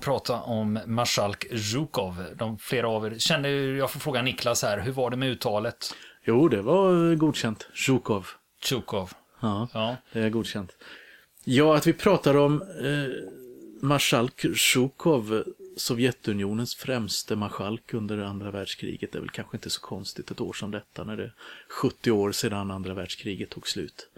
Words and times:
att 0.00 0.04
prata 0.04 0.40
om 0.40 0.78
Marskalk 0.86 1.46
Zjukov. 1.58 2.24
De 2.36 2.58
flera 2.58 2.88
av 2.88 3.06
er 3.06 3.18
känner, 3.18 3.48
jag 3.48 3.90
får 3.90 4.00
fråga 4.00 4.22
Niklas 4.22 4.62
här, 4.62 4.80
hur 4.80 4.92
var 4.92 5.10
det 5.10 5.16
med 5.16 5.28
uttalet? 5.30 5.94
Jo, 6.24 6.48
det 6.48 6.62
var 6.62 7.14
godkänt. 7.14 7.68
Zjukov. 7.74 8.26
Zjukov. 8.64 9.10
Ja, 9.40 9.68
Ja. 9.74 9.96
det 10.12 10.20
är 10.20 10.30
godkänt. 10.30 10.76
Ja, 11.44 11.76
att 11.76 11.86
vi 11.86 11.92
pratar 11.92 12.36
om 12.36 12.62
eh, 12.62 13.86
marskalk 13.88 14.46
Zjukov, 14.56 15.44
Sovjetunionens 15.76 16.74
främste 16.74 17.36
marskalk 17.36 17.94
under 17.94 18.18
andra 18.18 18.50
världskriget, 18.50 19.14
är 19.14 19.20
väl 19.20 19.30
kanske 19.30 19.56
inte 19.56 19.70
så 19.70 19.80
konstigt 19.80 20.30
ett 20.30 20.40
år 20.40 20.52
som 20.52 20.70
detta 20.70 21.04
när 21.04 21.16
det 21.16 21.22
är 21.24 21.34
70 21.82 22.10
år 22.10 22.32
sedan 22.32 22.70
andra 22.70 22.94
världskriget 22.94 23.50
tog 23.50 23.68
slut. 23.68 24.08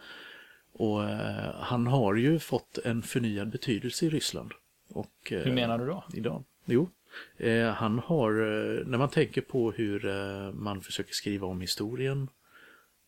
Och 0.75 1.05
eh, 1.05 1.55
han 1.61 1.87
har 1.87 2.15
ju 2.15 2.39
fått 2.39 2.79
en 2.85 3.03
förnyad 3.03 3.51
betydelse 3.51 4.07
i 4.07 4.11
Ryssland. 4.11 4.53
Och, 4.95 5.33
eh, 5.33 5.39
Hur 5.43 5.53
menar 5.53 5.79
du 5.79 5.87
då? 5.87 6.05
idag. 6.15 6.45
Jo, 6.65 6.89
eh, 7.37 7.67
han 7.67 7.99
har, 7.99 8.31
eh, 8.31 8.87
när 8.87 8.99
man 8.99 9.09
tänker 9.09 9.41
på 9.41 9.73
hur 9.73 10.07
eh, 10.07 10.53
man 10.53 10.81
försöker 10.81 11.13
skriva 11.15 11.47
om 11.47 11.61
historien 11.61 12.29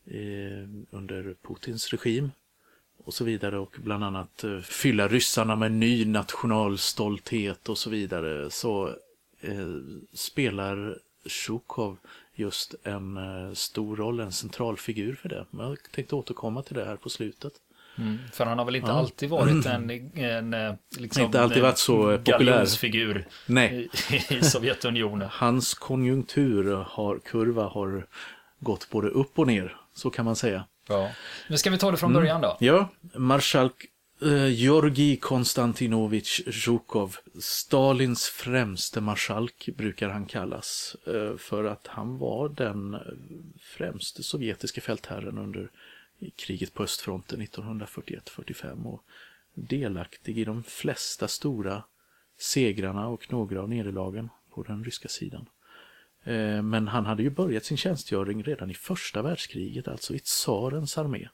eh, 0.06 0.68
under 0.90 1.34
Putins 1.42 1.90
regim 1.92 2.30
och 3.04 3.14
så 3.14 3.24
vidare 3.24 3.58
och 3.58 3.76
bland 3.84 4.04
annat 4.04 4.44
eh, 4.44 4.60
fylla 4.60 5.08
ryssarna 5.08 5.56
med 5.56 5.72
ny 5.72 6.04
nationalstolthet 6.04 7.68
och 7.68 7.78
så 7.78 7.90
vidare 7.90 8.50
så 8.50 8.88
eh, 9.40 9.76
spelar 10.12 10.98
Zjukov 11.26 11.96
just 12.34 12.74
en 12.82 13.16
eh, 13.16 13.52
stor 13.52 13.96
roll, 13.96 14.20
en 14.20 14.32
central 14.32 14.76
figur 14.76 15.14
för 15.14 15.28
det. 15.28 15.46
Men 15.50 15.68
Jag 15.68 15.78
tänkte 15.92 16.14
återkomma 16.14 16.62
till 16.62 16.74
det 16.76 16.84
här 16.84 16.96
på 16.96 17.10
slutet. 17.10 17.52
Mm, 17.98 18.18
för 18.32 18.44
han 18.46 18.58
har 18.58 18.64
väl 18.64 18.76
inte 18.76 18.90
Ja. 18.90 18.98
alltid 18.98 19.28
varit 19.30 19.66
en, 19.66 19.90
en 20.18 20.54
eh, 20.54 20.74
liksom, 20.98 21.22
Inte 21.24 21.40
alltid 21.42 21.62
varit 21.62 21.78
så 21.78 22.10
eh, 22.10 22.18
populär. 22.18 22.38
galjonsfigur 22.52 23.26
Nej. 23.46 23.88
i, 24.30 24.34
i 24.34 24.42
Sovjetunionen. 24.42 25.28
Hans 25.32 25.74
konjunktur 25.74 26.84
har, 26.88 27.18
kurva 27.18 27.62
har 27.68 28.06
gått 28.60 28.90
både 28.90 29.08
upp 29.08 29.38
och 29.38 29.46
ner, 29.46 29.76
så 29.94 30.10
kan 30.10 30.24
man 30.24 30.36
säga. 30.36 30.64
Ja. 30.88 31.10
Nu 31.48 31.56
ska 31.56 31.70
vi 31.70 31.78
ta 31.78 31.90
det 31.90 31.96
från 31.96 32.12
början 32.12 32.40
då. 32.40 32.56
Ja, 32.60 32.88
marskalk 33.14 33.86
eh, 34.22 34.46
Georgi 34.46 35.16
Konstantinovich 35.16 36.40
Zjukov, 36.52 37.16
Stalins 37.40 38.24
främste 38.28 39.00
marskalk 39.00 39.68
brukar 39.76 40.08
han 40.08 40.26
kallas, 40.26 40.96
eh, 41.06 41.36
för 41.36 41.64
att 41.64 41.86
han 41.86 42.18
var 42.18 42.48
den 42.48 42.94
eh, 42.94 43.00
främste 43.76 44.22
sovjetiska 44.22 44.80
fältherren 44.80 45.38
under 45.38 45.70
i 46.24 46.30
kriget 46.30 46.74
på 46.74 46.82
östfronten 46.82 47.42
1941-45 47.42 48.84
och 48.84 49.04
delaktig 49.54 50.38
i 50.38 50.44
de 50.44 50.62
flesta 50.62 51.28
stora 51.28 51.82
segrarna 52.38 53.08
och 53.08 53.32
några 53.32 53.62
av 53.62 53.68
nederlagen 53.68 54.28
på 54.50 54.62
den 54.62 54.84
ryska 54.84 55.08
sidan. 55.08 55.48
Eh, 56.24 56.62
men 56.62 56.88
han 56.88 57.06
hade 57.06 57.22
ju 57.22 57.30
börjat 57.30 57.64
sin 57.64 57.76
tjänstgöring 57.76 58.42
redan 58.42 58.70
i 58.70 58.74
första 58.74 59.22
världskriget, 59.22 59.88
alltså 59.88 60.14
i 60.14 60.18
tsarens 60.18 60.98
armé. 60.98 61.28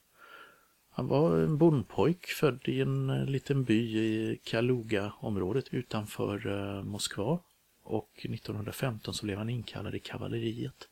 Han 0.89 1.07
var 1.07 1.37
en 1.37 1.57
bondpojk 1.57 2.27
född 2.27 2.61
i 2.65 2.81
en 2.81 3.09
eh, 3.09 3.25
liten 3.25 3.63
by 3.63 3.97
i 3.97 4.39
Kaluga-området 4.43 5.73
utanför 5.73 6.47
eh, 6.47 6.83
Moskva. 6.83 7.39
Och 7.83 8.11
1915 8.23 9.13
så 9.13 9.25
blev 9.25 9.37
han 9.37 9.49
inkallad 9.49 9.95
i 9.95 9.99
kavalleriet. 9.99 10.87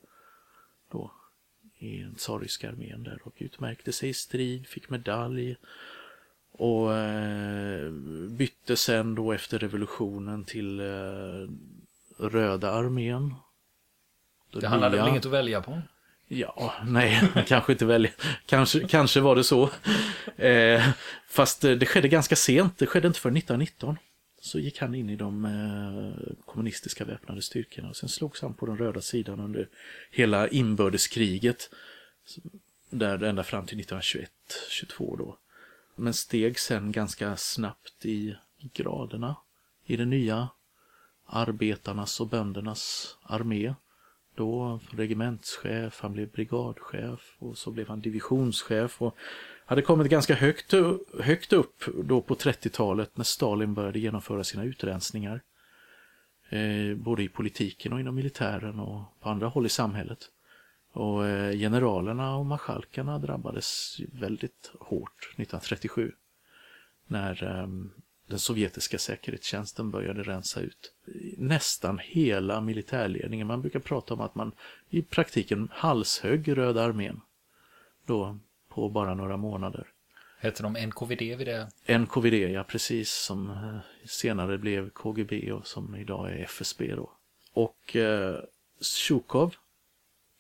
I 1.82 1.98
den 1.98 2.16
tsarryska 2.16 2.70
armén 2.70 3.04
där 3.04 3.20
och 3.24 3.34
utmärkte 3.38 3.92
sig 3.92 4.10
i 4.10 4.14
strid, 4.14 4.68
fick 4.68 4.90
medalj. 4.90 5.56
Och 6.52 6.94
eh, 6.98 7.92
bytte 8.30 8.78
sen 8.78 9.16
då 9.16 9.32
efter 9.32 9.60
revolutionen 9.60 10.46
till 10.46 10.80
eh, 10.80 10.86
Röda 12.18 12.72
armén. 12.72 13.36
Det 14.54 14.68
han 14.68 14.82
hade 14.84 14.96
nya- 14.96 15.02
väl 15.04 15.10
inget 15.12 15.26
att 15.26 15.32
välja 15.32 15.62
på? 15.62 15.82
Ja, 16.28 16.74
nej, 16.86 17.22
kanske 17.48 17.72
inte 17.72 17.86
välja. 17.86 18.12
Kanske, 18.46 18.88
kanske 18.88 19.20
var 19.20 19.36
det 19.36 19.44
så. 19.44 19.70
Eh, 20.38 20.84
fast 21.28 21.62
det 21.62 21.86
skedde 21.86 22.08
ganska 22.08 22.36
sent, 22.36 22.78
det 22.78 22.86
skedde 22.86 23.08
inte 23.08 23.20
för 23.20 23.30
1919. 23.30 23.98
Så 24.42 24.60
gick 24.60 24.80
han 24.80 24.96
in 24.96 25.10
i 25.10 25.16
de 25.16 25.46
eh, 25.46 26.34
kommunistiska 26.46 27.06
väpnade 27.06 27.42
styrkorna 27.42 27.90
och 27.90 27.96
sen 27.96 28.10
slogs 28.10 28.42
han 28.42 28.54
på 28.54 28.66
den 28.66 28.78
röda 28.78 29.02
sidan 29.02 29.40
under 29.40 29.70
hela 30.12 30.48
inbördeskriget. 30.48 31.70
Där 32.90 33.24
ända 33.24 33.44
fram 33.44 33.66
till 33.66 33.80
1921-22 33.80 35.18
då. 35.18 35.38
Men 35.96 36.14
steg 36.14 36.60
sen 36.60 36.92
ganska 36.92 37.38
snabbt 37.38 38.06
i 38.06 38.36
graderna 38.74 39.36
i 39.86 39.96
den 39.98 40.10
nya 40.10 40.50
arbetarnas 41.26 42.20
och 42.20 42.28
böndernas 42.28 43.18
armé. 43.22 43.74
Då 44.36 44.80
regementschef, 44.90 46.00
han 46.02 46.14
blev 46.14 46.32
brigadchef 46.32 47.36
och 47.40 47.58
så 47.58 47.72
blev 47.72 47.88
han 47.88 48.02
divisionschef 48.02 49.02
och 49.02 49.18
hade 49.70 49.82
kommit 49.82 50.08
ganska 50.08 50.36
högt, 50.36 50.74
högt 51.20 51.54
upp 51.54 51.84
då 52.04 52.22
på 52.22 52.36
30-talet 52.36 53.18
när 53.18 53.24
Stalin 53.24 53.74
började 53.74 54.00
genomföra 54.00 54.44
sina 54.44 54.64
utrensningar. 54.64 55.42
Eh, 56.50 56.96
både 56.96 57.24
i 57.24 57.30
politiken 57.30 57.94
och 57.94 58.00
inom 58.00 58.16
militären 58.16 58.80
och 58.80 59.04
på 59.20 59.30
andra 59.30 59.48
håll 59.48 59.66
i 59.66 59.70
samhället. 59.70 60.20
Och 60.92 61.26
eh, 61.28 61.58
generalerna 61.58 62.36
och 62.36 62.46
marskalkarna 62.46 63.20
drabbades 63.20 64.00
väldigt 64.14 64.72
hårt 64.80 65.24
1937 65.24 66.12
när 67.08 67.44
eh, 67.44 67.68
den 68.28 68.40
sovjetiska 68.40 68.98
säkerhetstjänsten 68.98 69.92
började 69.92 70.24
rensa 70.24 70.60
ut 70.60 70.94
nästan 71.38 72.00
hela 72.04 72.62
militärledningen. 72.62 73.48
Man 73.48 73.62
brukar 73.62 73.80
prata 73.80 74.14
om 74.14 74.22
att 74.22 74.36
man 74.36 74.52
i 74.90 75.02
praktiken 75.02 75.70
halshögg 75.72 76.58
Röda 76.58 76.84
armén 76.84 77.22
då 78.06 78.40
på 78.80 78.90
bara 78.90 79.14
några 79.14 79.38
månader. 79.38 79.88
Hette 80.40 80.64
de 80.64 80.74
NKVD 80.74 81.38
vid 81.38 81.48
det? 81.48 81.98
NKVD, 82.00 82.34
ja 82.34 82.64
precis, 82.64 83.12
som 83.12 83.50
eh, 83.50 84.08
senare 84.08 84.58
blev 84.58 84.90
KGB 84.90 85.52
och 85.52 85.68
som 85.68 85.96
idag 85.96 86.32
är 86.32 86.44
FSB 86.44 86.96
då. 86.96 87.12
Och 87.54 87.96
eh, 87.96 88.40
Zjukov 88.82 89.56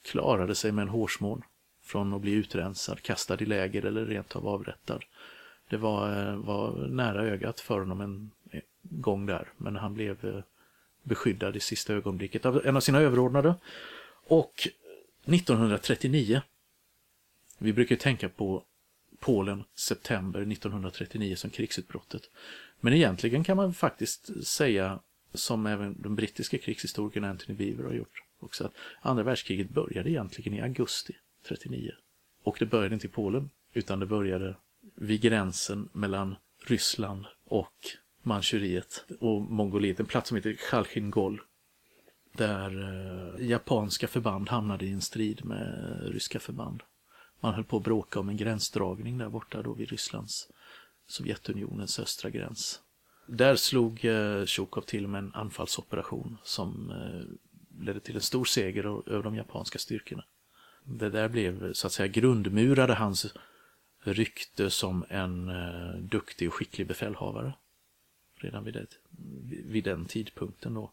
klarade 0.02 0.56
sig 0.56 0.72
med 0.72 0.82
en 0.82 0.90
hårsmån 0.90 1.42
från 1.84 2.14
att 2.14 2.22
bli 2.22 2.32
utrensad, 2.32 3.02
kastad 3.02 3.38
i 3.42 3.46
läger 3.46 3.86
eller 3.86 4.06
rent 4.06 4.36
av 4.36 4.48
avrättad. 4.48 5.04
Det 5.70 5.78
var, 5.78 6.28
eh, 6.28 6.36
var 6.36 6.88
nära 6.88 7.24
ögat 7.24 7.60
för 7.60 7.80
honom 7.80 8.02
en 8.02 8.32
en 8.52 8.62
gång 8.82 9.26
där, 9.26 9.48
men 9.58 9.76
han 9.76 9.94
blev 9.94 10.26
eh, 10.26 10.44
beskyddad 11.04 11.56
i 11.56 11.60
sista 11.60 11.94
ögonblicket 11.94 12.46
av 12.46 12.66
en 12.66 12.76
av 12.76 12.80
sina 12.80 13.00
överordnade. 13.00 13.56
Och 14.28 14.68
1939, 15.26 16.42
vi 17.59 17.73
brukar 17.73 17.96
tänka 17.96 18.29
på 18.29 18.64
Polen, 19.20 19.64
september 19.76 20.52
1939 20.52 21.35
som 21.35 21.50
krigsutbrottet. 21.50 22.22
Men 22.79 22.94
egentligen 22.94 23.44
kan 23.44 23.58
man 23.58 23.73
faktiskt 23.73 24.47
säga, 24.47 25.00
som 25.34 25.66
även 25.66 26.02
den 26.02 26.16
brittiska 26.16 26.58
krigshistorikern 26.58 27.23
Anthony 27.23 27.58
Beaver 27.58 27.84
har 27.84 27.94
gjort, 27.94 28.23
också 28.40 28.66
att 28.66 28.73
andra 29.02 29.23
världskriget 29.23 29.70
började 29.70 30.09
egentligen 30.09 30.53
i 30.53 30.61
augusti 30.61 31.14
39. 31.47 31.91
Och 32.44 32.56
det 32.59 32.66
började 32.66 32.94
inte 32.94 33.08
i 33.08 33.09
Polen, 33.09 33.50
utan 33.73 34.00
det 34.00 34.06
började 34.06 34.56
vid 34.96 35.22
gränsen 35.22 35.90
mellan 35.94 36.35
Ryssland 36.66 37.26
och 37.46 37.73
Manchuriet 38.22 39.06
och 39.20 39.41
Mongoliet, 39.41 40.00
en 40.00 40.06
plats 40.06 40.28
som 40.28 40.35
heter 40.35 40.53
Chalchingol. 40.53 41.41
Där 42.32 42.84
eh, 43.40 43.47
japanska 43.47 44.08
förband 44.08 44.50
hamnade 44.50 44.85
i 44.85 44.91
en 44.91 45.02
strid 45.02 45.46
med 45.46 46.00
ryska 46.03 46.40
förband. 46.40 46.84
Man 47.40 47.53
höll 47.53 47.64
på 47.64 47.78
att 47.78 47.84
bråka 47.84 48.20
om 48.20 48.30
en 48.30 48.38
gränsdragning 48.38 49.18
där 49.18 49.30
borta 49.30 49.62
då 49.62 49.74
vid 49.74 49.90
Rysslands, 49.90 50.52
Sovjetunionens 51.08 52.00
östra 52.00 52.30
gräns. 52.30 52.82
Där 53.26 53.56
slog 53.56 54.06
eh, 54.06 54.46
Tjukov 54.46 54.82
till 54.82 55.08
med 55.08 55.20
en 55.20 55.34
anfallsoperation 55.34 56.38
som 56.44 56.91
eh, 56.91 57.84
ledde 57.86 58.00
till 58.00 58.16
en 58.16 58.22
stor 58.22 58.46
seger 58.46 59.09
över 59.09 59.24
de 59.24 59.36
japanska 59.36 59.80
styrkorna. 59.80 60.24
Det 60.84 61.09
där 61.09 61.30
blev 61.30 61.74
så 61.74 61.88
att 61.88 61.94
säga 61.94 62.08
grundmurade 62.08 62.94
hans 62.94 63.34
rykte 64.00 64.70
som 64.70 65.06
en 65.09 65.50
eh, 65.50 66.00
duktig 66.00 66.47
och 66.47 66.53
skicklig 66.53 66.88
befälhavare. 66.88 67.53
Redan 68.35 68.64
vid, 68.64 68.74
det, 68.74 68.88
vid 69.66 69.84
den 69.84 70.06
tidpunkten 70.06 70.74
då. 70.74 70.92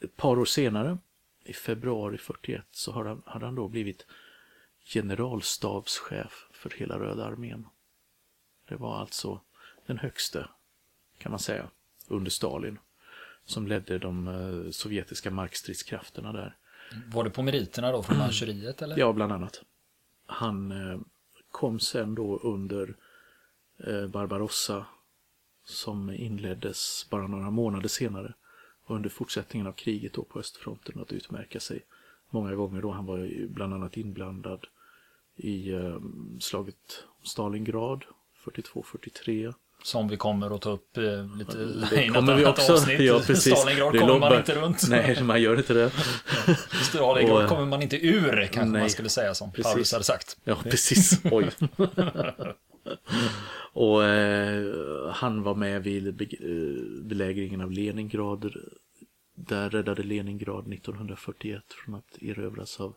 ett 0.00 0.16
par 0.16 0.38
år 0.38 0.44
senare, 0.44 0.98
i 1.44 1.52
februari 1.52 2.18
41, 2.18 2.64
så 2.70 2.92
hade 2.92 3.08
han, 3.08 3.22
hade 3.26 3.44
han 3.44 3.54
då 3.54 3.68
blivit 3.68 4.06
generalstabschef 4.86 6.48
för 6.52 6.70
hela 6.70 6.98
Röda 6.98 7.24
armén. 7.24 7.66
Det 8.68 8.76
var 8.76 9.00
alltså 9.00 9.40
den 9.86 9.98
högste, 9.98 10.48
kan 11.18 11.30
man 11.30 11.38
säga, 11.38 11.70
under 12.08 12.30
Stalin, 12.30 12.78
som 13.44 13.66
ledde 13.66 13.98
de 13.98 14.28
eh, 14.28 14.70
sovjetiska 14.70 15.30
markstridskrafterna 15.30 16.32
där. 16.32 16.56
Var 17.06 17.24
det 17.24 17.30
på 17.30 17.42
meriterna 17.42 17.92
då 17.92 18.02
från 18.02 18.20
Algeriet 18.20 18.82
eller? 18.82 18.98
Ja, 18.98 19.12
bland 19.12 19.32
annat. 19.32 19.62
Han 20.26 20.72
eh, 20.72 21.00
kom 21.50 21.80
sen 21.80 22.14
då 22.14 22.38
under 22.38 22.96
eh, 23.78 24.06
Barbarossa 24.06 24.86
som 25.64 26.10
inleddes 26.10 27.06
bara 27.10 27.26
några 27.26 27.50
månader 27.50 27.88
senare 27.88 28.34
under 28.86 29.10
fortsättningen 29.10 29.66
av 29.66 29.72
kriget 29.72 30.12
då 30.12 30.24
på 30.24 30.38
östfronten 30.38 31.00
att 31.00 31.12
utmärka 31.12 31.60
sig 31.60 31.84
många 32.30 32.54
gånger 32.54 32.82
då. 32.82 32.90
Han 32.90 33.06
var 33.06 33.18
ju 33.18 33.48
bland 33.48 33.74
annat 33.74 33.96
inblandad 33.96 34.66
i 35.36 35.72
eh, 35.72 35.96
slaget 36.40 37.04
Stalingrad 37.24 38.04
42-43. 38.44 39.54
Som 39.82 40.08
vi 40.08 40.16
kommer 40.16 40.54
att 40.54 40.62
ta 40.62 40.70
upp 40.70 40.96
eh, 40.96 41.36
lite 41.36 41.58
Det 41.90 42.04
i 42.04 42.08
något 42.08 42.16
annat 42.28 42.46
också. 42.46 42.72
avsnitt. 42.72 43.00
Ja, 43.00 43.20
precis. 43.26 43.58
Stalingrad 43.58 43.92
Det 43.92 43.98
kommer 43.98 44.18
man 44.18 44.36
inte 44.38 44.54
runt. 44.54 44.82
Nej, 44.90 45.22
man 45.22 45.42
gör 45.42 45.56
inte 45.56 45.74
det. 45.74 45.90
Stalingrad 46.82 47.42
Och- 47.42 47.48
kommer 47.48 47.66
man 47.66 47.82
inte 47.82 48.06
ur, 48.06 48.46
kanske 48.52 48.64
Nej, 48.72 48.80
man 48.80 48.90
skulle 48.90 49.08
säga 49.08 49.34
som 49.34 49.52
precis. 49.52 49.72
Paulus 49.72 49.92
hade 49.92 50.04
sagt. 50.04 50.36
Ja, 50.44 50.56
precis. 50.64 51.20
Oj. 51.24 51.50
och 53.72 54.04
eh, 54.04 55.10
han 55.12 55.42
var 55.42 55.54
med 55.54 55.82
vid 55.82 56.14
be- 56.14 56.24
eh, 56.24 57.04
belägringen 57.04 57.60
av 57.60 57.70
Leningrad. 57.72 58.52
Där 59.34 59.70
räddade 59.70 60.02
Leningrad 60.02 60.72
1941 60.72 61.62
från 61.84 61.94
att 61.94 62.22
erövras 62.22 62.80
av 62.80 62.94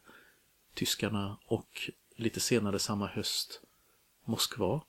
tyskarna 0.75 1.37
och 1.47 1.89
lite 2.19 2.39
senare 2.39 2.79
samma 2.79 3.07
höst 3.07 3.61
Moskva. 4.25 4.81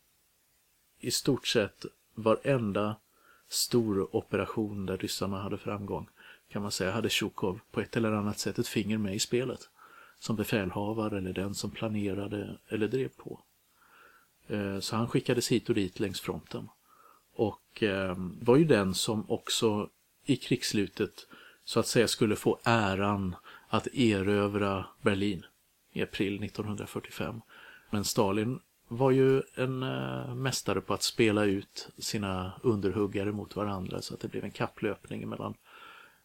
I 0.99 1.11
stort 1.11 1.47
sett 1.47 1.85
varenda 2.15 2.97
stor 3.49 4.17
operation 4.17 4.87
där 4.87 4.97
ryssarna 4.97 5.43
hade 5.43 5.59
framgång 5.59 6.09
kan 6.49 6.63
man 6.63 6.71
säga 6.71 6.91
hade 6.91 7.11
Tjukov 7.11 7.61
på 7.71 7.81
ett 7.81 7.97
eller 7.97 8.13
annat 8.13 8.39
sätt 8.39 8.59
ett 8.59 8.69
finger 8.69 8.99
med 8.99 9.15
i 9.15 9.19
spelet. 9.19 9.69
Som 10.19 10.37
befälhavare 10.37 11.19
eller 11.19 11.33
den 11.33 11.55
som 11.55 11.71
planerade 11.71 12.59
eller 12.69 12.89
drev 12.89 13.09
på. 13.09 13.41
Eh, 14.49 14.81
så 14.81 14.97
han 14.97 15.09
skickades 15.09 15.53
hit 15.53 15.69
och 15.69 15.75
dit 15.75 16.01
längs 16.01 16.21
fronten. 16.21 16.69
Och 17.35 17.83
eh, 17.83 18.17
var 18.41 18.57
ju 18.57 18.65
den 18.65 18.95
som 18.95 19.31
också 19.31 19.89
i 20.25 20.37
krigsslutet 20.37 21.27
så 21.65 21.81
att 21.81 21.87
säga 21.87 22.09
skulle 22.09 22.37
få 22.37 22.59
äran 22.65 23.37
att 23.69 23.87
erövra 23.87 24.87
Berlin 25.03 25.45
i 25.93 26.03
april 26.03 26.45
1945. 26.45 27.41
Men 27.91 28.05
Stalin 28.05 28.61
var 28.89 29.11
ju 29.11 29.43
en 29.55 29.83
eh, 29.83 30.35
mästare 30.35 30.81
på 30.81 30.95
att 30.95 31.03
spela 31.03 31.45
ut 31.45 31.89
sina 31.99 32.53
underhuggare 32.63 33.33
mot 33.33 33.57
varandra 33.57 34.03
så 34.03 34.15
att 34.15 34.21
det 34.21 34.29
blev 34.29 34.45
en 34.45 34.51
kapplöpning 34.51 35.29
mellan 35.29 35.55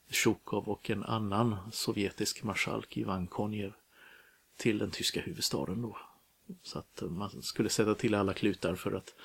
Tjukov 0.10 0.70
och 0.70 0.90
en 0.90 1.04
annan 1.04 1.58
sovjetisk 1.72 2.44
marskalk, 2.44 2.98
Ivan 2.98 3.28
Konjev, 3.28 3.74
till 4.58 4.78
den 4.78 4.92
tyska 4.92 5.22
huvudstaden 5.22 5.82
då. 5.82 5.98
Så 6.64 6.80
att 6.80 7.04
man 7.10 7.42
skulle 7.42 7.70
sätta 7.70 7.96
till 7.96 8.16
alla 8.16 8.34
klutar 8.34 8.76
för 8.76 8.92
att 8.92 9.16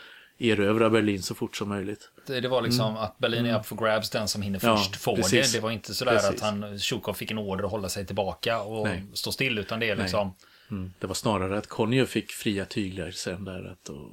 erövra 0.41 0.91
Berlin 0.91 1.23
så 1.23 1.35
fort 1.35 1.57
som 1.57 1.69
möjligt. 1.69 2.11
Det, 2.27 2.41
det 2.41 2.49
var 2.49 2.63
liksom 2.63 2.97
att 2.97 3.19
Berlin 3.19 3.47
är 3.47 3.59
up 3.59 3.67
for 3.67 3.77
grabs, 3.77 4.11
den 4.11 4.29
som 4.29 4.43
hinner 4.43 4.65
Mm. 4.65 4.71
Ja, 4.77 4.77
först 4.77 4.97
får 4.97 5.17
precis. 5.17 5.53
det. 5.53 5.59
Det 5.59 5.63
var 5.63 5.71
inte 5.71 5.95
sådär 5.95 6.13
Precis. 6.13 6.31
att 6.31 6.41
han, 6.41 6.79
Tjukov 6.79 7.15
fick 7.15 7.31
en 7.31 7.39
order 7.39 7.65
att 7.65 7.71
hålla 7.71 7.89
sig 7.89 8.07
tillbaka 8.07 8.63
och 8.63 8.87
Nej. 8.87 9.05
stå 9.13 9.33
still, 9.33 9.59
utan 9.59 9.81
det 9.81 9.91
är 9.91 9.97
liksom, 9.97 10.35
Mm. 10.71 10.93
Det 10.99 11.07
var 11.07 11.15
snarare 11.15 11.59
att 11.59 11.67
Konjev 11.67 12.07
fick 12.07 12.31
fria 12.31 12.65
tyglar 12.65 13.11
sen 13.11 13.45
där 13.45 13.65
att, 13.73 13.89
och, 13.89 14.11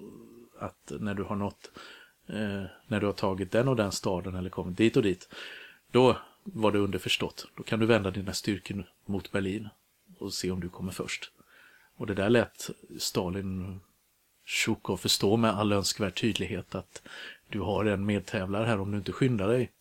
att 0.59 0.91
när 0.99 1.13
du 1.13 1.23
har 1.23 1.35
nått, 1.35 1.71
eh, 2.29 2.63
när 2.87 2.99
du 2.99 3.05
har 3.05 3.13
tagit 3.13 3.51
den 3.51 3.67
och 3.67 3.75
den 3.75 3.91
staden 3.91 4.35
eller 4.35 4.49
kommit 4.49 4.77
dit 4.77 4.97
och 4.97 5.03
dit, 5.03 5.29
då 5.91 6.17
var 6.43 6.71
det 6.71 6.79
underförstått. 6.79 7.47
Då 7.57 7.63
kan 7.63 7.79
du 7.79 7.85
vända 7.85 8.11
dina 8.11 8.33
styrkor 8.33 8.83
mot 9.05 9.31
Berlin 9.31 9.69
och 10.19 10.33
se 10.33 10.51
om 10.51 10.59
du 10.59 10.69
kommer 10.69 10.91
först. 10.91 11.31
Och 11.97 12.07
det 12.07 12.13
där 12.13 12.29
lät 12.29 12.69
Stalin 12.99 13.79
Tjukov 14.47 14.97
förstå 14.97 15.37
med 15.37 15.51
all 15.51 15.71
önskvärd 15.71 16.15
tydlighet 16.21 16.75
att 16.75 17.01
du 17.49 17.59
har 17.59 17.85
en 17.85 18.05
medtävlare 18.05 18.65
här 18.65 18.79
om 18.79 18.91
du 18.91 18.97
inte 18.97 19.11
skyndar 19.11 19.47
dig 19.47 19.71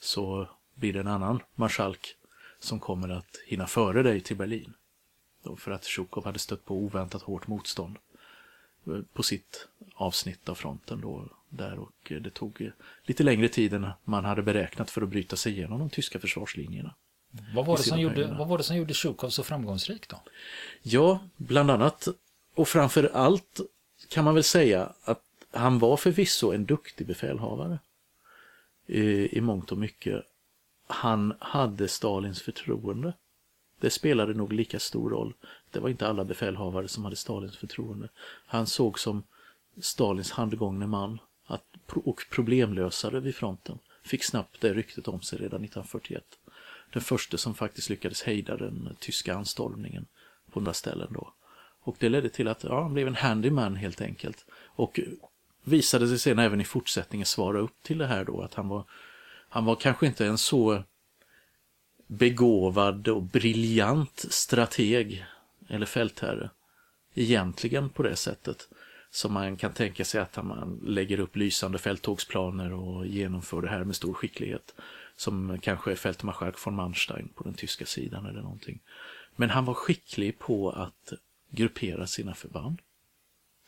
så 0.00 0.48
blir 0.74 0.92
det 0.92 1.00
en 1.00 1.06
annan 1.06 1.42
marskalk 1.54 2.16
som 2.58 2.80
kommer 2.80 3.08
att 3.08 3.36
hinna 3.46 3.66
före 3.66 4.02
dig 4.02 4.20
till 4.20 4.36
Berlin. 4.36 4.74
Då 5.42 5.56
för 5.56 5.70
att 5.70 5.84
Tjukov 5.84 6.24
hade 6.24 6.38
stött 6.38 6.64
på 6.64 6.74
oväntat 6.74 7.22
hårt 7.22 7.46
motstånd 7.46 7.96
på 9.12 9.22
sitt 9.22 9.68
avsnitt 9.94 10.48
av 10.48 10.54
fronten 10.54 11.00
då 11.00 11.28
där 11.48 11.78
och 11.78 12.12
det 12.22 12.30
tog 12.30 12.70
lite 13.02 13.22
längre 13.22 13.48
tid 13.48 13.74
än 13.74 13.86
man 14.04 14.24
hade 14.24 14.42
beräknat 14.42 14.90
för 14.90 15.02
att 15.02 15.08
bryta 15.08 15.36
sig 15.36 15.52
igenom 15.52 15.78
de 15.78 15.90
tyska 15.90 16.18
försvarslinjerna. 16.18 16.94
vad 17.54 17.66
var, 17.66 17.76
det 17.76 17.82
som 17.82 18.00
gjorde, 18.00 18.34
vad 18.38 18.48
var 18.48 18.58
det 18.58 18.64
som 18.64 18.76
gjorde 18.76 18.94
Tjukov 18.94 19.28
så 19.28 19.42
framgångsrik 19.42 20.08
då? 20.08 20.22
Ja, 20.82 21.20
bland 21.36 21.70
annat 21.70 22.08
och 22.54 22.68
framför 22.68 23.10
allt 23.14 23.60
kan 24.10 24.24
man 24.24 24.34
väl 24.34 24.44
säga 24.44 24.92
att 25.02 25.24
han 25.50 25.78
var 25.78 25.96
förvisso 25.96 26.52
en 26.52 26.66
duktig 26.66 27.06
befälhavare 27.06 27.78
i, 28.86 29.38
i 29.38 29.40
mångt 29.40 29.72
och 29.72 29.78
mycket. 29.78 30.24
Han 30.86 31.34
hade 31.40 31.88
Stalins 31.88 32.42
förtroende. 32.42 33.12
Det 33.80 33.90
spelade 33.90 34.34
nog 34.34 34.52
lika 34.52 34.78
stor 34.78 35.10
roll. 35.10 35.34
Det 35.70 35.80
var 35.80 35.88
inte 35.88 36.08
alla 36.08 36.24
befälhavare 36.24 36.88
som 36.88 37.04
hade 37.04 37.16
Stalins 37.16 37.56
förtroende. 37.56 38.08
Han 38.46 38.66
såg 38.66 38.98
som 38.98 39.22
Stalins 39.80 40.30
handgångne 40.30 40.86
man 40.86 41.18
att, 41.46 41.64
och 42.04 42.26
problemlösare 42.30 43.20
vid 43.20 43.34
fronten. 43.34 43.78
Fick 44.02 44.24
snabbt 44.24 44.60
det 44.60 44.74
ryktet 44.74 45.08
om 45.08 45.22
sig 45.22 45.38
redan 45.38 45.64
1941. 45.64 46.24
Den 46.92 47.02
första 47.02 47.36
som 47.36 47.54
faktiskt 47.54 47.90
lyckades 47.90 48.22
hejda 48.22 48.56
den 48.56 48.96
tyska 49.00 49.34
anstormningen 49.34 50.06
på 50.50 50.60
några 50.60 50.74
ställen 50.74 51.12
då. 51.12 51.32
Och 51.82 51.96
det 51.98 52.08
ledde 52.08 52.28
till 52.28 52.48
att 52.48 52.64
ja, 52.64 52.82
han 52.82 52.94
blev 52.94 53.06
en 53.06 53.14
handyman 53.14 53.76
helt 53.76 54.00
enkelt. 54.00 54.44
Och 54.64 55.00
visade 55.62 56.08
sig 56.08 56.18
sen 56.18 56.38
även 56.38 56.60
i 56.60 56.64
fortsättningen 56.64 57.26
svara 57.26 57.58
upp 57.58 57.82
till 57.82 57.98
det 57.98 58.06
här 58.06 58.24
då 58.24 58.40
att 58.40 58.54
han 58.54 58.68
var, 58.68 58.84
han 59.48 59.64
var 59.64 59.76
kanske 59.76 60.06
inte 60.06 60.26
en 60.26 60.38
så 60.38 60.82
begåvad 62.06 63.08
och 63.08 63.22
briljant 63.22 64.24
strateg 64.28 65.24
eller 65.68 65.86
fältherre 65.86 66.50
egentligen 67.14 67.88
på 67.88 68.02
det 68.02 68.16
sättet 68.16 68.68
som 69.10 69.32
man 69.32 69.56
kan 69.56 69.72
tänka 69.72 70.04
sig 70.04 70.20
att 70.20 70.44
man 70.44 70.80
lägger 70.86 71.20
upp 71.20 71.36
lysande 71.36 71.78
fälttågsplaner 71.78 72.72
och 72.72 73.06
genomför 73.06 73.62
det 73.62 73.68
här 73.68 73.84
med 73.84 73.96
stor 73.96 74.14
skicklighet 74.14 74.74
som 75.16 75.58
kanske 75.62 75.90
är 75.90 75.96
fältmarskalk 75.96 76.66
von 76.66 76.74
Manstein 76.74 77.28
på 77.34 77.44
den 77.44 77.54
tyska 77.54 77.86
sidan 77.86 78.26
eller 78.26 78.42
någonting. 78.42 78.80
Men 79.36 79.50
han 79.50 79.64
var 79.64 79.74
skicklig 79.74 80.38
på 80.38 80.70
att 80.70 81.12
gruppera 81.50 82.06
sina 82.06 82.34
förband, 82.34 82.78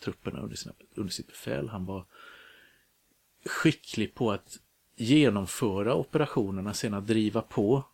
trupperna 0.05 0.41
under, 0.41 0.57
sina, 0.57 0.75
under 0.95 1.13
sitt 1.13 1.27
befäl. 1.27 1.69
Han 1.69 1.87
var 1.87 2.07
skicklig 3.45 4.15
på 4.15 4.33
att 4.33 4.59
genomföra 4.97 5.95
operationerna, 5.95 6.75
sen 6.75 6.95
att 6.95 7.07
driva 7.07 7.43
på 7.43 7.85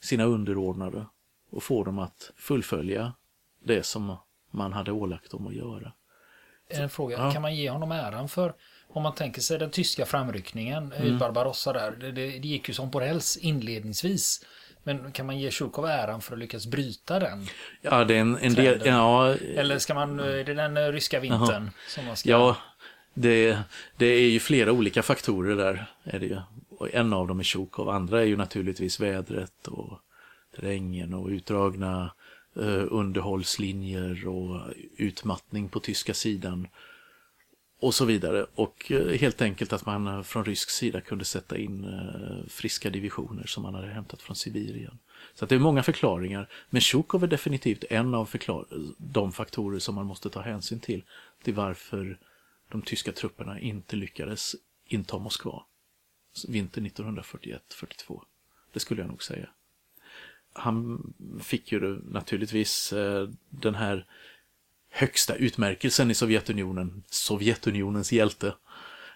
sina 0.00 0.24
underordnade 0.24 1.06
och 1.50 1.62
få 1.62 1.84
dem 1.84 1.98
att 1.98 2.32
fullfölja 2.36 3.12
det 3.64 3.82
som 3.82 4.16
man 4.50 4.72
hade 4.72 4.92
ålagt 4.92 5.30
dem 5.30 5.46
att 5.46 5.54
göra. 5.54 5.92
En 6.68 6.90
fråga, 6.90 7.16
Ja. 7.18 7.32
kan 7.32 7.42
man 7.42 7.56
ge 7.56 7.70
honom 7.70 7.92
äran 7.92 8.28
för, 8.28 8.54
om 8.88 9.02
man 9.02 9.14
tänker 9.14 9.40
sig 9.40 9.58
den 9.58 9.70
tyska 9.70 10.06
framryckningen 10.06 10.92
Mm. 10.92 11.18
Barbarossa 11.18 11.72
där, 11.72 11.90
det, 11.90 12.12
det, 12.12 12.38
det 12.38 12.48
gick 12.48 12.68
ju 12.68 12.74
som 12.74 12.90
på 12.90 13.00
räls 13.00 13.36
inledningsvis. 13.36 14.44
Men 14.86 15.12
kan 15.12 15.26
man 15.26 15.38
ge 15.38 15.50
Tjukov 15.50 15.84
äran 15.84 16.20
för 16.20 16.32
att 16.32 16.38
lyckas 16.38 16.66
bryta 16.66 17.18
den? 17.18 17.46
Ja, 17.80 18.04
det 18.04 18.14
är 18.14 18.20
en, 18.20 18.36
en 18.36 18.54
del, 18.54 18.82
ja, 18.84 19.34
Eller 19.34 19.78
ska 19.78 19.94
man, 19.94 20.20
är 20.20 20.44
det 20.44 20.54
den 20.54 20.76
eh, 20.76 20.92
ryska 20.92 21.20
vintern 21.20 21.70
som 21.88 22.04
man 22.04 22.16
ska... 22.16 22.30
Ja, 22.30 22.56
det, 23.14 23.58
det 23.96 24.06
är 24.06 24.28
ju 24.28 24.40
flera 24.40 24.72
olika 24.72 25.02
faktorer 25.02 25.56
där. 25.56 25.86
Är 26.04 26.18
det 26.18 26.26
ju. 26.26 26.38
Och 26.70 26.94
en 26.94 27.12
av 27.12 27.28
dem 27.28 27.40
är 27.40 27.44
Tjukov, 27.44 27.88
andra 27.88 28.20
är 28.20 28.24
ju 28.24 28.36
naturligtvis 28.36 29.00
vädret 29.00 29.68
och 29.68 30.00
terrängen 30.56 31.14
och 31.14 31.28
utdragna 31.28 32.12
eh, 32.56 32.84
underhållslinjer 32.90 34.28
och 34.28 34.60
utmattning 34.96 35.68
på 35.68 35.80
tyska 35.80 36.14
sidan 36.14 36.68
och 37.80 37.94
så 37.94 38.04
vidare. 38.04 38.46
Och 38.54 38.92
eh, 38.92 39.08
helt 39.08 39.42
enkelt 39.42 39.72
att 39.72 39.86
man 39.86 40.06
eh, 40.06 40.22
från 40.22 40.44
rysk 40.44 40.70
sida 40.70 41.00
kunde 41.00 41.24
sätta 41.24 41.58
in 41.58 41.84
eh, 41.84 42.48
friska 42.48 42.90
divisioner 42.90 43.46
som 43.46 43.62
man 43.62 43.74
hade 43.74 43.86
hämtat 43.86 44.22
från 44.22 44.36
Sibirien. 44.36 44.98
Så 45.34 45.44
att 45.44 45.48
det 45.48 45.54
är 45.54 45.58
många 45.58 45.82
förklaringar. 45.82 46.48
Men 46.70 46.80
Tjukov 46.80 47.24
är 47.24 47.26
definitivt 47.26 47.84
en 47.90 48.14
av 48.14 48.26
förklar- 48.26 48.66
de 48.98 49.32
faktorer 49.32 49.78
som 49.78 49.94
man 49.94 50.06
måste 50.06 50.30
ta 50.30 50.40
hänsyn 50.40 50.80
till. 50.80 51.04
Till 51.42 51.54
varför 51.54 52.18
de 52.68 52.82
tyska 52.82 53.12
trupperna 53.12 53.60
inte 53.60 53.96
lyckades 53.96 54.56
inta 54.84 55.18
Moskva 55.18 55.62
vintern 56.48 56.86
1941-42. 56.86 58.22
Det 58.72 58.80
skulle 58.80 59.00
jag 59.00 59.08
nog 59.08 59.22
säga. 59.22 59.48
han 60.52 61.14
fick 61.42 61.72
ju 61.72 61.80
naturligtvis 62.10 62.94
den 63.50 63.74
här 63.74 64.06
högsta 64.96 65.34
utmärkelsen 65.34 66.10
i 66.10 66.14
Sovjetunionen, 66.14 67.02
Sovjetunionens 67.06 68.12
hjälte. 68.12 68.54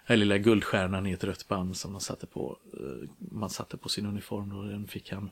Den 0.07 0.21
lilla 0.21 0.39
guldstjärnan 0.39 1.07
i 1.07 1.13
ett 1.13 1.25
rött 1.25 1.49
band 1.49 1.77
som 1.77 1.93
man 1.93 2.01
satte 2.01 2.27
på, 2.27 2.59
eh, 2.73 3.11
man 3.19 3.51
satte 3.51 3.77
på 3.77 3.89
sin 3.89 4.07
uniform 4.07 4.53
och 4.53 4.69
den 4.69 4.87
fick 4.87 5.13
han 5.13 5.31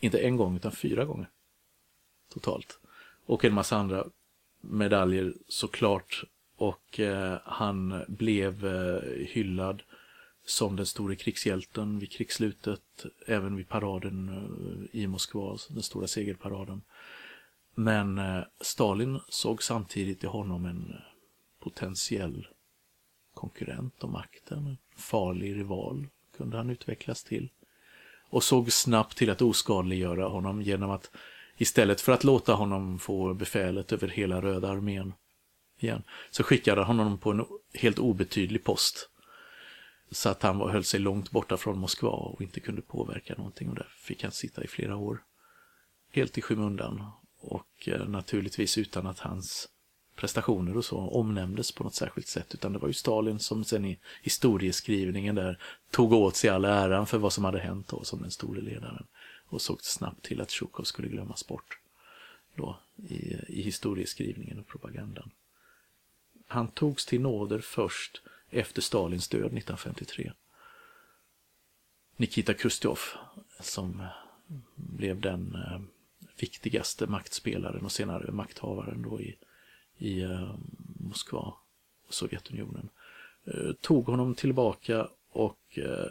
inte 0.00 0.18
en 0.18 0.36
gång 0.36 0.56
utan 0.56 0.72
fyra 0.72 1.04
gånger. 1.04 1.28
Totalt. 2.32 2.78
Och 3.26 3.44
en 3.44 3.54
massa 3.54 3.76
andra 3.76 4.06
medaljer 4.60 5.34
såklart. 5.48 6.24
Och 6.56 7.00
eh, 7.00 7.38
han 7.44 8.04
blev 8.08 8.66
eh, 8.66 9.26
hyllad 9.26 9.82
som 10.44 10.76
den 10.76 10.86
store 10.86 11.16
krigshjälten 11.16 11.98
vid 11.98 12.12
krigsslutet, 12.12 13.06
även 13.26 13.56
vid 13.56 13.68
paraden 13.68 14.28
eh, 14.28 15.00
i 15.00 15.06
Moskva, 15.06 15.50
alltså 15.50 15.72
den 15.72 15.82
stora 15.82 16.06
segerparaden. 16.06 16.82
Men 17.80 18.18
eh, 18.18 18.42
Stalin 18.60 19.20
såg 19.28 19.62
samtidigt 19.62 20.24
i 20.24 20.26
honom 20.26 20.66
en 20.66 20.90
eh, 20.90 21.00
potentiell 21.60 22.46
konkurrent 23.34 24.04
om 24.04 24.12
makten, 24.12 24.66
en 24.66 24.78
farlig 24.96 25.56
rival 25.56 26.06
kunde 26.36 26.56
han 26.56 26.70
utvecklas 26.70 27.24
till. 27.24 27.50
Och 28.30 28.44
såg 28.44 28.72
snabbt 28.72 29.16
till 29.16 29.30
att 29.30 29.42
oskadliggöra 29.42 30.28
honom 30.28 30.62
genom 30.62 30.90
att 30.90 31.10
istället 31.56 32.00
för 32.00 32.12
att 32.12 32.24
låta 32.24 32.54
honom 32.54 32.98
få 32.98 33.34
befälet 33.34 33.92
över 33.92 34.08
hela 34.08 34.40
Röda 34.40 34.68
armén 34.68 35.12
igen, 35.78 36.02
så 36.30 36.42
skickade 36.42 36.84
han 36.84 36.98
honom 36.98 37.18
på 37.18 37.30
en 37.30 37.44
helt 37.74 37.98
obetydlig 37.98 38.64
post 38.64 39.08
så 40.10 40.28
att 40.28 40.42
han 40.42 40.60
höll 40.60 40.84
sig 40.84 41.00
långt 41.00 41.30
borta 41.30 41.56
från 41.56 41.78
Moskva 41.78 42.10
och 42.10 42.42
inte 42.42 42.60
kunde 42.60 42.82
påverka 42.82 43.34
någonting 43.36 43.68
och 43.68 43.74
där 43.74 43.88
fick 43.96 44.22
han 44.22 44.32
sitta 44.32 44.64
i 44.64 44.66
flera 44.66 44.96
år. 44.96 45.22
Helt 46.12 46.38
i 46.38 46.42
skymundan 46.42 47.12
och 47.40 47.88
eh, 47.88 48.08
naturligtvis 48.08 48.78
utan 48.78 49.06
att 49.06 49.18
hans 49.18 49.68
prestationer 50.16 50.76
och 50.76 50.84
så 50.84 50.98
omnämndes 50.98 51.72
på 51.72 51.84
något 51.84 51.94
särskilt 51.94 52.28
sätt 52.28 52.54
utan 52.54 52.72
det 52.72 52.78
var 52.78 52.88
ju 52.88 52.94
Stalin 52.94 53.38
som 53.38 53.64
sen 53.64 53.84
i 53.84 53.98
historieskrivningen 54.22 55.34
där 55.34 55.62
tog 55.90 56.12
åt 56.12 56.36
sig 56.36 56.50
all 56.50 56.64
äran 56.64 57.06
för 57.06 57.18
vad 57.18 57.32
som 57.32 57.44
hade 57.44 57.58
hänt 57.58 57.88
då 57.88 58.04
som 58.04 58.22
den 58.22 58.30
store 58.30 58.60
ledaren 58.60 59.06
och 59.46 59.62
såg 59.62 59.82
snabbt 59.82 60.22
till 60.24 60.40
att 60.40 60.50
Tjukov 60.50 60.84
skulle 60.84 61.08
glömmas 61.08 61.46
bort 61.46 61.78
då 62.54 62.80
i, 62.96 63.36
i 63.48 63.62
historieskrivningen 63.62 64.58
och 64.58 64.66
propagandan. 64.66 65.30
Han 66.46 66.68
togs 66.68 67.06
till 67.06 67.20
nåder 67.20 67.58
först 67.58 68.22
efter 68.50 68.82
Stalins 68.82 69.28
död 69.28 69.40
1953. 69.40 70.32
Nikita 72.16 72.54
Khrushchev 72.54 72.98
som 73.60 74.06
blev 74.74 75.20
den 75.20 75.54
eh, 75.54 75.80
viktigaste 76.42 77.06
maktspelaren 77.06 77.84
och 77.84 77.92
senare 77.92 78.32
makthavaren 78.32 79.02
då 79.02 79.20
i, 79.20 79.38
i 79.98 80.22
eh, 80.22 80.54
Moskva 81.00 81.54
Sovjetunionen. 82.08 82.88
Eh, 83.44 83.72
tog 83.80 84.06
honom 84.06 84.34
tillbaka 84.34 85.08
och 85.30 85.78
eh, 85.78 86.06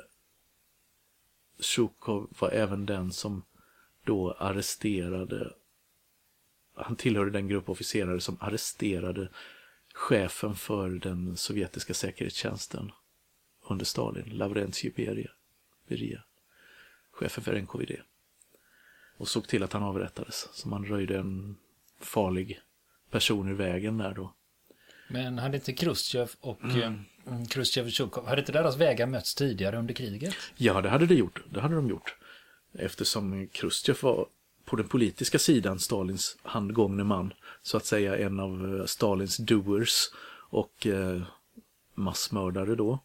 Sjukov 1.59 2.27
var 2.39 2.49
även 2.49 2.85
den 2.85 3.11
som 3.11 3.43
då 4.03 4.31
arresterade 4.31 5.53
han 6.81 6.95
tillhörde 6.95 7.31
den 7.31 7.47
grupp 7.47 7.69
officerare 7.69 8.21
som 8.21 8.37
arresterade 8.39 9.29
chefen 9.93 10.55
för 10.55 10.89
den 10.89 11.37
sovjetiska 11.37 11.93
säkerhetstjänsten 11.93 12.91
under 13.69 13.85
Stalin, 13.85 14.37
Lavrentij 14.37 14.91
Beria, 14.95 15.31
Beria, 15.87 16.23
chefen 17.11 17.43
för 17.43 17.61
NKVD. 17.61 17.91
Och 19.19 19.27
såg 19.27 19.47
till 19.47 19.63
att 19.63 19.73
han 19.73 19.83
avrättades, 19.83 20.49
så 20.53 20.69
man 20.69 20.85
röjde 20.85 21.17
en 21.17 21.55
farlig 22.01 22.59
person 23.11 23.49
i 23.49 23.53
vägen 23.53 23.97
där 23.97 24.13
då. 24.13 24.33
Men 25.07 25.37
hade 25.37 25.57
inte 25.57 25.73
Khrushchev 25.73 26.31
och 26.41 26.63
mm. 26.63 27.05
eh, 27.27 27.45
Khrushchev 27.49 27.85
och 27.85 27.91
Tjukov, 27.91 28.27
hade 28.27 28.41
inte 28.41 28.51
deras 28.51 28.77
vägar 28.77 29.07
mötts 29.07 29.35
tidigare 29.35 29.77
under 29.77 29.93
kriget? 29.93 30.35
Ja, 30.55 30.81
det 30.81 30.89
hade 30.89 31.05
det 31.05 31.15
gjort. 31.15 31.43
Det 31.49 31.61
hade 31.61 31.75
de 31.75 31.89
gjort. 31.89 32.15
Eftersom 32.73 33.47
Khrushchev 33.47 33.97
var 34.01 34.25
på 34.65 34.75
den 34.75 34.87
politiska 34.87 35.39
sidan 35.39 35.79
Stalins 35.79 36.37
handgångne 36.41 37.03
man, 37.03 37.33
så 37.61 37.77
att 37.77 37.85
säga 37.85 38.17
en 38.17 38.39
av 38.39 38.79
eh, 38.79 38.85
Stalins 38.85 39.37
doers 39.37 40.09
och 40.49 40.87
eh, 40.87 41.21
massmördare 41.93 42.75
då, 42.75 42.99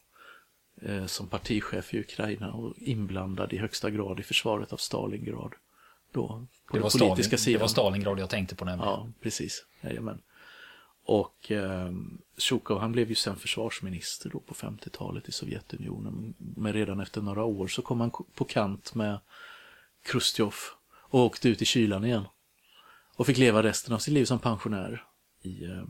som 1.07 1.27
partichef 1.27 1.93
i 1.93 1.99
Ukraina 1.99 2.53
och 2.53 2.73
inblandad 2.77 3.53
i 3.53 3.57
högsta 3.57 3.89
grad 3.89 4.19
i 4.19 4.23
försvaret 4.23 4.73
av 4.73 4.77
Stalingrad. 4.77 5.53
Då, 6.15 6.27
på 6.27 6.77
det, 6.77 6.83
den 6.83 6.91
politiska 6.91 7.37
Stalin, 7.37 7.37
sidan. 7.37 7.59
det 7.59 7.61
var 7.61 7.67
Stalingrad 7.67 8.19
jag 8.19 8.29
tänkte 8.29 8.55
på 8.55 8.65
nämligen. 8.65 8.91
Ja, 8.91 9.07
precis. 9.21 9.65
Jajamän. 9.81 10.21
Och 11.05 11.51
eh, 11.51 11.91
Sjukov 12.37 12.79
han 12.79 12.91
blev 12.91 13.09
ju 13.09 13.15
sen 13.15 13.35
försvarsminister 13.35 14.29
då 14.29 14.39
på 14.39 14.53
50-talet 14.53 15.29
i 15.29 15.31
Sovjetunionen. 15.31 16.33
Men 16.37 16.73
redan 16.73 16.99
efter 16.99 17.21
några 17.21 17.43
år 17.43 17.67
så 17.67 17.81
kom 17.81 17.99
han 17.99 18.11
på 18.33 18.45
kant 18.45 18.95
med 18.95 19.19
Khrushchev 20.03 20.53
och 20.91 21.19
åkte 21.19 21.49
ut 21.49 21.61
i 21.61 21.65
kylan 21.65 22.05
igen. 22.05 22.23
Och 23.15 23.25
fick 23.25 23.37
leva 23.37 23.63
resten 23.63 23.93
av 23.93 23.99
sitt 23.99 24.13
liv 24.13 24.25
som 24.25 24.39
pensionär 24.39 25.03
i 25.41 25.65
eh, 25.65 25.83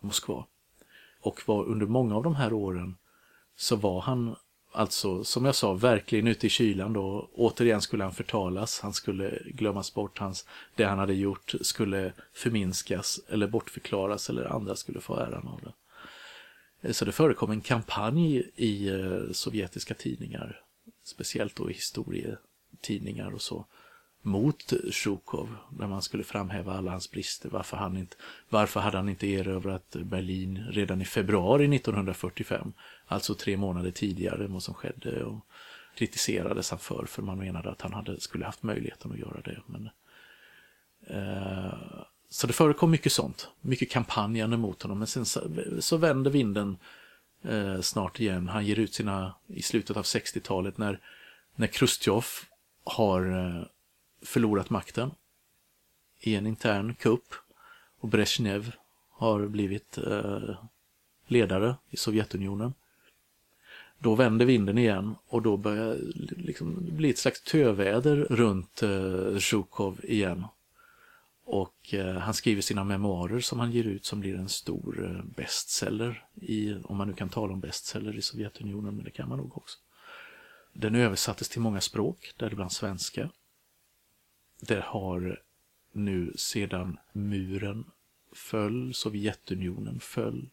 Moskva. 0.00 0.44
Och 1.20 1.42
var 1.46 1.64
under 1.64 1.86
många 1.86 2.16
av 2.16 2.22
de 2.22 2.34
här 2.34 2.52
åren 2.52 2.96
så 3.56 3.76
var 3.76 4.00
han 4.00 4.36
alltså, 4.72 5.24
som 5.24 5.44
jag 5.44 5.54
sa, 5.54 5.74
verkligen 5.74 6.26
ute 6.26 6.46
i 6.46 6.50
kylan 6.50 6.92
då. 6.92 7.28
Återigen 7.34 7.80
skulle 7.80 8.04
han 8.04 8.12
förtalas, 8.12 8.80
han 8.80 8.92
skulle 8.92 9.38
glömmas 9.46 9.94
bort, 9.94 10.18
hans, 10.18 10.46
det 10.74 10.84
han 10.84 10.98
hade 10.98 11.14
gjort 11.14 11.54
skulle 11.60 12.12
förminskas 12.32 13.20
eller 13.28 13.46
bortförklaras 13.46 14.30
eller 14.30 14.44
andra 14.44 14.76
skulle 14.76 15.00
få 15.00 15.16
äran 15.16 15.48
av 15.48 15.60
det. 15.64 15.72
Eh, 16.88 16.92
så 16.92 17.04
det 17.04 17.12
förekom 17.12 17.50
en 17.50 17.60
kampanj 17.60 18.50
i 18.56 18.88
eh, 18.88 19.32
sovjetiska 19.32 19.94
tidningar, 19.94 20.60
speciellt 21.04 21.56
då 21.56 21.70
i 21.70 21.74
historietidningar 21.74 23.34
och 23.34 23.42
så, 23.42 23.66
mot 24.22 24.72
Sjukov 24.92 25.56
när 25.70 25.86
man 25.86 26.02
skulle 26.02 26.24
framhäva 26.24 26.72
alla 26.72 26.90
hans 26.90 27.10
brister. 27.10 27.48
Varför, 27.48 27.76
han 27.76 27.96
inte, 27.96 28.16
varför 28.48 28.80
hade 28.80 28.96
han 28.96 29.08
inte 29.08 29.26
erövrat 29.26 29.96
Berlin 30.02 30.66
redan 30.70 31.00
i 31.00 31.04
februari 31.04 31.76
1945? 31.76 32.72
Alltså 33.06 33.34
tre 33.34 33.56
månader 33.56 33.90
tidigare 33.90 34.44
än 34.44 34.52
vad 34.52 34.62
som 34.62 34.74
skedde. 34.74 35.24
Och 35.24 35.46
kritiserades 35.98 36.70
han 36.70 36.78
för, 36.78 37.04
för 37.06 37.22
man 37.22 37.38
menade 37.38 37.70
att 37.70 37.82
han 37.82 37.92
hade, 37.92 38.20
skulle 38.20 38.44
haft 38.44 38.62
möjligheten 38.62 39.12
att 39.12 39.18
göra 39.18 39.40
det. 39.40 39.60
Men, 39.66 39.90
eh, 41.06 41.74
så 42.30 42.46
det 42.46 42.52
förekom 42.52 42.90
mycket 42.90 43.12
sånt, 43.12 43.48
mycket 43.60 43.90
kampanjande 43.90 44.56
mot 44.56 44.82
honom. 44.82 44.98
Men 44.98 45.06
sen 45.06 45.24
så, 45.24 45.40
så 45.80 45.96
vänder 45.96 46.30
vinden 46.30 46.76
eh, 47.42 47.80
snart 47.80 48.20
igen. 48.20 48.48
Han 48.48 48.66
ger 48.66 48.78
ut 48.78 48.94
sina, 48.94 49.34
i 49.46 49.62
slutet 49.62 49.96
av 49.96 50.02
60-talet 50.02 50.78
när, 50.78 51.00
när 51.54 51.66
Khrushchev 51.66 52.24
har 52.84 53.38
eh, 53.38 53.62
förlorat 54.22 54.70
makten 54.70 55.10
i 56.20 56.34
en 56.34 56.46
intern 56.46 56.94
kupp 56.94 57.34
och 58.00 58.08
Brezhnev 58.08 58.72
har 59.10 59.46
blivit 59.46 59.98
eh, 59.98 60.64
ledare 61.26 61.76
i 61.90 61.96
Sovjetunionen. 61.96 62.74
Då 63.98 64.14
vänder 64.14 64.46
vinden 64.46 64.78
igen 64.78 65.14
och 65.26 65.42
då 65.42 65.56
börjar 65.56 65.96
liksom 66.36 66.96
bli 66.96 67.10
ett 67.10 67.18
slags 67.18 67.42
töväder 67.42 68.16
runt 68.16 68.82
eh, 68.82 69.38
Zhukov 69.38 70.00
igen. 70.02 70.44
Och 71.44 71.94
eh, 71.94 72.16
han 72.16 72.34
skriver 72.34 72.62
sina 72.62 72.84
memoarer 72.84 73.40
som 73.40 73.60
han 73.60 73.72
ger 73.72 73.84
ut 73.84 74.04
som 74.04 74.20
blir 74.20 74.34
en 74.34 74.48
stor 74.48 75.04
eh, 75.04 75.24
bestseller, 75.36 76.24
i, 76.34 76.74
om 76.84 76.96
man 76.96 77.08
nu 77.08 77.14
kan 77.14 77.28
tala 77.28 77.52
om 77.52 77.60
bestseller 77.60 78.16
i 78.16 78.22
Sovjetunionen, 78.22 78.96
men 78.96 79.04
det 79.04 79.10
kan 79.10 79.28
man 79.28 79.38
nog 79.38 79.56
också. 79.58 79.78
Den 80.72 80.94
översattes 80.94 81.48
till 81.48 81.60
många 81.60 81.80
språk, 81.80 82.32
däribland 82.36 82.72
svenska. 82.72 83.30
Det 84.60 84.80
har 84.84 85.42
nu 85.92 86.32
sedan 86.36 86.98
muren 87.12 87.84
föll, 88.32 88.94
Sovjetunionen 88.94 90.00
föll 90.00 90.50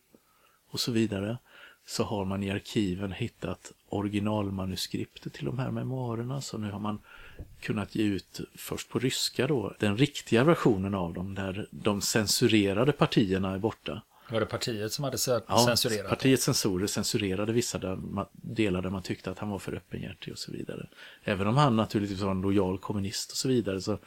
och 0.69 0.79
så 0.79 0.91
vidare, 0.91 1.37
så 1.85 2.03
har 2.03 2.25
man 2.25 2.43
i 2.43 2.51
arkiven 2.51 3.11
hittat 3.11 3.71
originalmanuskriptet 3.89 5.33
till 5.33 5.45
de 5.45 5.59
här 5.59 5.71
memoarerna. 5.71 6.41
Så 6.41 6.57
nu 6.57 6.71
har 6.71 6.79
man 6.79 6.99
kunnat 7.59 7.95
ge 7.95 8.03
ut, 8.03 8.41
först 8.55 8.89
på 8.89 8.99
ryska 8.99 9.47
då, 9.47 9.75
den 9.79 9.97
riktiga 9.97 10.43
versionen 10.43 10.95
av 10.95 11.13
dem, 11.13 11.35
där 11.35 11.67
de 11.71 12.01
censurerade 12.01 12.91
partierna 12.91 13.53
är 13.53 13.59
borta. 13.59 14.01
Var 14.29 14.39
det 14.39 14.45
partiet 14.45 14.93
som 14.93 15.03
hade 15.03 15.17
censurerat? 15.17 16.03
Ja, 16.03 16.09
partiets 16.09 16.43
censorer 16.43 16.87
censurerade 16.87 17.53
vissa 17.53 17.97
delar 18.31 18.81
där 18.81 18.89
man 18.89 19.01
tyckte 19.01 19.31
att 19.31 19.39
han 19.39 19.49
var 19.49 19.59
för 19.59 19.73
öppenhjärtig 19.73 20.33
och 20.33 20.39
så 20.39 20.51
vidare. 20.51 20.89
Även 21.23 21.47
om 21.47 21.57
han 21.57 21.75
naturligtvis 21.75 22.21
var 22.21 22.31
en 22.31 22.41
lojal 22.41 22.77
kommunist 22.77 23.31
och 23.31 23.37
så 23.37 23.47
vidare. 23.47 23.81
Så 23.81 23.97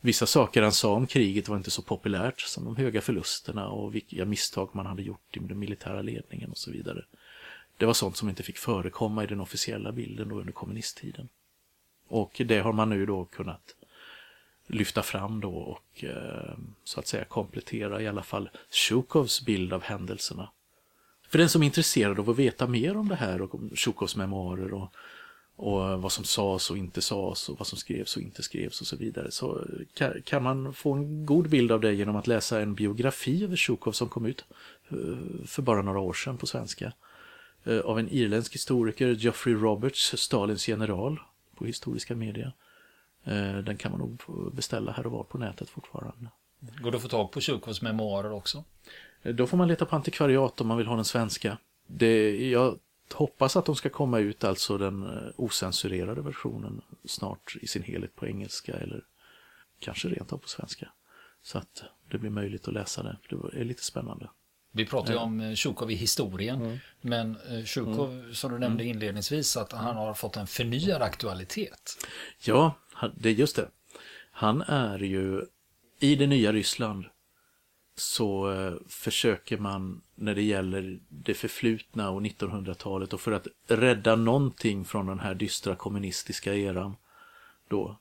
vissa 0.00 0.26
saker 0.26 0.62
han 0.62 0.72
sa 0.72 0.92
om 0.94 1.06
kriget 1.06 1.48
var 1.48 1.56
inte 1.56 1.70
så 1.70 1.82
populärt 1.82 2.40
som 2.40 2.64
de 2.64 2.76
höga 2.76 3.00
förlusterna 3.00 3.68
och 3.68 3.94
vilka 3.94 4.24
misstag 4.24 4.70
man 4.72 4.86
hade 4.86 5.02
gjort 5.02 5.36
i 5.36 5.38
den 5.38 5.58
militära 5.58 6.02
ledningen 6.02 6.50
och 6.50 6.58
så 6.58 6.70
vidare. 6.70 7.04
Det 7.76 7.86
var 7.86 7.94
sånt 7.94 8.16
som 8.16 8.28
inte 8.28 8.42
fick 8.42 8.58
förekomma 8.58 9.24
i 9.24 9.26
den 9.26 9.40
officiella 9.40 9.92
bilden 9.92 10.28
då 10.28 10.40
under 10.40 10.52
kommunisttiden. 10.52 11.28
Och 12.08 12.42
det 12.46 12.58
har 12.58 12.72
man 12.72 12.90
nu 12.90 13.06
då 13.06 13.24
kunnat 13.24 13.74
lyfta 14.68 15.02
fram 15.02 15.40
då 15.40 15.54
och 15.54 16.04
eh, 16.04 16.58
så 16.84 17.00
att 17.00 17.06
säga 17.06 17.24
komplettera 17.24 18.02
i 18.02 18.08
alla 18.08 18.22
fall 18.22 18.50
Shukovs 18.70 19.44
bild 19.44 19.72
av 19.72 19.82
händelserna. 19.82 20.50
För 21.28 21.38
den 21.38 21.48
som 21.48 21.62
är 21.62 21.66
intresserad 21.66 22.18
av 22.18 22.30
att 22.30 22.38
veta 22.38 22.66
mer 22.66 22.96
om 22.96 23.08
det 23.08 23.14
här 23.14 23.42
och 23.42 23.54
om 23.54 23.70
Shukovs 23.74 24.16
memoarer 24.16 24.74
och, 24.74 24.94
och 25.56 26.02
vad 26.02 26.12
som 26.12 26.24
sades 26.24 26.70
och 26.70 26.78
inte 26.78 27.02
sades 27.02 27.48
och 27.48 27.58
vad 27.58 27.66
som 27.66 27.78
skrevs 27.78 28.16
och 28.16 28.22
inte 28.22 28.42
skrevs 28.42 28.80
och 28.80 28.86
så 28.86 28.96
vidare 28.96 29.30
så 29.30 29.66
kan, 30.24 30.42
man 30.42 30.74
få 30.74 30.92
en 30.92 31.26
god 31.26 31.48
bild 31.48 31.72
av 31.72 31.80
det 31.80 31.92
genom 31.92 32.16
att 32.16 32.26
läsa 32.26 32.60
en 32.60 32.74
biografi 32.74 33.44
över 33.44 33.56
Sjukov 33.56 33.92
som 33.92 34.08
kom 34.08 34.26
ut 34.26 34.44
eh, 34.88 34.96
för 35.46 35.62
bara 35.62 35.82
några 35.82 36.00
år 36.00 36.12
sedan 36.12 36.38
på 36.38 36.46
svenska 36.46 36.92
eh, 37.64 37.80
av 37.80 37.98
en 37.98 38.08
irländsk 38.08 38.54
historiker, 38.54 39.08
Geoffrey 39.08 39.54
Roberts, 39.54 40.14
Stalins 40.16 40.68
general 40.68 41.20
på 41.54 41.64
historiska 41.64 42.14
media. 42.14 42.52
Eh, 43.24 43.58
den 43.58 43.76
kan 43.76 43.90
man 43.90 44.00
nog 44.00 44.22
beställa 44.54 44.92
här 44.92 45.06
och 45.06 45.12
var 45.12 45.24
på 45.24 45.38
nätet 45.38 45.68
fortfarande. 45.68 46.30
Går 46.60 46.90
det 46.90 46.96
att 46.96 47.02
få 47.02 47.08
tag 47.08 47.32
på 47.32 47.40
Tjukovs 47.40 47.82
memoarer 47.82 48.32
också? 48.32 48.64
Eh, 49.22 49.34
då 49.34 49.46
får 49.46 49.56
man 49.56 49.68
leta 49.68 49.86
på 49.86 49.96
antikvariat 49.96 50.60
om 50.60 50.66
man 50.66 50.78
vill 50.78 50.86
ha 50.86 50.96
den 50.96 51.04
svenska. 51.04 51.58
Det, 51.86 52.48
jag 52.50 52.78
hoppas 53.14 53.56
att 53.56 53.64
de 53.64 53.76
ska 53.76 53.88
komma 53.88 54.18
ut, 54.18 54.44
alltså 54.44 54.78
den 54.78 55.02
eh, 55.02 55.30
osensurerade 55.36 56.20
versionen, 56.20 56.82
snart 57.04 57.56
i 57.60 57.66
sin 57.66 57.82
helhet 57.82 58.16
på 58.16 58.26
engelska 58.26 58.72
eller 58.72 59.04
kanske 59.78 60.08
rent 60.08 60.32
av 60.32 60.38
på 60.38 60.48
svenska. 60.48 60.88
Så 61.42 61.58
att 61.58 61.82
det 62.10 62.18
blir 62.18 62.30
möjligt 62.30 62.68
att 62.68 62.74
läsa 62.74 63.02
det. 63.02 63.16
Det 63.30 63.60
är 63.60 63.64
lite 63.64 63.84
spännande. 63.84 64.28
Vi 64.72 64.86
pratar 64.86 65.12
ju 65.12 65.18
om 65.18 65.56
Tjukov 65.56 65.90
i 65.90 65.94
historien, 65.94 66.62
mm. 66.62 66.78
men 67.00 67.36
Tjukov, 67.64 68.12
mm. 68.12 68.34
som 68.34 68.52
du 68.52 68.58
nämnde 68.58 68.84
inledningsvis, 68.84 69.56
att 69.56 69.72
han 69.72 69.96
har 69.96 70.14
fått 70.14 70.36
en 70.36 70.46
förnyad 70.46 71.02
aktualitet. 71.02 72.06
Ja, 72.44 72.74
det 73.16 73.28
är 73.28 73.32
just 73.32 73.56
det. 73.56 73.68
Han 74.30 74.62
är 74.62 74.98
ju 74.98 75.44
i 76.00 76.14
det 76.14 76.26
nya 76.26 76.52
Ryssland 76.52 77.04
så 77.96 78.52
eh, 78.52 78.74
försöker 78.88 79.58
man 79.58 80.02
när 80.14 80.34
det 80.34 80.42
gäller 80.42 80.98
det 81.08 81.34
förflutna 81.34 82.10
och 82.10 82.20
1900-talet 82.20 83.12
och 83.12 83.20
för 83.20 83.32
att 83.32 83.46
rädda 83.68 84.16
någonting 84.16 84.84
från 84.84 85.06
den 85.06 85.20
här 85.20 85.34
dystra 85.34 85.76
kommunistiska 85.76 86.54
eran 86.54 86.96
då 87.68 87.98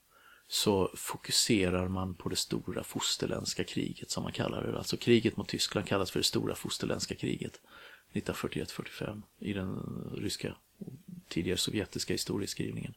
så 0.48 0.92
fokuserar 0.96 1.88
man 1.88 2.14
på 2.14 2.30
det 2.30 2.36
stora 2.36 2.84
fosterländska 2.84 3.64
kriget 3.64 4.12
som 4.12 4.24
man 4.24 4.32
kallar 4.32 4.64
det. 4.64 4.78
Alltså 4.78 4.98
kriget 4.98 5.38
mot 5.38 5.48
Tyskland 5.48 5.88
kallas 5.88 6.12
för 6.12 6.20
det 6.20 6.24
stora 6.24 6.56
fosterländska 6.56 7.16
kriget 7.16 7.62
1941-45 8.14 9.22
i 9.40 9.54
den 9.54 9.80
ryska 10.18 10.56
tidigare 11.28 11.58
sovjetiska 11.58 12.14
historieskrivningen. 12.14 12.94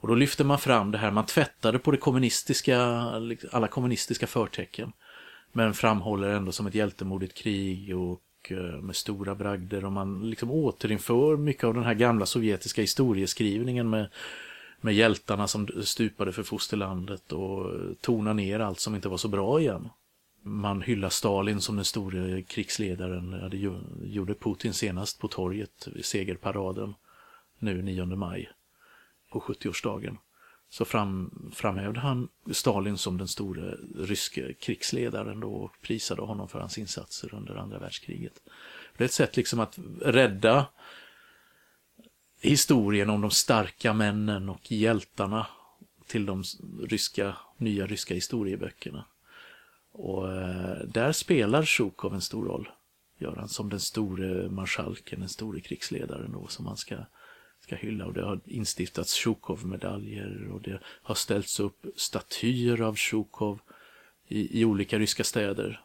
Och 0.00 0.08
då 0.08 0.14
lyfter 0.14 0.44
man 0.44 0.58
fram 0.58 0.90
det 0.90 0.98
här, 0.98 1.10
man 1.10 1.26
tvättade 1.26 1.78
på 1.78 1.90
det 1.90 1.96
kommunistiska, 1.96 2.80
alla 3.50 3.68
kommunistiska 3.68 4.26
förtecken. 4.26 4.92
Men 5.52 5.74
framhåller 5.74 6.28
ändå 6.28 6.52
som 6.52 6.66
ett 6.66 6.74
hjältemodigt 6.74 7.34
krig 7.34 7.96
och 7.96 8.22
eh, 8.50 8.56
med 8.56 8.96
stora 8.96 9.34
bragder 9.34 9.84
och 9.84 9.92
man 9.92 10.30
liksom 10.30 10.50
återinför 10.50 11.36
mycket 11.36 11.64
av 11.64 11.74
den 11.74 11.84
här 11.84 11.94
gamla 11.94 12.26
sovjetiska 12.26 12.80
historieskrivningen 12.80 13.90
med, 13.90 14.08
med 14.80 14.94
hjältarna 14.94 15.48
som 15.48 15.68
stupade 15.84 16.32
för 16.32 16.42
fosterlandet 16.42 17.32
och 17.32 17.72
tonar 18.00 18.34
ner 18.34 18.60
allt 18.60 18.80
som 18.80 18.94
inte 18.94 19.08
var 19.08 19.16
så 19.16 19.28
bra 19.28 19.60
igen. 19.60 19.88
Man 20.42 20.82
hyllar 20.82 21.08
Stalin 21.08 21.60
som 21.60 21.76
den 21.76 21.84
store 21.84 22.42
krigsledaren, 22.42 23.50
det 23.50 23.56
gjorde 24.06 24.34
Putin 24.34 24.74
senast 24.74 25.18
på 25.18 25.28
torget 25.28 25.88
vid 25.94 26.04
segerparaden 26.04 26.94
nu 27.58 27.82
9 27.82 28.04
maj 28.04 28.50
på 29.30 29.40
70-årsdagen 29.40 30.16
så 30.70 30.84
fram, 30.84 31.30
framhävde 31.54 32.00
han 32.00 32.28
Stalin 32.50 32.98
som 32.98 33.18
den 33.18 33.28
store 33.28 33.76
ryske 33.96 34.52
krigsledaren 34.52 35.40
då 35.40 35.52
och 35.52 35.72
prisade 35.82 36.22
honom 36.22 36.48
för 36.48 36.60
hans 36.60 36.78
insatser 36.78 37.34
under 37.34 37.56
andra 37.56 37.78
världskriget. 37.78 38.42
Det 38.96 39.04
är 39.04 39.06
ett 39.06 39.12
sätt 39.12 39.36
liksom 39.36 39.60
att 39.60 39.78
rädda 40.00 40.66
historien 42.40 43.10
om 43.10 43.20
de 43.20 43.30
starka 43.30 43.92
männen 43.92 44.48
och 44.48 44.72
hjältarna 44.72 45.46
till 46.06 46.26
de 46.26 46.44
ryska, 46.82 47.36
nya 47.56 47.86
ryska 47.86 48.14
historieböckerna. 48.14 49.04
Och 49.92 50.32
eh, 50.32 50.78
där 50.84 51.12
spelar 51.12 51.64
Sjukov 51.64 52.14
en 52.14 52.20
stor 52.20 52.44
roll, 52.44 52.68
gör 53.18 53.36
han, 53.36 53.48
som 53.48 53.68
den 53.68 53.80
store 53.80 54.48
marskalken, 54.48 55.20
den 55.20 55.28
store 55.28 55.60
krigsledaren 55.60 56.32
då 56.32 56.46
som 56.46 56.64
man 56.64 56.76
ska 56.76 56.96
ska 57.60 57.76
hylla 57.76 58.06
och 58.06 58.12
det 58.12 58.22
har 58.22 58.40
instiftats 58.44 59.14
Sjukov-medaljer 59.14 60.48
och 60.52 60.62
det 60.62 60.80
har 61.02 61.14
ställts 61.14 61.60
upp 61.60 61.86
statyer 61.96 62.80
av 62.80 62.96
Sjukov 62.96 63.60
i, 64.28 64.60
i 64.60 64.64
olika 64.64 64.98
ryska 64.98 65.24
städer. 65.24 65.84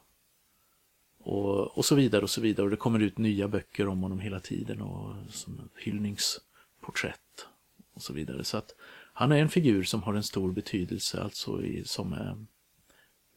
Och, 1.25 1.77
och 1.77 1.85
så 1.85 1.95
vidare 1.95 2.23
och 2.23 2.29
så 2.29 2.41
vidare 2.41 2.63
och 2.63 2.69
det 2.69 2.77
kommer 2.77 2.99
ut 2.99 3.17
nya 3.17 3.47
böcker 3.47 3.87
om 3.87 4.01
honom 4.03 4.19
hela 4.19 4.39
tiden 4.39 4.81
och 4.81 5.15
som 5.29 5.69
hyllningsporträtt 5.75 7.47
och 7.93 8.01
så 8.01 8.13
vidare. 8.13 8.43
Så 8.43 8.57
att 8.57 8.75
han 9.13 9.31
är 9.31 9.37
en 9.37 9.49
figur 9.49 9.83
som 9.83 10.03
har 10.03 10.13
en 10.13 10.23
stor 10.23 10.51
betydelse 10.51 11.21
alltså 11.21 11.63
i, 11.63 11.83
som 11.85 12.13
är, 12.13 12.45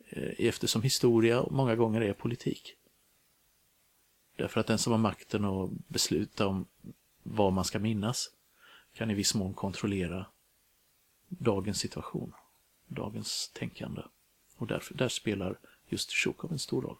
eh, 0.08 0.46
eftersom 0.46 0.82
historia 0.82 1.44
många 1.50 1.76
gånger 1.76 2.00
är 2.00 2.12
politik. 2.12 2.74
Därför 4.36 4.60
att 4.60 4.66
den 4.66 4.78
som 4.78 4.92
har 4.92 4.98
makten 4.98 5.44
att 5.44 5.70
besluta 5.70 6.46
om 6.46 6.66
vad 7.22 7.52
man 7.52 7.64
ska 7.64 7.78
minnas 7.78 8.30
kan 8.94 9.10
i 9.10 9.14
viss 9.14 9.34
mån 9.34 9.54
kontrollera 9.54 10.26
dagens 11.28 11.78
situation, 11.78 12.32
dagens 12.86 13.50
tänkande. 13.54 14.02
Och 14.56 14.66
därför, 14.66 14.94
där 14.94 15.08
spelar 15.08 15.58
just 15.88 16.10
Tjukov 16.10 16.52
en 16.52 16.58
stor 16.58 16.82
roll. 16.82 16.96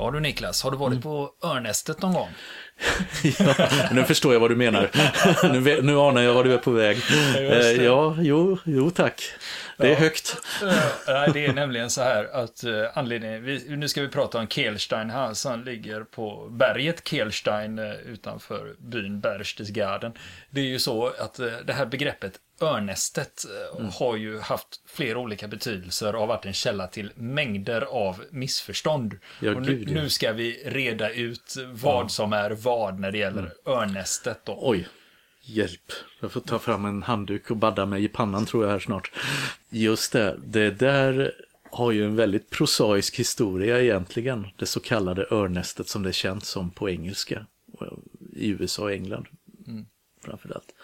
Ja 0.00 0.10
du 0.10 0.20
Niklas, 0.20 0.62
har 0.62 0.70
du 0.70 0.76
varit 0.76 0.92
mm. 0.92 1.02
på 1.02 1.30
Örnästet 1.44 2.02
någon 2.02 2.12
gång? 2.12 2.28
ja, 3.38 3.68
nu 3.92 4.04
förstår 4.04 4.32
jag 4.32 4.40
vad 4.40 4.50
du 4.50 4.56
menar. 4.56 4.90
nu, 5.52 5.82
nu 5.82 5.98
anar 5.98 6.22
jag 6.22 6.34
var 6.34 6.44
du 6.44 6.54
är 6.54 6.58
på 6.58 6.70
väg. 6.70 6.98
Ja, 7.34 7.40
eh, 7.40 7.84
ja 7.84 8.16
jo, 8.18 8.58
jo 8.64 8.90
tack. 8.90 9.22
Det 9.76 9.86
är 9.86 9.90
ja. 9.90 9.98
högt. 9.98 10.36
Nej, 11.06 11.30
det 11.32 11.46
är 11.46 11.52
nämligen 11.52 11.90
så 11.90 12.02
här 12.02 12.24
att 12.24 12.64
uh, 12.64 12.84
anledningen, 12.94 13.44
vi, 13.44 13.76
nu 13.76 13.88
ska 13.88 14.00
vi 14.00 14.08
prata 14.08 14.38
om 14.38 14.48
Kehlstein 14.48 15.10
här 15.10 15.34
som 15.34 15.64
ligger 15.64 16.04
på 16.04 16.48
berget 16.50 17.08
Kehlstein 17.08 17.78
uh, 17.78 17.94
utanför 17.94 18.74
byn 18.78 19.20
Berchtesgaden. 19.20 20.12
Det 20.50 20.60
är 20.60 20.64
ju 20.64 20.78
så 20.78 21.06
att 21.18 21.40
det 21.64 21.72
här 21.72 21.86
begreppet 21.86 22.32
örnästet 22.60 23.44
mm. 23.78 23.90
har 23.92 24.16
ju 24.16 24.38
haft 24.38 24.80
flera 24.86 25.18
olika 25.18 25.48
betydelser 25.48 26.14
och 26.14 26.20
har 26.20 26.26
varit 26.26 26.46
en 26.46 26.52
källa 26.52 26.86
till 26.86 27.12
mängder 27.14 27.82
av 27.82 28.24
missförstånd. 28.30 29.18
Ja, 29.40 29.54
och 29.54 29.62
nu, 29.62 29.76
gud, 29.76 29.88
ja. 29.88 29.94
nu, 29.94 30.08
ska 30.08 30.32
vi 30.32 30.62
reda 30.66 31.10
ut 31.10 31.54
vad 31.72 32.04
ja. 32.04 32.08
som 32.08 32.32
är 32.32 32.50
vad 32.50 33.00
när 33.00 33.12
det 33.12 33.18
gäller 33.18 33.40
mm. 33.40 33.52
örnästet. 33.66 34.40
Då. 34.44 34.58
Oj, 34.60 34.88
Hjälp, 35.42 35.92
jag 36.20 36.32
får 36.32 36.40
ta 36.40 36.58
fram 36.58 36.84
en 36.84 37.02
handduk 37.02 37.50
och 37.50 37.56
badda 37.56 37.86
mig 37.86 38.04
i 38.04 38.08
pannan 38.08 38.46
tror 38.46 38.64
jag 38.64 38.70
här 38.70 38.78
snart. 38.78 39.12
Just 39.70 40.12
det, 40.12 40.36
det 40.44 40.70
där 40.70 41.32
har 41.70 41.92
ju 41.92 42.04
en 42.04 42.16
väldigt 42.16 42.50
prosaisk 42.50 43.18
historia 43.18 43.80
egentligen. 43.80 44.46
Det 44.56 44.66
så 44.66 44.80
kallade 44.80 45.26
örnästet 45.30 45.88
som 45.88 46.02
det 46.02 46.12
känt 46.12 46.44
som 46.44 46.70
på 46.70 46.90
engelska. 46.90 47.46
I 48.32 48.48
USA 48.48 48.82
och 48.82 48.92
England 48.92 49.26
mm. 49.66 49.86
framförallt. 50.24 50.74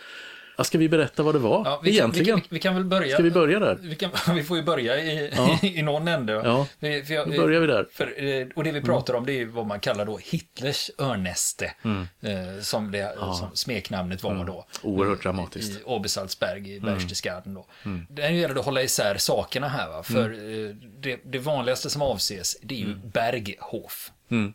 Ja, 0.57 0.65
ska 0.65 0.79
vi 0.79 0.89
berätta 0.89 1.23
vad 1.23 1.35
det 1.35 1.39
var 1.39 1.63
ja, 1.65 1.81
vi 1.85 1.91
egentligen? 1.91 2.37
vi, 2.37 2.43
vi, 2.43 2.49
vi, 2.51 2.59
kan 2.59 2.75
väl 2.75 2.85
börja. 2.85 3.15
Ska 3.15 3.23
vi 3.23 3.31
börja 3.31 3.59
där? 3.59 3.79
Vi, 3.81 3.97
kan, 3.97 4.11
vi 4.35 4.43
får 4.43 4.57
ju 4.57 4.63
börja 4.63 5.01
i, 5.01 5.33
ja. 5.37 5.59
i 5.69 5.83
någon 5.83 6.09
ände. 6.09 6.33
Ja, 6.33 6.67
vi, 6.79 7.05
för 7.05 7.15
jag, 7.15 7.31
då 7.31 7.37
börjar 7.37 7.61
vi 7.61 7.67
där. 7.67 7.89
För, 7.93 8.25
eh, 8.25 8.47
och 8.55 8.65
det 8.65 8.73
vi 8.73 8.81
pratar 8.81 9.15
om 9.15 9.27
det 9.27 9.33
är 9.33 9.47
vad 9.47 9.67
man 9.67 9.81
kallar 9.81 10.05
då 10.05 10.19
Hitlers 10.19 10.91
örnäste. 10.99 11.73
Mm. 11.83 12.07
Eh, 12.21 12.61
som, 12.61 12.91
det, 12.91 12.99
ja. 12.99 13.35
som 13.35 13.51
smeknamnet 13.55 14.23
var 14.23 14.31
mm. 14.31 14.47
då. 14.47 14.67
Oerhört 14.83 15.23
dramatiskt. 15.23 15.81
I 15.81 15.83
Obersalzberg 15.85 16.71
i 16.71 16.79
mm. 16.79 16.95
Berchtesgaden 16.95 17.55
då. 17.55 17.67
Mm. 17.85 18.07
Det 18.11 18.31
gäller 18.31 18.55
att 18.55 18.65
hålla 18.65 18.83
isär 18.83 19.17
sakerna 19.19 19.69
här. 19.69 19.89
Va? 19.89 20.03
För 20.03 20.31
mm. 20.33 20.71
eh, 20.71 20.77
det, 21.01 21.21
det, 21.25 21.39
vanligaste 21.39 21.91
som 21.91 22.03
avses 22.03 22.57
det 22.63 22.75
är 22.75 22.79
ju 22.79 22.85
mm. 22.85 23.11
Berghof. 23.11 24.11
Mm. 24.31 24.55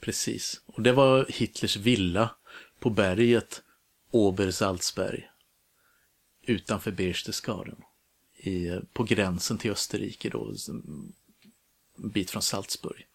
Precis. 0.00 0.60
Och 0.66 0.82
det 0.82 0.92
var 0.92 1.26
Hitlers 1.28 1.76
villa 1.76 2.30
på 2.80 2.90
berget 2.90 3.62
Obersalzberg 4.12 5.28
utanför 6.42 6.90
Berchtesgaden 6.90 7.76
i, 8.36 8.70
på 8.92 9.04
gränsen 9.04 9.58
till 9.58 9.70
Österrike 9.70 10.28
då, 10.28 10.54
en 10.68 11.12
bit 11.96 12.30
från 12.30 12.42
Salzburg. 12.42 13.06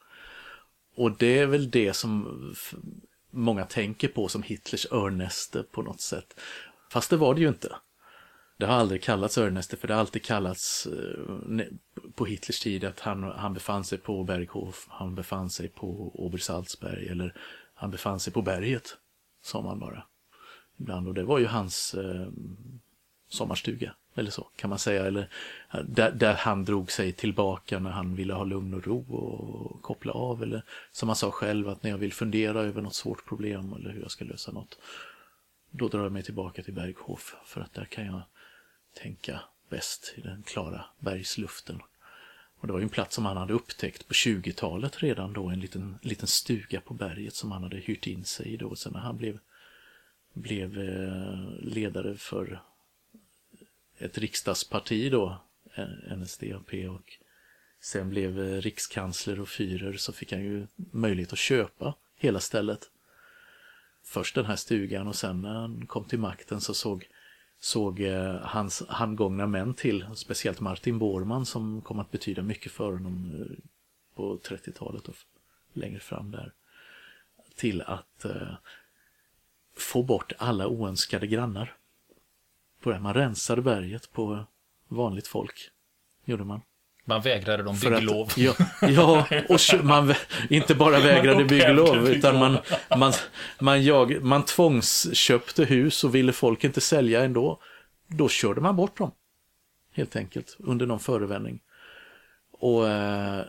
Och 0.96 1.18
det 1.18 1.40
är 1.40 1.46
väl 1.46 1.72
det 1.72 1.94
som 1.94 2.56
många 3.32 3.66
tänker 3.66 4.08
på 4.08 4.28
som 4.28 4.44
Hitlers 4.44 4.92
örnäste 4.92 5.64
på 5.64 5.82
något 5.82 6.02
sätt. 6.02 6.40
Fast 6.92 7.10
det 7.10 7.18
var 7.18 7.36
det 7.36 7.42
ju 7.42 7.48
inte. 7.48 7.76
Det 8.58 8.66
har 8.66 8.74
aldrig 8.74 9.04
kallats 9.04 9.38
örnäste 9.38 9.78
för 9.78 9.88
det 9.88 9.94
har 9.94 10.02
alltid 10.02 10.24
kallats 10.24 10.88
eh, 10.88 11.66
på 12.16 12.26
Hitlers 12.26 12.60
tid 12.60 12.84
att 12.84 13.00
han, 13.00 13.24
han 13.24 13.54
befann 13.54 13.84
sig 13.84 13.98
på 13.98 14.24
Berghof, 14.24 14.86
han 14.90 15.16
befann 15.16 15.50
sig 15.50 15.68
på 15.68 16.12
Obersalzberg 16.26 17.08
eller 17.08 17.42
han 17.74 17.92
befann 17.92 18.20
sig 18.20 18.34
på 18.34 18.42
berget, 18.42 18.98
sa 19.42 19.62
man 19.62 19.80
bara 19.80 20.04
ibland. 20.78 21.08
Och 21.08 21.14
det 21.14 21.24
var 21.24 21.40
ju 21.40 21.46
hans 21.46 21.94
eh, 21.94 22.28
sommarstuga. 23.30 23.94
Eller 24.16 24.32
så 24.32 24.48
kan 24.56 24.70
man 24.70 24.80
säga. 24.80 25.06
Eller, 25.06 25.30
eh, 25.74 25.80
där, 25.80 26.12
där 26.12 26.34
han 26.34 26.66
drog 26.66 26.92
sig 26.92 27.12
tillbaka 27.12 27.80
när 27.80 27.92
han 27.92 28.16
ville 28.16 28.34
ha 28.34 28.44
lugn 28.44 28.74
och 28.74 28.88
ro 28.88 29.16
och 29.16 29.82
koppla 29.82 30.12
av. 30.12 30.44
Eller 30.44 30.64
som 30.92 31.10
han 31.10 31.16
sa 31.16 31.32
själv 31.32 31.70
att 31.70 31.84
när 31.84 31.90
jag 31.90 31.98
vill 31.98 32.14
fundera 32.14 32.62
över 32.62 32.82
något 32.82 32.96
svårt 32.96 33.26
problem 33.26 33.74
eller 33.74 33.90
hur 33.90 34.02
jag 34.02 34.12
ska 34.12 34.26
lösa 34.26 34.52
något. 34.52 34.78
Då 35.72 35.88
drar 35.88 36.04
jag 36.04 36.12
mig 36.12 36.24
tillbaka 36.24 36.64
till 36.64 36.74
Berghof 36.74 37.36
för 37.46 37.62
att 37.62 37.74
där 37.74 37.86
kan 37.86 38.06
jag 38.06 38.22
tänka 38.94 39.42
bäst 39.70 40.14
i 40.18 40.22
den 40.22 40.44
klara 40.44 40.86
bergsluften. 41.00 41.82
Och 42.60 42.68
det 42.68 42.74
var 42.74 42.80
ju 42.80 42.84
en 42.84 42.90
plats 42.90 43.16
som 43.16 43.26
han 43.26 43.38
hade 43.38 43.54
upptäckt 43.54 44.08
på 44.08 44.14
20-talet 44.14 45.04
redan 45.04 45.34
då, 45.34 45.50
en 45.50 45.60
liten, 45.60 45.98
liten 46.02 46.28
stuga 46.28 46.82
på 46.82 46.94
berget 46.94 47.36
som 47.36 47.52
han 47.52 47.64
hade 47.64 47.78
hyrt 47.78 48.08
in 48.08 48.26
sig 48.26 48.48
i 48.48 48.58
då. 48.58 48.76
Sen 48.76 48.94
när 48.94 49.00
han 49.00 49.18
blev, 49.18 49.40
blev 50.42 50.80
eh, 50.80 51.50
ledare 51.60 52.16
för 52.16 52.62
ett 53.98 54.18
riksdagsparti 54.18 55.12
då, 55.12 55.42
eh, 55.76 56.18
NSDAP 56.18 56.74
och 56.90 57.18
sen 57.82 58.10
blev 58.10 58.40
eh, 58.40 58.62
rikskansler 58.62 59.40
och 59.40 59.50
fyrer 59.50 59.94
så 59.94 60.14
fick 60.14 60.32
han 60.32 60.44
ju 60.44 60.68
möjlighet 60.76 61.34
att 61.34 61.40
köpa 61.40 61.94
hela 62.16 62.40
stället. 62.40 62.92
Först 64.04 64.36
den 64.36 64.46
här 64.46 64.56
stugan 64.56 65.08
och 65.08 65.16
sen 65.16 65.42
när 65.42 65.54
han 65.54 65.88
kom 65.88 66.06
till 66.06 66.20
makten 66.20 66.62
så 66.62 66.74
såg 66.74 67.08
såg 67.60 68.02
hans 68.42 68.84
handgångna 68.88 69.48
män 69.48 69.74
till, 69.74 70.06
speciellt 70.16 70.60
Martin 70.60 71.00
Bormann 71.00 71.46
som 71.46 71.82
kom 71.82 72.00
att 72.00 72.12
betyda 72.12 72.42
mycket 72.42 72.72
för 72.72 72.92
honom 72.92 73.46
på 74.16 74.38
30-talet 74.38 75.08
och 75.08 75.16
längre 75.74 76.00
fram 76.00 76.32
där, 76.32 76.54
till 77.56 77.82
att 77.82 78.26
eh, 78.26 78.54
få 79.78 80.04
bort 80.04 80.34
alla 80.38 80.68
oönskade 80.68 81.28
grannar. 81.28 81.74
På. 82.84 83.00
Man 83.00 83.14
rensade 83.14 83.62
berget 83.62 84.12
på 84.12 84.46
vanligt 84.88 85.28
folk, 85.28 85.70
gjorde 86.26 86.44
man. 86.44 86.62
Man 87.06 87.22
vägrade 87.22 87.64
dem 87.64 87.76
bygglov. 87.80 88.28
Att, 88.28 88.38
ja, 88.38 88.56
ja, 88.82 89.28
och 89.50 89.86
man 89.86 90.14
inte 90.50 90.76
bara 90.76 91.00
vägrade 91.00 91.46
bygglov 91.46 92.10
utan 92.10 92.40
man, 92.40 92.58
man, 92.98 93.14
man, 93.60 93.84
jag, 93.84 94.24
man 94.24 94.46
tvångsköpte 94.46 95.66
hus 95.66 96.04
och 96.04 96.16
ville 96.16 96.34
folk 96.34 96.64
inte 96.64 96.82
sälja 96.82 97.24
ändå. 97.24 97.62
Då 98.08 98.30
körde 98.30 98.62
man 98.62 98.76
bort 98.76 98.98
dem. 98.98 99.12
Helt 99.94 100.16
enkelt, 100.16 100.56
under 100.60 100.86
någon 100.86 101.00
förevändning. 101.00 101.60
Och 102.52 102.90
eh, 102.90 103.46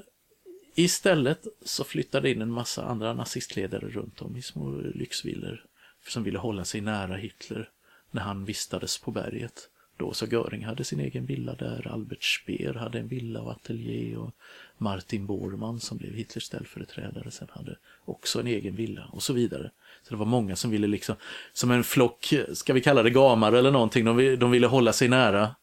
istället 0.74 1.46
så 1.64 1.84
flyttade 1.84 2.30
in 2.30 2.42
en 2.42 2.52
massa 2.52 2.84
andra 2.84 3.12
nazistledare 3.12 3.88
runt 3.88 4.22
om 4.22 4.36
i 4.36 4.42
små 4.42 4.70
lyxvillor 4.94 5.64
som 6.10 6.22
ville 6.22 6.38
hålla 6.38 6.64
sig 6.64 6.80
nära 6.80 7.16
Hitler 7.16 7.68
när 8.10 8.22
han 8.22 8.44
vistades 8.44 8.98
på 8.98 9.10
berget 9.10 9.68
då. 9.98 10.12
Så 10.12 10.26
Göring 10.26 10.64
hade 10.64 10.84
sin 10.84 11.00
egen 11.00 11.26
villa 11.26 11.54
där, 11.54 11.88
Albert 11.92 12.24
Speer 12.24 12.74
hade 12.74 12.98
en 12.98 13.08
villa 13.08 13.40
och 13.40 13.52
ateljé 13.52 14.16
och 14.16 14.34
Martin 14.78 15.26
Bormann 15.26 15.80
som 15.80 15.98
blev 15.98 16.14
Hitlers 16.14 16.44
ställföreträdare 16.44 17.30
sen 17.30 17.48
hade 17.50 17.76
också 18.04 18.40
en 18.40 18.46
egen 18.46 18.76
villa 18.76 19.04
och 19.12 19.22
så 19.22 19.32
vidare. 19.32 19.70
Så 20.02 20.10
det 20.10 20.16
var 20.16 20.26
många 20.26 20.56
som 20.56 20.70
ville 20.70 20.86
liksom, 20.86 21.16
som 21.52 21.70
en 21.70 21.84
flock, 21.84 22.34
ska 22.52 22.72
vi 22.72 22.80
kalla 22.80 23.02
det 23.02 23.10
gamar 23.10 23.52
eller 23.52 23.70
någonting, 23.70 24.04
de, 24.04 24.36
de 24.36 24.50
ville 24.50 24.66
hålla 24.66 24.92
sig 24.92 25.08
nära, 25.08 25.54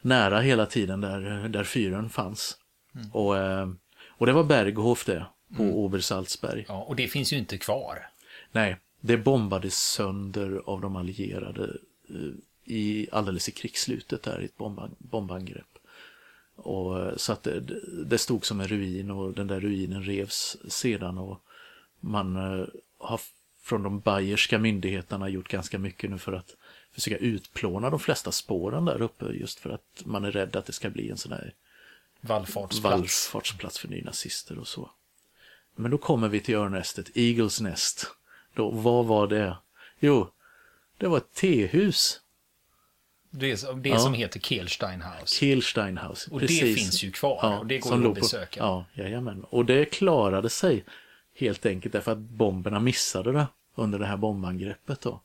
nära 0.00 0.40
hela 0.40 0.66
tiden 0.66 1.00
där, 1.00 1.48
där 1.48 1.64
fyren 1.64 2.10
fanns. 2.10 2.58
Mm. 2.94 3.10
Och, 3.12 3.36
eh, 3.38 3.68
och 4.08 4.26
det 4.26 4.32
var 4.32 4.44
Berghof 4.44 5.04
det, 5.04 5.26
på 5.56 5.62
mm. 5.62 5.74
Obersalzberg. 5.74 6.64
Ja, 6.68 6.82
och 6.82 6.96
det 6.96 7.08
finns 7.08 7.32
ju 7.32 7.38
inte 7.38 7.58
kvar. 7.58 8.06
Nej, 8.52 8.76
det 9.06 9.16
bombades 9.16 9.78
sönder 9.78 10.62
av 10.64 10.80
de 10.80 10.96
allierade 10.96 11.76
eh, 12.08 12.32
i, 12.64 13.08
alldeles 13.12 13.48
i 13.48 13.52
krigsslutet 13.52 14.22
där 14.22 14.42
i 14.42 14.44
ett 14.44 14.56
bomba, 14.56 14.90
bombangrepp. 14.98 15.78
Och, 16.56 17.00
eh, 17.00 17.16
så 17.16 17.32
att 17.32 17.42
det, 17.42 17.60
det, 18.04 18.18
stod 18.18 18.46
som 18.46 18.60
en 18.60 18.68
ruin 18.68 19.10
och 19.10 19.32
den 19.32 19.46
där 19.46 19.60
ruinen 19.60 20.02
revs 20.02 20.56
sedan 20.68 21.18
och 21.18 21.42
man 22.00 22.36
uh, 22.36 22.66
har 22.98 23.20
från 23.62 23.82
de 23.82 24.00
bayerska 24.00 24.58
myndigheterna 24.58 25.28
gjort 25.28 25.48
ganska 25.48 25.78
mycket 25.78 26.10
nu 26.10 26.18
för 26.18 26.32
att 26.32 26.56
försöka 26.92 27.16
utplåna 27.16 27.90
de 27.90 28.00
flesta 28.00 28.32
spåren 28.32 28.84
där 28.84 29.02
uppe 29.02 29.24
just 29.26 29.58
för 29.58 29.70
att 29.70 30.02
man 30.04 30.24
är 30.24 30.32
rädd 30.32 30.56
att 30.56 30.66
det 30.66 30.72
ska 30.72 30.90
bli 30.90 31.10
en 31.10 31.16
sån 31.16 31.32
här 31.32 31.54
vallfartsplats, 32.20 33.32
vallfartsplats 33.32 33.78
för 33.78 33.88
nynazister 33.88 34.58
och 34.58 34.68
så. 34.68 34.90
Men 35.74 35.90
då 35.90 35.98
kommer 35.98 36.28
vi 36.28 36.40
till 36.40 36.54
örnästet, 36.54 37.10
Eagles 37.14 37.60
Nest. 37.60 38.06
Då, 38.56 38.70
vad 38.70 39.06
var 39.06 39.26
det? 39.26 39.56
Jo, 39.98 40.30
det 40.98 41.06
var 41.08 41.16
ett 41.16 41.34
tehus 41.34 42.20
det, 43.30 43.82
det 43.82 43.88
ja. 43.88 43.98
som 43.98 44.14
heter 44.14 44.40
Kehlsteinhaus. 44.40 45.30
Kehlsteinhaus, 45.30 46.26
Och 46.26 46.40
precis. 46.40 46.60
det 46.60 46.74
finns 46.74 47.04
ju 47.04 47.10
kvar 47.10 47.38
ja, 47.42 47.58
och 47.58 47.66
det 47.66 47.78
går 47.78 48.00
ju 48.02 48.08
att 48.08 48.14
besöka. 48.14 48.60
På, 48.60 48.66
ja, 48.66 48.84
jajamän. 49.02 49.44
Och 49.44 49.64
det 49.64 49.84
klarade 49.84 50.50
sig 50.50 50.84
helt 51.34 51.66
enkelt 51.66 51.92
därför 51.92 52.12
att 52.12 52.18
bomberna 52.18 52.80
missade 52.80 53.32
det 53.32 53.46
under 53.74 53.98
det 53.98 54.06
här 54.06 54.16
bombangreppet 54.16 55.00
då. 55.00 55.22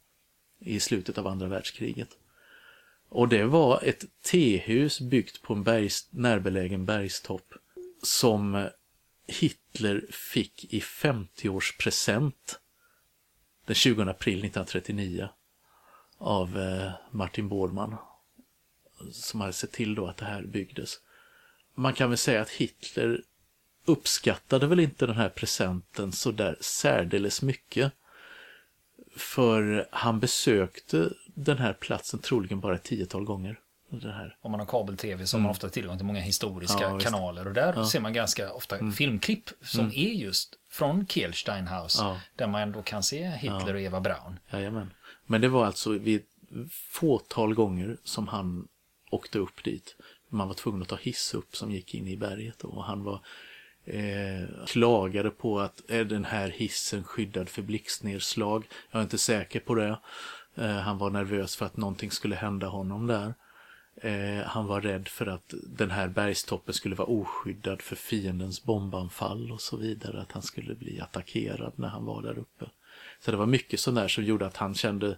I 0.59 0.79
slutet 0.79 1.17
av 1.17 1.27
andra 1.27 1.47
världskriget. 1.47 2.09
Och 3.09 3.27
det 3.27 3.43
var 3.43 3.79
ett 3.83 4.05
tehus 4.23 5.01
byggt 5.01 5.41
på 5.41 5.53
en 5.53 5.63
bergs, 5.63 6.07
närbelägen 6.09 6.85
bergstopp 6.85 7.53
som 8.03 8.67
Hitler 9.27 10.05
fick 10.11 10.73
i 10.73 10.79
50-årspresent 10.79 12.57
den 13.71 13.75
20 13.75 14.01
april 14.01 14.33
1939 14.33 15.29
av 16.17 16.57
eh, 16.57 16.91
Martin 17.11 17.47
Bormann 17.47 17.95
som 19.11 19.41
hade 19.41 19.53
sett 19.53 19.71
till 19.71 19.95
då 19.95 20.07
att 20.07 20.17
det 20.17 20.25
här 20.25 20.41
byggdes. 20.41 20.99
Man 21.75 21.93
kan 21.93 22.09
väl 22.09 22.17
säga 22.17 22.41
att 22.41 22.49
Hitler 22.49 23.23
uppskattade 23.85 24.67
väl 24.67 24.79
inte 24.79 25.05
den 25.05 25.15
här 25.15 25.29
presenten 25.29 26.11
så 26.11 26.31
där 26.31 26.57
särdeles 26.59 27.41
mycket. 27.41 27.93
För 29.15 29.87
han 29.91 30.19
besökte 30.19 31.13
den 31.25 31.57
här 31.57 31.73
platsen 31.73 32.19
troligen 32.19 32.59
bara 32.59 32.75
ett 32.75 32.83
tiotal 32.83 33.25
gånger 33.25 33.59
här. 33.99 34.37
Om 34.41 34.51
man 34.51 34.59
har 34.59 34.67
kabel-tv 34.67 35.27
så 35.27 35.37
har 35.37 35.39
man 35.39 35.45
mm. 35.45 35.51
ofta 35.51 35.69
tillgång 35.69 35.97
till 35.97 36.05
många 36.05 36.19
historiska 36.19 36.81
ja, 36.81 36.99
kanaler 36.99 37.47
och 37.47 37.53
där 37.53 37.83
ser 37.83 37.99
man 37.99 38.13
ganska 38.13 38.53
ofta 38.53 38.77
mm. 38.77 38.91
filmklipp 38.91 39.49
som 39.61 39.79
mm. 39.79 39.91
är 39.95 40.13
just 40.13 40.55
från 40.69 41.07
Kehlsteinhaus. 41.07 41.97
Ja. 41.99 42.19
Där 42.35 42.47
man 42.47 42.61
ändå 42.61 42.81
kan 42.81 43.03
se 43.03 43.29
Hitler 43.29 43.73
och 43.73 43.81
Eva 43.81 43.99
Braun. 43.99 44.39
Jajamän. 44.51 44.93
Men 45.25 45.41
det 45.41 45.47
var 45.47 45.65
alltså 45.65 45.89
vid 45.89 46.23
fåtal 46.71 47.53
gånger 47.53 47.97
som 48.03 48.27
han 48.27 48.67
åkte 49.11 49.39
upp 49.39 49.63
dit. 49.63 49.95
Man 50.29 50.47
var 50.47 50.55
tvungen 50.55 50.81
att 50.81 50.87
ta 50.87 50.95
hiss 50.95 51.33
upp 51.33 51.55
som 51.55 51.71
gick 51.71 51.95
in 51.95 52.07
i 52.07 52.17
berget 52.17 52.61
och 52.61 52.83
han 52.83 53.03
var 53.03 53.21
eh, 53.85 54.65
klagade 54.67 55.29
på 55.29 55.59
att 55.59 55.81
är 55.89 56.05
den 56.05 56.25
här 56.25 56.49
hissen 56.49 57.03
skyddad 57.03 57.49
för 57.49 57.61
blixtnedslag? 57.61 58.67
Jag 58.91 58.99
är 58.99 59.03
inte 59.03 59.17
säker 59.17 59.59
på 59.59 59.75
det. 59.75 59.99
Eh, 60.55 60.71
han 60.71 60.97
var 60.97 61.09
nervös 61.09 61.55
för 61.55 61.65
att 61.65 61.77
någonting 61.77 62.11
skulle 62.11 62.35
hända 62.35 62.67
honom 62.67 63.07
där. 63.07 63.33
Eh, 63.95 64.45
han 64.45 64.65
var 64.65 64.81
rädd 64.81 65.07
för 65.07 65.27
att 65.27 65.53
den 65.63 65.91
här 65.91 66.07
bergstoppen 66.07 66.73
skulle 66.73 66.95
vara 66.95 67.07
oskyddad 67.07 67.81
för 67.81 67.95
fiendens 67.95 68.63
bombanfall 68.63 69.51
och 69.51 69.61
så 69.61 69.77
vidare. 69.77 70.21
Att 70.21 70.31
han 70.31 70.41
skulle 70.41 70.75
bli 70.75 70.99
attackerad 70.99 71.73
när 71.75 71.87
han 71.87 72.05
var 72.05 72.21
där 72.21 72.37
uppe. 72.39 72.65
Så 73.19 73.31
det 73.31 73.37
var 73.37 73.45
mycket 73.45 73.79
sånt 73.79 73.97
där 73.97 74.07
som 74.07 74.23
gjorde 74.23 74.45
att 74.45 74.57
han 74.57 74.75
kände 74.75 75.17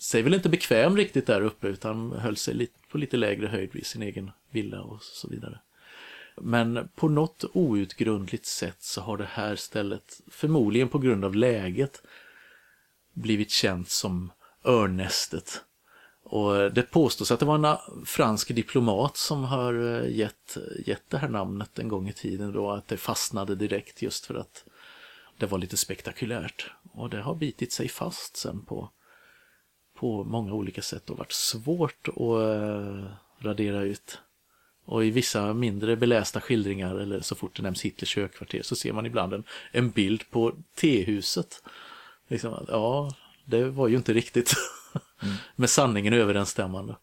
sig 0.00 0.22
väl 0.22 0.34
inte 0.34 0.48
bekväm 0.48 0.96
riktigt 0.96 1.26
där 1.26 1.40
uppe 1.40 1.68
utan 1.68 2.12
höll 2.12 2.36
sig 2.36 2.54
lite, 2.54 2.78
på 2.90 2.98
lite 2.98 3.16
lägre 3.16 3.46
höjd 3.46 3.70
vid 3.72 3.86
sin 3.86 4.02
egen 4.02 4.30
villa 4.50 4.82
och 4.82 5.02
så 5.02 5.28
vidare. 5.28 5.60
Men 6.36 6.88
på 6.94 7.08
något 7.08 7.44
outgrundligt 7.52 8.46
sätt 8.46 8.82
så 8.82 9.00
har 9.00 9.16
det 9.16 9.28
här 9.30 9.56
stället, 9.56 10.20
förmodligen 10.28 10.88
på 10.88 10.98
grund 10.98 11.24
av 11.24 11.34
läget, 11.34 12.02
blivit 13.12 13.50
känt 13.50 13.88
som 13.88 14.32
örnästet. 14.64 15.64
Och 16.32 16.72
det 16.72 16.82
påstås 16.82 17.30
att 17.30 17.40
det 17.40 17.46
var 17.46 17.66
en 17.66 18.04
fransk 18.06 18.54
diplomat 18.54 19.16
som 19.16 19.44
har 19.44 19.74
eh, 19.74 20.16
gett, 20.16 20.56
gett 20.86 21.10
det 21.10 21.18
här 21.18 21.28
namnet 21.28 21.78
en 21.78 21.88
gång 21.88 22.08
i 22.08 22.12
tiden 22.12 22.52
då, 22.52 22.70
att 22.70 22.88
det 22.88 22.96
fastnade 22.96 23.54
direkt 23.54 24.02
just 24.02 24.26
för 24.26 24.34
att 24.34 24.64
det 25.38 25.46
var 25.46 25.58
lite 25.58 25.76
spektakulärt. 25.76 26.70
Och 26.92 27.10
det 27.10 27.22
har 27.22 27.34
bitit 27.34 27.72
sig 27.72 27.88
fast 27.88 28.36
sen 28.36 28.64
på, 28.64 28.90
på 29.98 30.24
många 30.24 30.52
olika 30.52 30.82
sätt 30.82 31.10
och 31.10 31.18
varit 31.18 31.32
svårt 31.32 32.08
att 32.08 32.16
eh, 32.16 33.04
radera 33.38 33.82
ut. 33.82 34.18
Och 34.84 35.04
i 35.04 35.10
vissa 35.10 35.54
mindre 35.54 35.96
belästa 35.96 36.40
skildringar 36.40 36.94
eller 36.96 37.20
så 37.20 37.34
fort 37.34 37.56
det 37.56 37.62
nämns 37.62 37.82
Hitlers 37.82 38.16
högkvarter 38.16 38.62
så 38.62 38.76
ser 38.76 38.92
man 38.92 39.06
ibland 39.06 39.34
en, 39.34 39.44
en 39.72 39.90
bild 39.90 40.30
på 40.30 40.52
tehuset. 40.74 41.62
Liksom, 42.28 42.66
ja, 42.68 43.10
det 43.44 43.64
var 43.64 43.88
ju 43.88 43.96
inte 43.96 44.12
riktigt 44.12 44.54
mm. 45.22 45.34
med 45.56 45.70
sanningen 45.70 46.12
överensstämmande. 46.12 46.96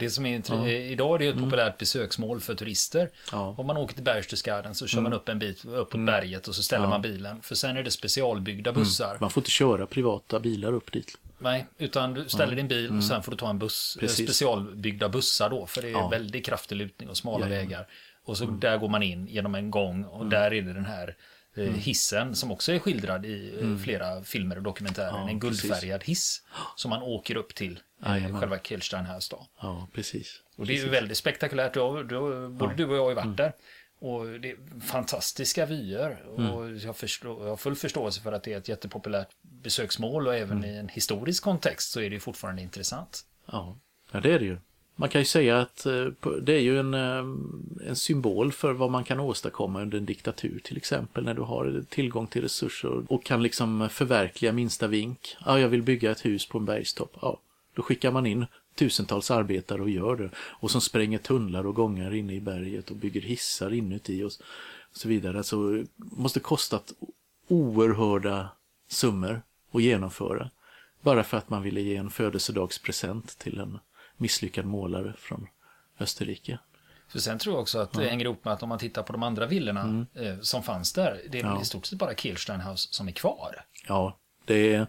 Det 0.00 0.10
som 0.10 0.26
är 0.26 0.42
ja. 0.48 0.68
idag 0.68 1.14
är 1.14 1.18
det 1.18 1.26
ett 1.26 1.36
mm. 1.36 1.44
populärt 1.44 1.78
besöksmål 1.78 2.40
för 2.40 2.54
turister. 2.54 3.10
Ja. 3.32 3.54
Om 3.58 3.66
man 3.66 3.76
åker 3.76 3.94
till 3.94 4.04
Berchtesgaden 4.04 4.74
så 4.74 4.86
kör 4.86 4.98
mm. 4.98 5.10
man 5.10 5.18
upp 5.18 5.28
en 5.28 5.38
bit 5.38 5.64
upp 5.64 5.94
mm. 5.94 6.06
berget 6.06 6.48
och 6.48 6.54
så 6.54 6.62
ställer 6.62 6.84
ja. 6.84 6.90
man 6.90 7.02
bilen. 7.02 7.42
För 7.42 7.54
sen 7.54 7.76
är 7.76 7.82
det 7.82 7.90
specialbyggda 7.90 8.70
mm. 8.70 8.82
bussar. 8.82 9.16
Man 9.20 9.30
får 9.30 9.40
inte 9.40 9.50
köra 9.50 9.86
privata 9.86 10.40
bilar 10.40 10.72
upp 10.72 10.92
dit. 10.92 11.18
Nej, 11.38 11.66
utan 11.78 12.14
du 12.14 12.28
ställer 12.28 12.56
din 12.56 12.68
bil 12.68 12.96
och 12.96 13.04
sen 13.04 13.22
får 13.22 13.30
du 13.30 13.36
ta 13.36 13.50
en 13.50 13.58
buss. 13.58 13.96
Mm. 13.96 14.08
Precis. 14.08 14.26
Specialbyggda 14.26 15.08
bussar 15.08 15.50
då, 15.50 15.66
för 15.66 15.82
det 15.82 15.90
är 15.90 16.10
väldigt 16.10 16.46
kraftig 16.46 16.76
lutning 16.76 17.08
och 17.08 17.16
smala. 17.16 17.46
Mm. 17.46 17.58
vägar. 17.58 17.86
Och 18.24 18.38
så 18.38 18.46
där 18.46 18.78
går 18.78 18.88
man 18.88 19.02
in 19.02 19.26
genom 19.26 19.54
en 19.54 19.70
gång 19.70 20.04
och 20.04 20.26
där 20.26 20.52
är 20.52 20.62
det 20.62 20.72
den 20.72 20.84
här 20.84 21.08
eh, 21.08 21.14
Mm. 21.56 21.74
hissen 21.74 22.36
som 22.36 22.50
också 22.52 22.72
är 22.72 22.78
skildrad 22.78 23.26
i 23.26 23.54
eh, 23.60 23.76
flera 23.84 24.22
filmer 24.24 24.56
och 24.56 24.62
dokumentärer. 24.62 25.08
Ja, 25.08 25.28
en 25.28 25.40
precis. 25.40 25.62
guldfärgad 25.62 26.04
hiss 26.04 26.42
som 26.76 26.88
man 26.90 27.02
åker 27.02 27.36
upp 27.36 27.54
till 27.54 27.80
eh, 28.04 28.10
Jajamän. 28.12 28.40
själva 28.40 28.58
Kehlstein 28.58 29.06
House 29.06 29.28
då. 29.36 29.46
Ja, 29.60 29.88
precis. 29.94 30.40
Och 30.56 30.66
det 30.66 30.72
är 30.72 30.82
ju 30.82 30.88
väldigt 30.88 31.16
spektakulärt. 31.18 31.74
Du, 31.74 31.80
har- 31.80 32.48
både 32.48 32.74
du 32.74 32.84
och 32.84 32.96
jag 32.96 33.02
har 33.02 33.10
ju 33.10 33.16
Mm. 33.18 33.28
varit 33.28 33.36
där. 33.36 33.52
Och 33.98 34.40
det 34.40 34.50
är 34.50 34.80
fantastiska 34.80 35.66
vyer. 35.66 36.24
Mm. 36.38 36.50
Och 36.50 36.70
jag, 36.76 36.96
förstår, 36.96 37.42
jag 37.42 37.50
har 37.50 37.56
full 37.56 37.76
förståelse 37.76 38.20
för 38.20 38.32
att 38.32 38.42
det 38.42 38.52
är 38.52 38.58
ett 38.58 38.68
jättepopulärt 38.68 39.28
besöksmål 39.42 40.26
och 40.26 40.34
även 40.36 40.58
Mm. 40.58 40.70
i 40.70 40.76
en 40.78 40.88
historisk 40.88 41.42
kontext 41.42 41.90
så 41.90 42.00
är 42.00 42.10
det 42.10 42.14
ju 42.14 42.20
fortfarande 42.20 42.62
intressant. 42.62 43.24
Ja, 43.46 43.78
ja 44.12 44.20
det 44.20 44.32
är 44.34 44.38
det 44.38 44.44
ju. 44.44 44.58
Man 44.96 45.08
kan 45.08 45.20
ju 45.20 45.24
säga 45.24 45.60
att 45.60 45.86
eh, 45.86 46.06
det 46.42 46.52
är 46.52 46.60
ju 46.60 46.78
en, 46.78 46.94
eh, 46.94 47.24
en 47.88 47.96
symbol 47.96 48.52
för 48.52 48.72
vad 48.72 48.90
man 48.90 49.04
kan 49.04 49.20
åstadkomma 49.20 49.82
under 49.82 49.98
en 49.98 50.06
diktatur 50.06 50.60
till 50.64 50.76
exempel 50.76 51.24
när 51.24 51.34
du 51.34 51.42
har 51.42 51.84
tillgång 51.88 52.26
till 52.26 52.42
resurser 52.42 53.02
och 53.08 53.24
kan 53.24 53.42
liksom 53.42 53.88
förverkliga 53.90 54.52
minsta 54.52 54.86
vink. 54.86 55.36
Ja, 55.46 55.60
jag 55.60 55.68
vill 55.68 55.82
bygga 55.82 56.10
ett 56.10 56.24
hus 56.24 56.46
på 56.46 56.58
en 56.58 56.64
bergstopp. 56.64 57.16
Ja, 57.22 57.40
då 57.74 57.82
skickar 57.82 58.10
man 58.10 58.26
in 58.26 58.46
tusentals 58.74 59.30
arbetare 59.30 59.82
och 59.82 59.90
gör 59.90 60.16
det. 60.16 60.30
Och 60.36 60.70
som 60.70 60.80
spränger 60.80 61.18
tunnlar 61.18 61.66
och 61.66 61.74
gångar 61.74 62.14
inne 62.14 62.34
i 62.34 62.40
berget 62.40 62.90
och 62.90 62.96
bygger 62.96 63.20
hissar 63.20 63.72
inuti 63.72 64.22
och 64.22 64.32
och 64.92 64.96
så 64.96 65.08
vidare. 65.08 65.38
Alltså, 65.38 65.72
det 65.72 65.86
måste 65.96 66.40
kostat 66.40 66.92
oerhörda 67.48 68.48
summor 68.88 69.42
att 69.72 69.82
genomföra. 69.82 70.50
Bara 71.00 71.24
för 71.24 71.36
att 71.36 71.50
man 71.50 71.62
ville 71.62 71.80
ge 71.80 71.96
en 71.96 72.10
födelsedagspresent 72.10 73.38
till 73.38 73.58
en 73.58 73.78
misslyckad 74.16 74.64
målare 74.64 75.14
från 75.18 75.46
Österrike. 76.00 76.58
För 77.08 77.18
sen 77.18 77.38
tror 77.38 77.54
jag 77.54 77.62
också 77.62 77.78
att 77.78 77.92
det 77.92 78.08
hänger 78.08 78.24
ihop 78.24 78.44
med 78.44 78.52
att 78.54 78.62
om 78.62 78.68
man 78.68 78.78
tittar 78.78 79.02
på 79.02 79.12
de 79.12 79.22
andra 79.22 79.46
villorna 79.46 80.06
eh, 80.14 80.40
som 80.40 80.62
fanns 80.62 80.92
där, 80.92 81.20
det 81.30 81.38
är 81.38 81.42
Mm. 81.42 81.54
Ja. 81.54 81.62
i 81.62 81.64
stort 81.64 81.86
sett 81.86 81.98
bara 81.98 82.14
Kehlstein 82.14 82.60
House 82.60 82.88
som 82.92 83.08
är 83.08 83.12
kvar. 83.12 83.64
Ja, 83.88 84.18
det 84.44 84.74
är 84.74 84.86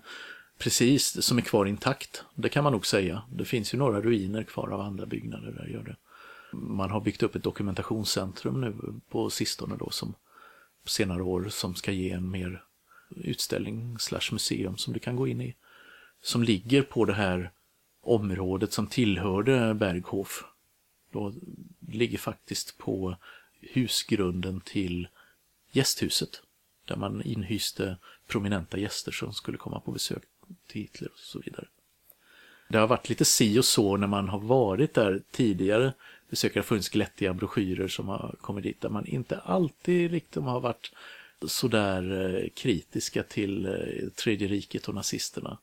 precis 0.58 1.26
som 1.26 1.38
är 1.38 1.42
kvar 1.42 1.66
intakt. 1.66 2.24
Det 2.36 2.50
kan 2.50 2.64
man 2.64 2.74
nog 2.74 2.86
säga. 2.86 3.24
Det 3.32 3.46
finns 3.46 3.74
ju 3.74 3.78
några 3.78 4.02
ruiner 4.02 4.44
kvar 4.44 4.70
av 4.70 4.82
andra 4.82 5.06
byggnader 5.06 5.52
där 5.52 5.66
gör 5.68 5.84
det. 5.84 5.96
Man 6.58 6.92
har 6.92 7.02
byggt 7.02 7.24
upp 7.24 7.36
ett 7.36 7.44
dokumentationscentrum 7.44 8.62
nu 8.62 8.76
på 9.10 9.30
sistone 9.30 9.76
då 9.80 9.90
som 9.90 10.16
på 10.84 10.90
senare 10.90 11.24
år 11.24 11.48
som 11.50 11.76
ska 11.76 11.92
ge 11.92 12.12
en 12.12 12.32
mer 12.32 12.64
utställning 13.10 14.00
slash 14.00 14.30
museum 14.32 14.78
som 14.78 14.94
du 14.94 15.00
kan 15.00 15.16
gå 15.16 15.28
in 15.28 15.42
i. 15.42 15.56
Som 16.22 16.44
ligger 16.44 16.82
på 16.82 17.06
det 17.06 17.14
här 17.14 17.52
området 18.04 18.74
som 18.74 18.88
tillhörde 18.88 19.74
Berghof. 19.74 20.44
Då 21.12 21.34
ligger 21.88 22.18
faktiskt 22.18 22.78
på 22.78 23.16
husgrunden 23.62 24.62
till 24.62 25.08
gästhuset. 25.72 26.42
Där 26.86 26.96
man 26.96 27.22
inhyste 27.22 27.98
prominenta 28.28 28.78
gäster 28.78 29.12
som 29.12 29.34
skulle 29.34 29.58
komma 29.58 29.80
på 29.80 29.92
besök 29.92 30.24
till 30.68 30.82
Hitler 30.82 31.10
och 31.12 31.20
så 31.20 31.40
vidare. 31.40 31.68
Det 32.70 32.78
har 32.78 32.88
varit 32.88 33.10
lite 33.10 33.26
si 33.26 33.60
och 33.60 33.66
så 33.66 33.98
när 33.98 34.08
man 34.08 34.30
har 34.30 34.40
varit 34.40 34.94
där 34.94 35.22
tidigare. 35.32 35.94
Besökare 36.30 36.60
har 36.60 36.64
funnits 36.64 36.90
glättiga 36.90 37.34
broschyrer 37.34 37.88
som 37.88 38.08
har 38.08 38.36
kommit 38.42 38.64
dit 38.64 38.82
där 38.82 38.90
man 38.90 39.06
inte 39.06 39.38
alltid 39.38 40.12
riktigt 40.12 40.44
har 40.44 40.60
varit 40.60 40.92
sådär 41.48 42.36
eh, 42.36 42.50
kritiska 42.50 43.24
till 43.24 43.66
eh, 43.66 44.10
Tredje 44.16 44.48
riket 44.48 44.88
och 44.88 44.96
nazisterna. 44.96 45.58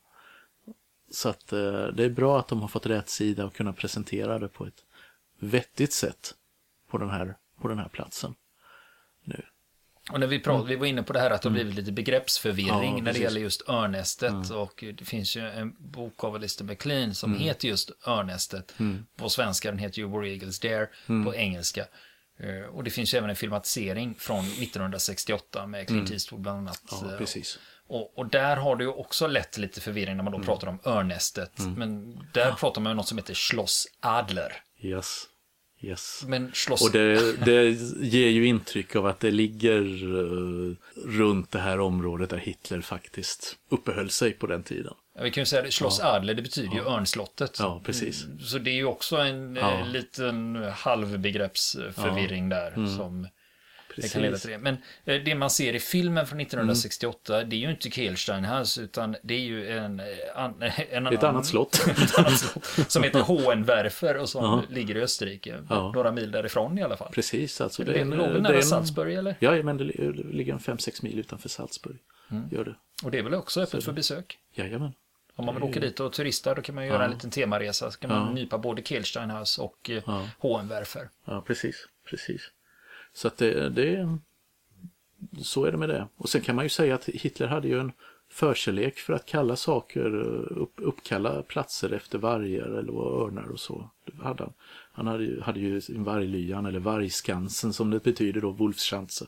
Så 1.13 1.29
att 1.29 1.53
eh, 1.53 1.59
det 1.87 2.03
är 2.03 2.09
bra 2.09 2.39
att 2.39 2.47
de 2.47 2.61
har 2.61 2.67
fått 2.67 2.85
rätt 2.85 3.09
sida 3.09 3.45
och 3.45 3.55
kunna 3.55 3.73
presentera 3.73 4.39
det 4.39 4.47
på 4.47 4.65
ett 4.65 4.83
vettigt 5.39 5.93
sätt 5.93 6.33
på 6.89 6.97
den 6.97 7.09
här, 7.09 7.35
på 7.61 7.67
den 7.67 7.79
här 7.79 7.87
platsen. 7.89 8.35
Nu. 9.23 9.41
Och 10.11 10.19
när 10.19 10.27
vi, 10.27 10.39
pratade, 10.39 10.69
vi 10.69 10.75
var 10.75 10.85
inne 10.85 11.03
på 11.03 11.13
det 11.13 11.19
här 11.19 11.31
att 11.31 11.41
det 11.41 11.49
har 11.49 11.53
blivit 11.53 11.75
lite 11.75 11.91
begreppsförvirring 11.91 12.69
Mm. 12.91 12.97
Ja, 12.97 13.03
när 13.03 13.13
det 13.13 13.19
gäller 13.19 13.41
just 13.41 13.69
örnästet. 13.69 14.51
Och 14.51 14.83
det 14.97 15.05
finns 15.05 15.35
ju 15.37 15.41
en 15.41 15.75
bok 15.79 16.23
av 16.23 16.35
Alistair 16.35 16.67
MacLean 16.67 17.15
som 17.15 17.31
Mm. 17.31 17.43
heter 17.43 17.67
just 17.67 17.91
örnästet. 18.07 18.73
På 19.17 19.29
svenska, 19.29 19.69
den 19.71 19.79
heter 19.79 19.99
ju 19.99 20.07
War 20.07 20.23
Eagles 20.25 20.59
Dare 20.59 20.87
Mm. 21.07 21.25
på 21.25 21.35
engelska. 21.35 21.87
Eh, 22.39 22.65
Och 22.75 22.83
det 22.83 22.89
finns 22.89 23.13
ju 23.13 23.17
även 23.17 23.29
en 23.29 23.35
filmatisering 23.35 24.15
från 24.19 24.45
1968 24.45 25.67
med 25.67 25.87
Clint 25.87 26.11
Eastwood 26.11 26.41
bland 26.41 26.57
annat. 26.59 26.91
Mm. 26.91 27.05
Ja, 27.05 27.11
Eh, 27.11 27.17
precis. 27.17 27.59
Och, 27.91 28.17
och 28.17 28.25
där 28.29 28.55
har 28.55 28.75
det 28.75 28.83
ju 28.83 28.89
också 28.89 29.27
lett 29.27 29.57
lite 29.57 29.81
förvirring 29.81 30.17
när 30.17 30.23
man 30.23 30.31
då 30.31 30.37
Mm. 30.37 30.45
pratar 30.47 30.67
om 30.67 30.79
örnästet. 30.85 31.51
Men 31.77 32.19
där 32.33 32.51
pratar 32.51 32.81
man 32.81 32.91
om 32.91 32.97
något 32.97 33.07
som 33.07 33.17
heter 33.17 33.33
Schloss 33.33 33.87
Adler. 33.99 34.53
Yes. 34.81 35.23
Yes. 35.83 36.23
Men 36.27 36.51
Schloss... 36.53 36.81
Och 36.81 36.91
det, 36.91 37.33
det 37.45 37.63
ger 38.01 38.27
ju 38.29 38.45
intryck 38.47 38.95
av 38.95 39.05
att 39.05 39.19
det 39.19 39.31
ligger 39.31 39.81
eh, 39.81 40.75
runt 41.05 41.51
det 41.51 41.59
här 41.59 41.79
området 41.79 42.29
där 42.29 42.37
Hitler 42.37 42.81
faktiskt 42.81 43.55
uppehöll 43.69 44.09
sig 44.09 44.31
på 44.33 44.47
den 44.47 44.63
tiden. 44.63 44.93
Ja, 45.15 45.23
vi 45.23 45.31
kan 45.31 45.41
ju 45.41 45.45
säga 45.45 45.61
det, 45.61 45.71
Schloss 45.71 45.99
Adler, 45.99 46.33
det 46.33 46.41
betyder 46.41 46.73
ju 46.75 46.81
örnslottet. 46.85 47.55
Ja, 47.59 47.81
precis. 47.85 48.23
Mm, 48.25 48.39
Så 48.39 48.57
det 48.57 48.69
är 48.71 48.75
ju 48.75 48.85
också 48.85 49.17
en 49.17 49.55
Ja. 49.55 49.79
eh, 49.79 49.87
liten 49.87 50.55
halvbegreppsförvirring 50.73 52.49
där 52.49 52.71
som 52.97 53.27
det 53.97 54.13
kan 54.13 54.21
leda 54.21 54.37
till 54.37 54.49
det. 54.49 54.57
Men 54.57 54.77
eh, 55.05 55.21
det 55.23 55.35
man 55.35 55.49
ser 55.49 55.75
i 55.75 55.79
filmen 55.79 56.27
från 56.27 56.39
1968, 56.39 57.43
det 57.43 57.55
är 57.55 57.59
ju 57.59 57.71
inte 57.71 57.89
Kehlstein 57.89 58.45
House, 58.45 58.81
utan 58.81 59.15
det 59.23 59.33
är 59.33 59.39
ju 59.39 59.69
en, 59.77 59.99
eh, 59.99 60.05
an, 60.35 60.63
en 60.89 61.07
Ett 61.07 61.23
annat 61.23 61.45
slott. 61.45 61.87
ett 62.03 62.17
annat 62.19 62.37
slott 62.39 62.91
som 62.91 63.03
heter 63.03 63.19
Hohenwerfer 63.21 64.17
och 64.17 64.29
som 64.29 64.43
Ja. 64.43 64.63
ligger 64.75 64.97
i 64.97 65.01
Österrike. 65.01 65.63
Ja. 65.69 65.91
Några 65.95 66.11
mil 66.11 66.31
därifrån 66.31 66.77
i 66.77 66.83
alla 66.83 66.97
fall. 66.97 67.11
Precis, 67.11 67.61
alltså 67.61 67.83
Det 67.83 67.93
det 67.93 67.99
är 67.99 68.05
låg 68.05 68.17
väl 68.17 68.33
det 68.43 68.49
är 68.49 68.53
nära 68.53 68.61
Salzburg 68.61 69.13
eller? 69.13 69.35
Ja, 69.39 69.63
men 69.63 69.77
det 69.77 69.83
li- 69.83 70.11
det 70.15 70.23
ligger 70.37 70.53
en 70.53 70.59
5-6 70.59 71.03
mil 71.03 71.19
utanför 71.19 71.49
Salzburg. 71.49 71.97
Gör 72.51 72.63
det. 72.65 72.75
Och 73.03 73.11
det 73.11 73.17
är 73.17 73.23
väl 73.23 73.33
också 73.33 73.61
öppet 73.61 73.83
för 73.83 73.91
besök? 73.91 74.37
Jajamän. 74.53 74.93
Om 75.35 75.45
man 75.45 75.55
vill 75.55 75.63
åka 75.63 75.79
dit 75.79 75.99
och 75.99 76.13
turista 76.13 76.53
då 76.55 76.61
kan 76.61 76.75
man 76.75 76.85
göra 76.87 77.05
en 77.05 77.11
liten 77.11 77.29
temaresa. 77.29 77.91
Så 77.91 77.99
kan 77.99 78.09
man 78.09 78.27
Ja. 78.27 78.33
nypa 78.33 78.57
både 78.57 78.81
Kehlstein 78.83 79.29
House 79.29 79.61
och 79.61 79.89
eh, 79.89 80.03
Ja. 80.05 80.27
Hohenwerfer. 80.39 81.09
Ja, 81.25 81.43
precis. 81.47 81.87
Precis. 82.09 82.41
Så 83.13 83.27
att 83.27 83.37
det, 83.37 83.69
det... 83.69 84.17
Så 85.41 85.65
är 85.65 85.71
det 85.71 85.77
med 85.77 85.89
det. 85.89 86.07
Och 86.15 86.29
sen 86.29 86.41
kan 86.41 86.55
man 86.55 86.65
ju 86.65 86.69
säga 86.69 86.95
att 86.95 87.05
Hitler 87.05 87.47
hade 87.47 87.67
ju 87.67 87.79
en 87.79 87.91
förkärlek 88.31 88.97
för 88.97 89.13
att 89.13 89.25
kalla 89.25 89.55
saker, 89.55 90.15
upp, 90.51 90.73
uppkalla 90.75 91.41
platser 91.41 91.93
efter 91.93 92.17
vargar 92.17 92.79
eller 92.79 93.23
örnar 93.23 93.51
och 93.51 93.59
så. 93.59 93.89
Det 94.05 94.23
hade 94.23 94.43
han. 94.43 94.53
Han 94.93 95.07
hade 95.07 95.23
ju, 95.23 95.41
hade 95.41 95.59
ju 95.59 95.81
sin 95.81 96.03
varglyan, 96.03 96.65
eller 96.65 96.79
vargskansen 96.79 97.73
som 97.73 97.91
det 97.91 98.03
betyder 98.03 98.41
då, 98.41 98.51
Wolfschanze, 98.51 99.25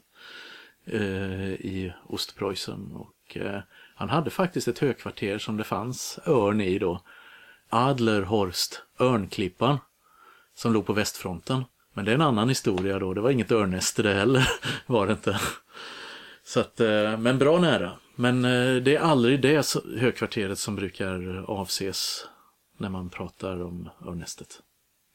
eh, 0.85 1.51
i 1.51 1.93
Ostpreussen. 2.07 2.91
Och 2.91 3.37
eh, 3.37 3.61
han 3.95 4.09
hade 4.09 4.29
faktiskt 4.29 4.67
ett 4.67 4.79
högkvarter 4.79 5.37
som 5.37 5.57
det 5.57 5.63
fanns 5.63 6.19
örn 6.27 6.61
i 6.61 6.79
då. 6.79 7.01
Adlerhorst, 7.69 8.81
Örnklippan, 8.99 9.77
som 10.55 10.73
låg 10.73 10.85
på 10.85 10.93
västfronten. 10.93 11.63
Men 11.93 12.05
det 12.05 12.11
är 12.11 12.15
en 12.15 12.21
annan 12.21 12.49
historia 12.49 12.99
då, 12.99 13.13
det 13.13 13.21
var 13.21 13.29
inget 13.29 13.51
örnnäste 13.51 14.03
det 14.03 14.13
heller, 14.13 14.49
var 14.85 15.07
det 15.07 15.13
inte. 15.13 15.39
Så 16.43 16.59
att, 16.59 16.79
eh, 16.79 17.17
men 17.17 17.37
bra 17.37 17.59
nära. 17.59 17.91
Men 18.15 18.45
eh, 18.45 18.75
det 18.75 18.95
är 18.95 18.99
aldrig 18.99 19.41
det 19.41 19.75
högkvarteret 19.97 20.59
som 20.59 20.75
brukar 20.75 21.45
avses 21.47 22.25
när 22.77 22.89
man 22.89 23.09
pratar 23.09 23.63
om 23.63 23.89
örnnästet. 24.07 24.59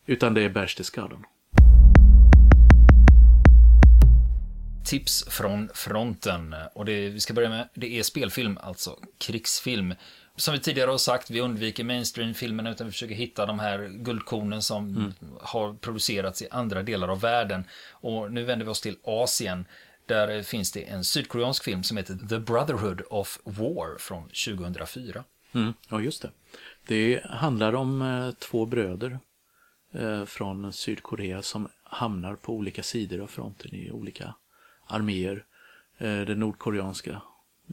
Utan 0.07 0.35
det 0.35 0.43
är 0.43 0.49
Berchtesgaden. 0.49 1.25
Tips 4.85 5.25
från 5.29 5.69
fronten. 5.75 6.55
Och 6.75 6.85
det 6.85 7.09
vi 7.09 7.21
ska 7.21 7.35
börja 7.35 7.49
med, 7.49 7.69
det 7.75 7.99
är 7.99 8.03
spelfilm, 8.03 8.59
alltså 8.63 8.97
krigsfilm. 9.19 9.95
Som 10.39 10.55
vi 10.55 10.61
tidigare 10.61 10.91
har 10.91 10.99
sagt, 10.99 11.31
vi 11.31 11.41
undviker 11.41 11.85
mainstream-filmerna 11.85 12.71
utan 12.71 12.87
vi 12.87 12.93
försöker 12.93 13.15
hitta 13.15 13.47
de 13.47 13.59
här 13.59 13.89
guldkornen 13.89 14.63
som 14.63 15.15
har 15.41 15.75
producerats 15.75 16.43
i 16.43 16.49
andra 16.51 16.83
delar 16.83 17.09
av 17.09 17.21
världen. 17.21 17.65
Och 17.91 18.33
nu 18.33 18.45
vänder 18.45 18.67
vi 18.67 18.71
oss 18.71 18.81
till 18.81 18.97
Asien. 19.05 19.65
Där 20.07 20.43
finns 20.43 20.73
det 20.73 20.83
en 20.83 21.05
sydkoreansk 21.05 21.65
film 21.65 21.83
som 21.83 21.97
heter 21.97 22.19
The 22.29 22.39
Brotherhood 22.39 23.03
of 23.11 23.39
War 23.45 23.99
från 23.99 24.23
2004. 24.23 25.25
Mm, 25.53 25.75
ja, 25.89 26.01
just 26.01 26.23
det. 26.23 26.31
Det 26.87 27.25
handlar 27.25 27.75
om 27.75 28.03
eh, 28.03 28.31
två 28.31 28.67
bröder 28.67 29.19
eh, 29.93 30.25
från 30.25 30.73
Sydkorea 30.73 31.43
som 31.43 31.69
hamnar 31.83 32.35
på 32.35 32.53
olika 32.53 32.83
sidor 32.83 33.21
av 33.21 33.27
fronten 33.27 33.75
i 33.75 33.91
olika 33.91 34.35
arméer. 34.87 35.45
Eh, 35.99 36.21
den 36.21 36.41
nordkoreanska 36.41 37.23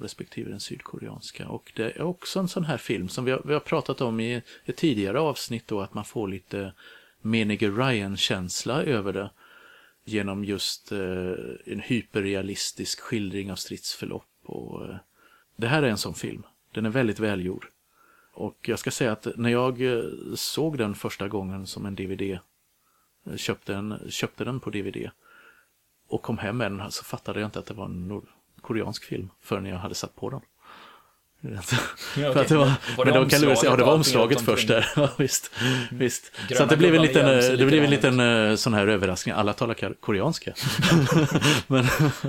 respektive 0.02 0.50
den 0.50 0.60
sydkoreanska. 0.60 1.48
Och 1.48 1.72
det 1.76 1.92
är 1.92 2.02
också 2.02 2.40
en 2.40 2.48
sån 2.48 2.66
här 2.66 2.78
film 2.78 3.10
som 3.10 3.26
vi 3.26 3.32
har, 3.32 3.42
vi 3.46 3.54
har 3.54 3.60
pratat 3.60 4.02
om 4.02 4.20
i 4.20 4.42
ett 4.66 4.78
tidigare 4.78 5.20
avsnitt 5.20 5.68
då 5.68 5.82
att 5.82 5.94
man 5.94 6.06
får 6.06 6.28
lite 6.28 6.74
Menige 7.22 7.70
Ryan-känsla 7.70 8.84
över 8.84 9.14
det 9.14 9.30
genom 10.04 10.46
just 10.46 10.92
eh, 10.92 11.34
en 11.66 11.80
hyperrealistisk 11.80 13.00
skildring 13.00 13.52
av 13.52 13.56
stridsförlopp. 13.56 14.28
Och, 14.44 14.86
eh, 14.86 14.96
det 15.56 15.68
här 15.68 15.84
är 15.84 15.90
en 15.90 15.98
sån 15.98 16.14
film. 16.14 16.44
Den 16.72 16.86
är 16.86 16.90
väldigt 16.90 17.20
välgjord. 17.20 17.68
Och 18.34 18.58
jag 18.62 18.80
ska 18.80 18.92
säga 18.92 19.12
att 19.12 19.28
när 19.36 19.50
jag 19.50 19.82
eh, 19.82 20.04
såg 20.36 20.78
den 20.78 20.96
första 20.96 21.28
gången 21.28 21.68
som 21.68 21.86
en 21.86 21.96
DVD, 21.96 22.22
eh, 22.22 23.36
köpte, 23.36 23.76
en, 23.76 24.00
köpte 24.10 24.44
den 24.44 24.60
på 24.60 24.70
DVD 24.70 25.10
och 26.08 26.22
kom 26.22 26.38
hem 26.38 26.58
med 26.58 26.72
den 26.72 26.92
så 26.92 27.04
fattade 27.04 27.40
jag 27.40 27.48
inte 27.48 27.60
att 27.60 27.66
det 27.66 27.74
var 27.74 27.86
en 27.86 28.08
koreansk 28.66 29.04
film 29.04 29.30
förrän 29.42 29.66
jag 29.66 29.78
hade 29.78 29.96
satt 29.96 30.16
på 30.16 30.30
den. 30.30 30.42
För 32.14 32.38
att 32.38 32.48
det 32.48 32.58
var, 32.58 32.72
Var 32.98 33.06
det 33.06 33.12
men 33.12 33.24
då 33.24 33.30
kan 33.30 33.42
väl 33.42 33.58
säga, 33.58 33.72
ja 33.72 33.78
det 33.78 33.84
var 33.84 33.94
omslaget 33.94 34.42
först 34.42 34.68
där. 34.68 34.92
Ja, 34.96 35.10
visst, 35.18 35.52
visst. 35.92 36.32
Gröna 36.48 36.58
Så 36.58 36.64
att 36.64 36.70
det 36.70 36.78
blev 36.78 36.96
en 36.96 37.02
liten, 37.02 37.26
det 37.58 37.66
blev 37.66 37.84
en 37.84 37.90
liten 37.90 38.20
eh, 38.20 38.56
sån 38.56 38.74
här 38.74 38.88
överraskning. 38.88 39.36
Alla 39.36 39.54
talar 39.54 39.94
koreanska. 40.00 40.54
men 41.68 41.86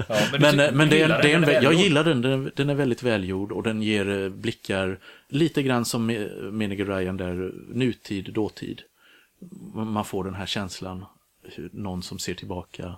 Ja, 0.09 0.17
men 0.33 0.57
men, 0.57 0.77
men 0.77 0.89
det 0.89 1.03
är, 1.03 1.09
det 1.09 1.33
är 1.33 1.55
en, 1.55 1.63
jag 1.63 1.75
gillar 1.75 2.05
den. 2.05 2.23
den. 2.23 2.51
Den 2.57 2.71
är 2.71 2.75
väldigt 2.75 3.03
välgjord 3.03 3.53
och 3.53 3.63
den 3.63 3.83
ger 3.83 4.23
eh, 4.23 4.29
blickar 4.29 4.99
lite 5.29 5.63
grann 5.63 5.85
som 5.85 6.07
Menig 6.53 6.89
Ryan 6.89 7.17
där, 7.17 7.53
nutid, 7.69 8.33
dåtid. 8.33 8.83
Man 9.75 10.05
får 10.05 10.25
den 10.25 10.35
här 10.35 10.47
känslan, 10.47 11.05
någon 11.73 12.03
som 12.03 12.19
ser 12.19 12.35
tillbaka 12.35 12.97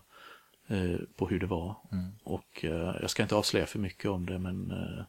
på 1.16 1.28
hur 1.28 1.40
det 1.40 1.46
var. 1.46 1.76
Och 2.24 2.64
eh, 2.64 2.96
jag 3.00 3.10
ska 3.10 3.22
inte 3.22 3.34
avslöja 3.34 3.66
för 3.66 3.78
mycket 3.78 4.10
om 4.10 4.26
det, 4.26 4.38
men 4.38 4.70
eh, 4.70 5.04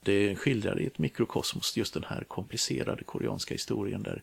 det 0.00 0.36
skildrar 0.36 0.80
i 0.80 0.86
ett 0.86 0.98
mikrokosmos 0.98 1.76
just 1.76 1.94
den 1.94 2.04
här 2.04 2.24
komplicerade 2.24 3.04
koreanska 3.04 3.54
historien 3.54 4.02
där, 4.02 4.22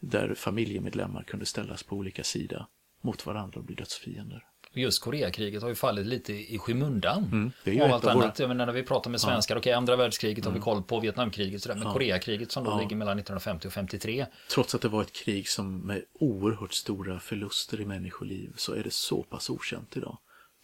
där 0.00 0.34
familjemedlemmar 0.34 1.22
kunde 1.22 1.46
ställas 1.46 1.82
på 1.82 1.96
olika 1.96 2.24
sidor 2.24 2.66
mot 3.00 3.26
varandra 3.26 3.58
och 3.58 3.64
bli 3.64 3.74
dödsfiender. 3.74 4.44
Just 4.76 5.02
Koreakriget 5.02 5.62
har 5.62 5.68
ju 5.68 5.74
fallit 5.74 6.06
lite 6.06 6.32
i 6.32 6.58
skymundan. 6.58 7.24
Mm, 7.24 7.52
det 7.64 7.70
är 7.70 7.74
ju 7.74 7.80
allt 7.82 8.04
av 8.04 8.14
våra- 8.14 8.24
annat. 8.24 8.38
Jag 8.38 8.48
menar, 8.48 8.66
när 8.66 8.72
vi 8.72 8.82
pratar 8.82 9.10
med 9.10 9.20
svenskar, 9.20 9.56
okej, 9.56 9.72
andra 9.72 9.96
världskriget 9.96 10.44
Mm. 10.44 10.52
har 10.52 10.58
vi 10.60 10.62
koll 10.62 10.82
på, 10.82 11.00
Vietnamkriget 11.00 11.62
sådär, 11.62 11.76
men 11.76 11.92
Koreakriget 11.92 12.52
som 12.52 12.64
då 12.64 12.78
ligger 12.78 12.96
mellan 12.96 13.16
1950 13.18 13.66
och 13.68 13.72
53. 13.72 14.26
Trots 14.50 14.74
att 14.74 14.80
det 14.80 14.88
var 14.88 15.02
ett 15.02 15.12
krig 15.12 15.48
som 15.48 15.78
med 15.78 16.02
oerhört 16.20 16.72
stora 16.74 17.20
förluster 17.20 17.80
i 17.80 17.84
människoliv 17.84 18.52
så 18.56 18.72
är 18.74 18.82
det 18.82 18.92
så 18.92 19.22
pass 19.22 19.50
okänt 19.50 19.96
idag. 19.96 20.18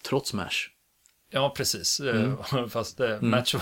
Trots 0.05 0.33
MASH. 0.35 0.69
Ja, 1.35 1.55
precis. 1.57 2.01
Mm. 2.01 2.37
Eh, 2.57 2.67
Fast 2.69 3.01
eh, 3.01 3.21
Match, 3.21 3.55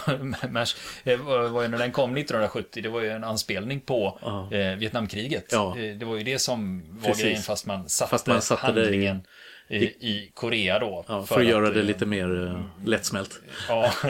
match 0.50 0.74
eh, 1.04 1.20
var 1.20 1.62
ju 1.62 1.68
när 1.68 1.78
den 1.78 1.92
kom 1.92 2.10
1970, 2.16 2.82
det 2.82 2.88
var 2.88 3.00
ju 3.00 3.08
en 3.10 3.24
anspelning 3.24 3.80
på 3.80 4.18
Ja. 4.22 4.52
eh, 4.54 4.76
Vietnamkriget. 4.76 5.44
Ja. 5.52 5.78
Eh, 5.78 5.96
Det 5.96 6.04
var 6.06 6.16
ju 6.16 6.22
det 6.22 6.38
som 6.38 6.82
var 7.00 7.08
Precis. 7.08 7.24
grejen, 7.24 7.42
fast 7.42 7.66
man 7.66 7.88
satte, 7.88 8.10
Fast 8.10 8.26
man 8.26 8.42
satte 8.42 8.66
handlingen 8.66 9.22
i, 9.70 9.85
i 9.85 10.30
Korea 10.35 10.78
då. 10.78 11.04
Ja, 11.09 11.22
för, 11.26 11.40
att 11.40 11.46
göra 11.46 11.70
det 11.70 11.80
eh, 11.80 11.87
lite 11.87 12.06
mer 12.06 12.46
eh, 12.46 12.62
lättsmält. 12.88 13.40
Ja, 13.68 13.92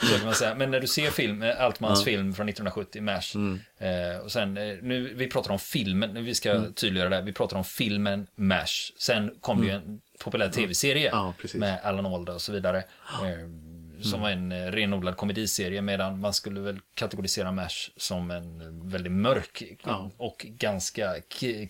så 0.00 0.16
kan 0.16 0.24
man 0.24 0.34
säga. 0.34 0.54
Men 0.54 0.70
när 0.70 0.80
du 0.80 0.86
ser 0.86 1.10
film, 1.10 1.42
eh, 1.42 1.60
Altmans 1.60 2.04
film 2.04 2.34
från 2.34 2.48
1970, 2.48 3.02
MASH, 3.02 3.34
Mm. 3.34 3.60
eh, 3.78 4.18
och 4.18 4.32
sen, 4.32 4.56
eh, 4.56 4.76
nu, 4.82 5.14
vi 5.14 5.26
pratar 5.30 5.50
om 5.50 5.58
filmen, 5.58 6.14
nu 6.14 6.22
vi 6.22 6.34
ska 6.34 6.50
Mm. 6.50 6.74
tydliggöra 6.74 7.08
det, 7.08 7.16
här. 7.16 7.22
vi 7.22 7.32
pratar 7.32 7.56
om 7.56 7.64
filmen 7.64 8.26
MASH. 8.36 8.92
Sen 8.98 9.30
kom 9.40 9.60
det 9.60 9.66
ju 9.66 9.72
en 9.72 10.00
populär 10.18 10.48
tv-serie 10.50 11.08
Mm. 11.08 11.18
Ja, 11.24 11.34
precis. 11.40 11.60
med 11.60 11.80
Alan 11.82 12.06
Alda 12.06 12.32
och 12.34 12.40
så 12.42 12.52
vidare. 12.52 12.78
Eh, 12.78 14.02
som 14.02 14.20
var 14.20 14.30
en 14.30 14.72
renodlad 14.72 15.16
komediserie, 15.16 15.82
medan 15.82 16.20
man 16.20 16.32
skulle 16.32 16.60
väl 16.60 16.78
kategorisera 16.94 17.52
MASH 17.52 17.90
som 17.96 18.30
en 18.30 18.88
väldigt 18.90 19.12
mörk 19.12 19.62
Ja. 19.84 20.10
och 20.16 20.46
ganska 20.48 21.14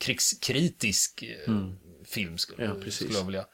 krigskritisk 0.01 1.23
eh, 1.23 1.55
film, 2.15 2.39
skulle, 2.39 2.65
Mm. 2.65 2.83
Ja, 2.85 2.91
skulle 2.91 3.15
jag 3.15 3.25
vilja 3.25 3.47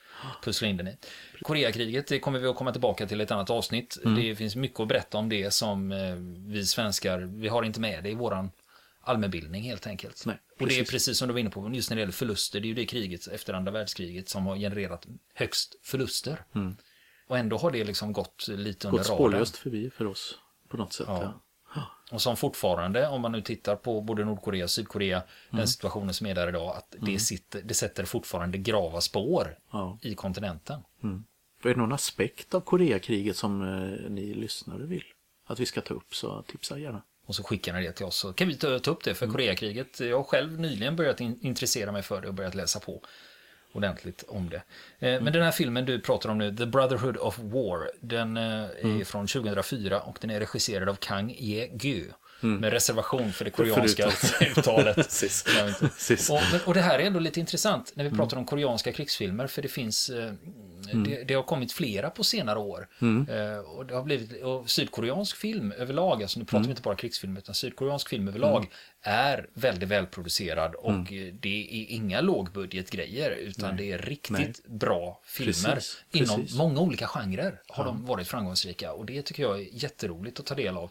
pussla 0.42 0.68
in 0.68 0.77
den 0.77 0.88
i. 0.88 0.96
Koreakriget, 1.42 2.07
det 2.07 2.18
kommer 2.20 2.38
vi 2.38 2.46
att 2.49 2.57
komma 2.57 2.73
tillbaka 2.73 3.07
till 3.07 3.20
i 3.20 3.25
ett 3.25 3.31
annat 3.31 3.51
avsnitt. 3.51 3.99
Mm. 4.05 4.23
Det 4.23 4.37
finns 4.37 4.57
mycket 4.57 4.81
att 4.81 4.88
berätta 4.88 5.18
om 5.18 5.29
det 5.29 5.51
som 5.51 5.92
eh, 5.92 6.14
vi 6.53 6.66
svenskar, 6.66 7.18
vi 7.18 7.49
har 7.49 7.62
inte 7.62 7.81
med 7.81 8.05
det 8.05 8.11
i 8.11 8.14
våran 8.14 8.51
allmänbildning 9.01 9.62
helt 9.62 9.87
enkelt. 9.87 10.27
Nej, 10.27 10.37
och 10.61 10.66
det 10.66 10.79
är 10.79 10.85
precis. 10.85 11.18
som 11.18 11.29
du 11.29 11.33
var 11.35 11.40
inne 11.40 11.51
på, 11.51 11.70
just 11.75 11.90
när 11.90 11.96
det 11.96 12.01
gäller 12.01 12.12
förluster, 12.12 12.61
det 12.61 12.66
är 12.66 12.68
ju 12.68 12.75
det 12.75 12.87
kriget 12.87 13.27
efter 13.27 13.55
andra 13.55 13.73
världskriget 13.73 14.29
som 14.29 14.46
har 14.46 14.57
genererat 14.57 15.07
högst 15.35 15.77
förluster. 15.83 16.44
Och 17.27 17.38
ändå 17.38 17.57
har 17.59 17.70
det 17.70 17.85
liksom 17.85 18.12
gått 18.12 18.49
lite 18.49 18.88
under 18.88 18.99
Mm. 18.99 18.99
Gått 18.99 19.09
radarn. 19.09 19.16
spårlöst 19.16 19.57
förbi 19.57 19.90
för 19.90 20.07
oss 20.07 20.38
på 20.68 20.77
något 20.77 20.92
sätt. 20.92 21.07
Ja. 21.09 21.23
Ja. 21.23 21.40
Och 22.11 22.23
som 22.23 22.37
fortfarande, 22.37 23.09
om 23.09 23.20
man 23.20 23.33
nu 23.33 23.42
tittar 23.42 23.77
på 23.77 24.01
både 24.01 24.25
Nordkorea 24.25 24.64
och 24.64 24.70
Sydkorea, 24.70 25.16
Mm. 25.16 25.59
den 25.59 25.68
situationen 25.68 26.14
som 26.14 26.27
är 26.27 26.35
där 26.35 26.49
idag, 26.49 26.77
att 26.77 26.94
det, 27.01 27.18
sitter, 27.18 27.62
det 27.62 27.75
sätter 27.75 28.05
fortfarande 28.05 28.59
grava 28.59 29.01
spår 29.01 29.59
Ja. 29.73 29.99
i 30.03 30.14
kontinenten. 30.14 30.81
Är 31.64 31.68
det 31.68 31.75
någon 31.77 31.92
aspekt 31.92 32.55
av 32.55 32.61
Koreakriget 32.61 33.37
som 33.37 33.62
eh, 33.62 34.11
ni 34.11 34.35
lyssnare 34.35 34.87
vill 34.87 35.05
att 35.46 35.61
vi 35.61 35.66
ska 35.66 35.81
ta 35.81 35.94
upp 35.94 36.14
så 36.14 36.42
tipsa 36.42 36.79
gärna. 36.79 37.03
Och 37.27 37.35
så 37.35 37.42
skickar 37.42 37.73
ni 37.75 37.83
det 37.83 37.92
till 37.92 38.07
oss. 38.07 38.16
Så 38.16 38.33
kan 38.33 38.49
vi 38.49 38.55
ta, 38.55 38.79
ta 38.79 38.90
upp 38.90 39.05
det 39.05 39.14
för 39.14 39.27
Koreakriget. 39.27 40.01
Jag 40.01 40.16
har 40.16 40.25
själv 40.25 40.61
nyligen 40.61 40.96
börjat 40.96 41.20
in, 41.20 41.38
intressera 41.42 41.92
mig 41.92 42.03
för 42.03 42.20
det 42.20 42.29
och 42.29 42.35
börjat 42.35 42.55
läsa 42.55 42.81
på 42.81 43.03
ordentligt 43.72 44.24
om 44.28 44.50
det. 44.50 44.62
Eh, 45.09 45.20
Men 45.22 45.33
den 45.33 45.42
här 45.42 45.50
filmen 45.52 45.85
du 45.85 46.00
pratar 46.00 46.28
om 46.30 46.38
nu, 46.38 46.56
The 46.56 46.66
Brotherhood 46.66 47.16
of 47.16 47.38
War, 47.38 47.90
den 48.00 48.37
eh, 48.37 48.42
är 49.00 49.04
från 49.04 49.26
2004 49.26 50.00
och 50.00 50.18
den 50.20 50.30
är 50.30 50.40
regisserad 50.40 50.88
av 50.88 50.94
Kang 50.94 51.30
Ye-gyu. 51.38 52.04
Med 52.42 52.72
reservation 52.72 53.33
för 53.33 53.44
det 53.44 53.50
koreanska 53.50 54.11
uttalet. 54.59 54.96
Precis. 54.96 56.30
Och, 56.30 56.40
och 56.68 56.74
det 56.74 56.80
här 56.80 56.98
är 56.98 57.02
ändå 57.06 57.18
lite 57.20 57.40
intressant 57.40 57.92
när 57.94 58.04
vi 58.04 58.11
pratar 58.11 58.37
om 58.37 58.44
koreanska 58.46 58.92
krigsfilmer, 58.92 59.46
för 59.46 59.62
det 59.62 59.68
finns, 59.68 60.11
eh, 60.92 60.98
det, 60.98 61.24
det 61.24 61.35
har 61.35 61.42
kommit 61.42 61.72
flera 61.72 62.11
på 62.11 62.24
senare 62.24 62.59
år. 62.59 62.88
Eh, 63.00 63.59
och 63.59 63.87
det 63.87 63.94
har 63.94 64.03
blivit, 64.03 64.42
och 64.42 64.70
sydkoreansk 64.70 65.37
film 65.37 65.72
överlag, 65.72 66.22
alltså 66.22 66.38
nu 66.38 66.44
pratar 66.44 66.64
vi 66.64 66.70
inte 66.70 66.83
bara 66.83 66.96
krigsfilm, 66.96 67.37
utan 67.37 67.55
sydkoreansk 67.55 68.09
film 68.09 68.29
överlag 68.29 68.70
är 69.03 69.48
väldigt 69.55 69.88
välproducerad 69.88 70.74
och 70.74 71.05
det 71.40 71.68
är 71.70 71.94
inga 71.94 72.20
lågbudgetgrejer, 72.20 73.31
utan 73.31 73.76
det 73.76 73.92
är 73.92 73.98
riktigt 73.98 74.61
Nej. 74.64 74.79
bra 74.79 75.20
filmer. 75.24 75.74
Precis. 75.74 76.05
Inom 76.11 76.40
Precis. 76.40 76.57
många 76.59 76.81
olika 76.81 77.07
genrer 77.07 77.61
har 77.68 77.85
de 77.85 78.07
varit 78.07 78.29
framgångsrika 78.29 78.92
och 78.92 79.07
det 79.07 79.22
tycker 79.22 79.42
jag 79.42 79.61
är 79.61 79.68
jätteroligt 79.72 80.40
att 80.40 80.46
ta 80.46 80.55
del 80.55 80.76
av. 80.76 80.90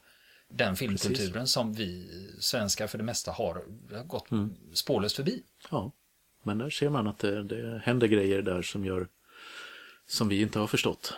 Den 0.52 0.76
filmkulturen 0.76 1.48
som 1.48 1.74
vi 1.74 2.10
svenskar 2.40 2.88
för 2.88 2.98
det 2.98 3.04
mesta 3.04 3.32
har 3.32 3.64
gått 4.06 4.28
spårlöst 4.74 5.16
förbi. 5.16 5.44
Ja, 5.72 5.92
men 6.44 6.58
där 6.58 6.70
ser 6.70 6.90
man 6.90 7.08
att 7.08 7.20
det, 7.20 7.44
det 7.44 7.82
händer 7.84 8.08
grejer 8.08 8.42
där 8.42 8.62
som 8.62 8.86
gör 8.86 9.08
som 10.10 10.28
vi 10.30 10.42
inte 10.42 10.60
har 10.60 10.68
förstått. 10.68 11.14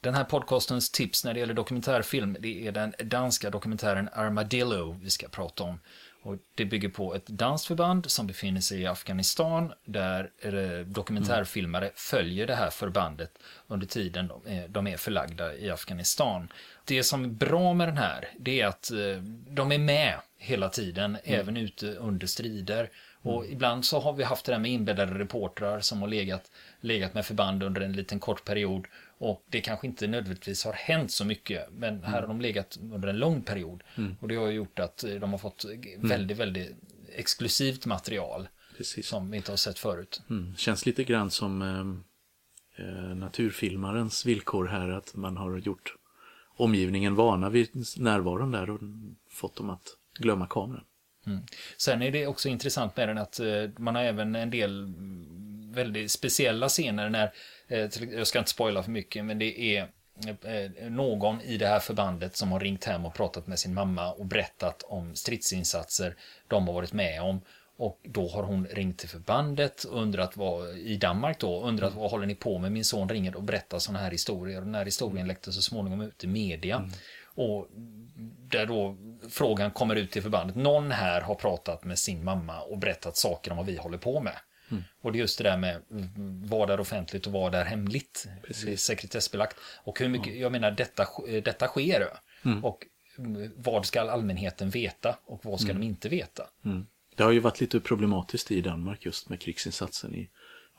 Den 0.00 0.14
här 0.14 0.24
podcastens 0.24 0.90
tips 0.90 1.24
när 1.24 1.34
det 1.34 1.40
gäller 1.40 1.54
dokumentärfilm, 1.54 2.36
det 2.40 2.66
är 2.66 2.72
den 2.72 2.94
danska 3.04 3.50
dokumentären 3.50 4.08
Armadillo 4.12 4.98
vi 5.02 5.10
ska 5.10 5.28
prata 5.28 5.62
om. 5.64 5.80
Och 6.22 6.36
det 6.54 6.64
bygger 6.64 6.88
på 6.88 7.14
ett 7.14 7.26
danskt 7.26 7.66
förband 7.66 8.10
som 8.10 8.26
befinner 8.26 8.60
sig 8.60 8.80
i 8.80 8.86
Afghanistan 8.86 9.72
där 9.84 10.30
eh, 10.38 10.86
dokumentärfilmare 10.86 11.90
följer 11.94 12.46
det 12.46 12.54
här 12.54 12.70
förbandet 12.70 13.38
under 13.66 13.86
tiden 13.86 14.28
de 14.28 14.42
är- 14.52 14.68
de 14.68 14.86
är 14.86 14.96
förlagda 14.96 15.54
i 15.54 15.70
Afghanistan. 15.70 16.48
Det 16.84 17.02
som 17.02 17.24
är 17.24 17.28
bra 17.28 17.74
med 17.74 17.88
den 17.88 17.96
här, 17.98 18.28
det 18.38 18.60
är 18.60 18.66
att 18.66 18.90
eh, 18.90 19.22
de 19.48 19.72
är 19.72 19.78
med 19.78 20.14
hela 20.38 20.68
tiden, 20.68 21.16
även 21.24 21.56
ute 21.56 21.86
under 21.94 22.26
strider. 22.26 22.90
Och 23.22 23.46
ibland 23.46 23.84
så 23.84 24.00
har 24.00 24.12
vi 24.12 24.24
haft 24.24 24.44
det 24.46 24.52
där 24.52 24.58
med 24.58 24.70
inbäddade 24.70 25.18
reportrar 25.18 25.80
som 25.80 26.00
har 26.00 26.08
legat, 26.08 26.50
legat 26.80 27.14
med 27.14 27.26
förband 27.26 27.62
under 27.62 27.80
en 27.80 27.92
liten 27.92 28.20
kort 28.20 28.44
period. 28.44 28.86
Och 29.18 29.44
det 29.48 29.60
kanske 29.60 29.86
inte 29.86 30.06
nödvändigtvis 30.06 30.64
har 30.64 30.72
hänt 30.72 31.12
så 31.12 31.24
mycket, 31.24 31.68
men 31.72 32.04
här 32.04 32.20
har 32.20 32.28
de 32.28 32.40
legat 32.40 32.78
under 32.92 33.08
en 33.08 33.18
lång 33.18 33.42
period. 33.42 33.82
Och 34.20 34.28
det 34.28 34.36
har 34.36 34.48
gjort 34.48 34.78
att 34.78 35.04
eh, 35.04 35.14
de 35.14 35.30
har 35.30 35.38
fått 35.38 35.64
väldigt, 35.96 36.36
väldigt 36.36 36.76
exklusivt 37.14 37.86
material 37.86 38.48
Precis. 38.76 39.06
som 39.06 39.30
vi 39.30 39.36
inte 39.36 39.52
har 39.52 39.56
sett 39.56 39.78
förut. 39.78 40.22
Mm. 40.30 40.56
Känns 40.56 40.86
lite 40.86 41.04
grann 41.04 41.30
som 41.30 41.62
eh, 41.62 42.84
eh, 42.86 43.14
naturfilmarens 43.14 44.26
villkor 44.26 44.66
här, 44.66 44.88
att 44.88 45.14
man 45.14 45.36
har 45.36 45.58
gjort 45.58 45.94
omgivningen 46.56 47.14
vana 47.14 47.50
vid 47.50 47.68
närvaron 47.96 48.52
där 48.52 48.70
och 48.70 48.80
fått 49.30 49.56
dem 49.56 49.70
att 49.70 49.86
glömma 50.18 50.46
kameran. 50.46 50.84
Mm. 51.26 51.40
Sen 51.76 52.02
är 52.02 52.10
det 52.10 52.26
också 52.26 52.48
intressant 52.48 52.96
med 52.96 53.08
den 53.08 53.18
att 53.18 53.40
eh, 53.40 53.46
man 53.78 53.94
har 53.94 54.02
även 54.02 54.34
en 54.34 54.50
del 54.50 54.84
mm, 54.84 55.37
väldigt 55.78 56.10
speciella 56.10 56.68
scener 56.68 57.10
när, 57.10 57.32
eh, 57.68 57.88
jag 58.16 58.26
ska 58.26 58.38
inte 58.38 58.50
spoila 58.50 58.82
för 58.82 58.90
mycket, 58.90 59.24
men 59.24 59.38
det 59.38 59.60
är 59.76 59.88
eh, 60.44 60.90
någon 60.90 61.40
i 61.40 61.56
det 61.56 61.66
här 61.66 61.80
förbandet 61.80 62.36
som 62.36 62.52
har 62.52 62.60
ringt 62.60 62.84
hem 62.84 63.06
och 63.06 63.14
pratat 63.14 63.46
med 63.46 63.58
sin 63.58 63.74
mamma 63.74 64.12
och 64.12 64.26
berättat 64.26 64.82
om 64.82 65.14
stridsinsatser 65.14 66.16
de 66.48 66.66
har 66.66 66.74
varit 66.74 66.92
med 66.92 67.22
om. 67.22 67.40
Och 67.76 68.00
då 68.02 68.28
har 68.28 68.42
hon 68.42 68.66
ringt 68.66 68.98
till 68.98 69.08
förbandet 69.08 69.84
och 69.84 70.02
undrat 70.02 70.36
vad, 70.36 70.78
i 70.78 70.96
Danmark 70.96 71.38
då, 71.38 71.62
undrat 71.62 71.94
vad 71.94 72.10
håller 72.10 72.26
ni 72.26 72.34
på 72.34 72.58
med? 72.58 72.72
Min 72.72 72.84
son 72.84 73.08
ringer 73.08 73.36
och 73.36 73.42
berättar 73.42 73.78
sådana 73.78 74.04
här 74.04 74.10
historier. 74.10 74.58
Och 74.58 74.64
den 74.64 74.74
här 74.74 74.84
historien 74.84 75.26
läckte 75.26 75.52
så 75.52 75.62
småningom 75.62 76.00
ut 76.00 76.24
i 76.24 76.26
media. 76.26 76.90
Och 77.24 77.68
där 78.50 78.66
då 78.66 78.96
frågan 79.30 79.70
kommer 79.70 79.96
ut 79.96 80.10
till 80.10 80.22
förbandet. 80.22 80.56
Någon 80.56 80.90
här 80.90 81.20
har 81.20 81.34
pratat 81.34 81.84
med 81.84 81.98
sin 81.98 82.24
mamma 82.24 82.60
och 82.60 82.78
berättat 82.78 83.16
saker 83.16 83.50
om 83.50 83.56
vad 83.56 83.66
vi 83.66 83.76
håller 83.76 83.98
på 83.98 84.20
med. 84.20 84.36
Och 85.00 85.12
det 85.12 85.18
är 85.18 85.20
just 85.20 85.38
det 85.38 85.44
där 85.44 85.56
med 85.56 85.80
mm, 85.90 86.46
vad 86.48 86.70
är 86.70 86.80
offentligt 86.80 87.26
och 87.26 87.32
vad 87.32 87.54
är 87.54 87.64
hemligt. 87.64 88.26
Precis. 88.42 88.82
Sekretessbelagt. 88.82 89.56
Och 89.84 89.98
hur 90.00 90.08
mycket, 90.08 90.36
jag 90.38 90.52
menar 90.52 90.70
detta, 90.70 91.04
sk- 91.04 91.40
detta 91.40 91.66
sker. 91.66 92.06
Och 92.62 92.86
mm, 93.18 93.50
vad 93.56 93.86
ska 93.86 94.00
allmänheten 94.10 94.70
veta 94.70 95.16
och 95.24 95.44
vad 95.44 95.60
ska 95.60 95.70
Mm. 95.70 95.80
de 95.80 95.86
inte 95.86 96.08
veta? 96.08 96.46
Det 97.16 97.22
har 97.24 97.30
ju 97.30 97.40
varit 97.40 97.60
lite 97.60 97.80
problematiskt 97.80 98.50
i 98.50 98.60
Danmark 98.60 99.04
just 99.06 99.28
med 99.28 99.40
krigsinsatsen 99.40 100.14
i 100.14 100.28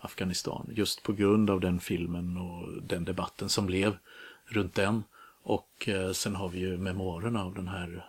Afghanistan. 0.01 0.69
Just 0.75 1.03
på 1.03 1.13
grund 1.13 1.49
av 1.49 1.59
den 1.59 1.79
filmen 1.79 2.37
och 2.37 2.83
den 2.83 3.05
debatten 3.05 3.49
som 3.49 3.65
blev 3.65 3.97
runt 4.45 4.75
den. 4.75 5.03
Och 5.43 5.89
eh, 5.89 6.11
sen 6.11 6.35
har 6.35 6.49
vi 6.49 6.59
ju 6.59 6.77
memoarerna 6.77 7.43
av 7.43 7.53
den 7.55 7.67
här 7.67 8.05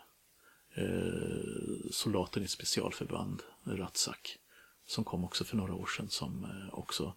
eh, 0.75 1.91
soldaten 1.91 2.43
i 2.43 2.49
specialförband, 2.49 3.43
Ratsak. 3.65 4.37
Som 4.91 5.05
kom 5.05 5.25
också 5.25 5.45
för 5.45 5.57
några 5.57 5.75
år 5.75 5.87
sedan 5.97 6.09
som 6.11 6.45
eh, 6.45 6.79
också 6.79 7.15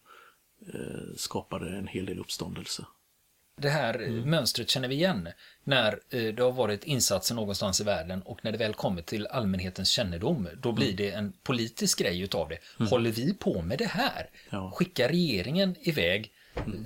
eh, 0.74 1.15
skapade 1.17 1.78
en 1.78 1.88
hel 1.88 2.05
del 2.05 2.19
uppståndelse. 2.19 2.86
Det 3.57 3.69
här 3.69 3.95
Mm. 3.95 4.30
mönstret 4.30 4.69
känner 4.69 4.88
vi 4.88 4.95
igen 4.95 5.30
när 5.63 5.99
eh, 6.09 6.34
det 6.34 6.43
har 6.43 6.51
varit 6.51 6.84
insatser 6.84 7.36
någonstans 7.36 7.82
i 7.82 7.84
världen 7.84 8.21
och 8.21 8.39
när 8.43 8.51
det 8.51 8.57
väl 8.57 8.74
kommer 8.74 9.01
till 9.01 9.28
allmänhetens 9.28 9.89
kännedom, 9.89 10.47
då 10.61 10.71
blir 10.71 10.86
Mm. 10.86 10.95
det 10.97 11.11
en 11.11 11.34
politisk 11.43 11.99
grej 11.99 12.21
utav 12.21 12.49
det. 12.49 12.86
Håller 12.89 13.11
vi 13.11 13.34
på 13.34 13.61
med 13.61 13.78
det 13.78 13.86
här? 13.89 14.30
Ja. 14.49 14.57
Mm. 14.59 14.71
Skickar 14.71 15.09
regeringen 15.09 15.76
iväg 15.80 16.32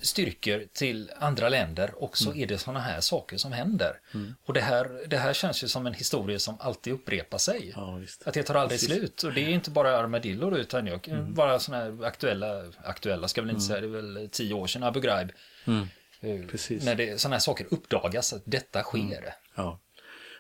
styrkor 0.02 0.64
till 0.74 1.12
andra 1.20 1.50
länder 1.50 1.92
och 2.04 2.18
så 2.18 2.34
är 2.36 2.48
det 2.48 2.58
sådana 2.58 2.80
här 2.80 3.02
saker 3.02 3.38
som 3.38 3.52
händer. 3.52 4.00
Mm. 4.14 4.36
Och 4.46 4.54
det 4.54 4.62
här, 4.62 5.02
det 5.08 5.18
här 5.18 5.34
känns 5.34 5.64
ju 5.64 5.68
som 5.68 5.88
en 5.88 5.94
historia 5.94 6.40
som 6.40 6.58
alltid 6.60 6.94
upprepar 6.94 7.38
sig. 7.38 7.74
Ja. 7.76 8.00
Att 8.26 8.34
det 8.34 8.44
tar 8.44 8.56
aldrig 8.56 8.80
Precis. 8.80 8.98
slut. 8.98 9.24
Och 9.24 9.34
det 9.34 9.42
är 9.42 9.50
inte 9.50 9.72
bara 9.72 9.98
Armadillo 9.98 10.50
då, 10.50 10.58
utan 10.58 10.88
jag, 10.88 11.08
Mm. 11.08 11.34
bara 11.34 11.60
sådana 11.60 11.84
här 11.84 12.06
aktuella, 12.06 12.64
aktuella 12.84 13.28
ska 13.28 13.42
jag 13.42 13.46
väl 13.46 13.56
inte 13.56 13.66
säga, 13.66 13.82
det 13.82 13.88
är 13.88 14.02
väl 14.02 14.30
tio 14.32 14.54
år 14.54 14.68
sedan 14.68 14.84
Abu 14.84 15.00
Ghraib. 15.00 15.32
Eh, 15.66 15.74
Mm. 16.22 16.48
Precis. 16.48 16.84
När 16.86 17.18
sådana 17.18 17.36
här 17.36 17.40
saker 17.40 17.68
uppdagas, 17.72 18.34
att 18.34 18.42
detta 18.46 18.84
sker. 18.84 19.34
Ja. 19.56 19.80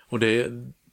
Och 0.10 0.20
det, 0.20 0.48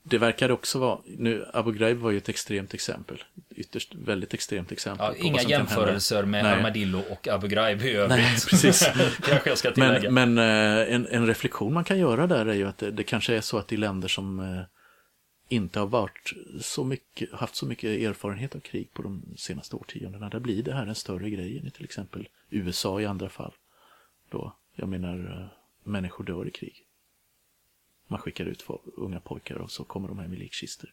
det 0.07 0.17
verkar 0.17 0.51
också 0.51 0.79
vara, 0.79 0.99
nu 1.05 1.45
Abu 1.53 1.71
Ghraib 1.71 1.97
var 1.97 2.11
ju 2.11 2.17
ett 2.17 2.29
extremt 2.29 2.73
exempel. 2.73 3.23
Ytterst 3.55 3.95
väldigt 3.95 4.33
extremt 4.33 4.71
exempel. 4.71 5.15
Ja, 5.19 5.25
inga 5.25 5.41
jämförelser 5.41 6.25
med 6.25 6.43
Nej. 6.43 6.53
Armadillo 6.53 6.99
och 7.09 7.27
Abu 7.27 7.47
Ghraib 7.47 7.81
i 7.81 7.91
övrigt. 7.91 8.09
Nej, 8.09 8.37
precis. 8.49 8.89
Kanske 9.21 9.49
jag 9.49 9.57
ska 9.57 9.71
tillägga. 9.71 10.11
Men, 10.11 10.33
men 10.33 10.77
eh, 10.87 10.95
en, 10.95 11.07
en 11.07 11.27
reflektion 11.27 11.73
man 11.73 11.83
kan 11.83 11.99
göra 11.99 12.27
där 12.27 12.45
är 12.45 12.53
ju 12.53 12.67
att 12.67 12.77
det, 12.77 12.91
det 12.91 13.03
kanske 13.03 13.35
är 13.35 13.41
så 13.41 13.57
att 13.57 13.71
i 13.71 13.77
länder 13.77 14.07
som 14.07 14.39
eh, 14.39 14.61
inte 15.49 15.79
har 15.79 15.87
varit 15.87 16.33
så 16.61 16.83
mycket, 16.83 17.33
haft 17.33 17.55
så 17.55 17.65
mycket 17.65 17.89
erfarenhet 17.89 18.55
av 18.55 18.59
krig 18.59 18.93
på 18.93 19.01
de 19.01 19.23
senaste 19.37 19.75
årtiondena, 19.75 20.29
där 20.29 20.39
blir 20.39 20.63
det 20.63 20.73
här 20.73 20.87
en 20.87 20.95
större 20.95 21.29
grej 21.29 21.59
än 21.59 21.67
i 21.67 21.71
till 21.71 21.85
exempel 21.85 22.27
USA 22.49 23.01
i 23.01 23.05
andra 23.05 23.29
fall. 23.29 23.53
Då, 24.29 24.55
jag 24.75 24.89
menar, 24.89 25.17
eh, 25.17 25.47
människor 25.83 26.23
dör 26.23 26.47
i 26.47 26.51
krig. 26.51 26.84
Man 28.07 28.19
skickar 28.19 28.45
ut 28.45 28.65
unga 28.97 29.19
pojkar 29.19 29.55
och 29.55 29.71
så 29.71 29.83
kommer 29.83 30.07
de 30.07 30.19
hem 30.19 30.33
i 30.33 30.37
likkistor. 30.37 30.89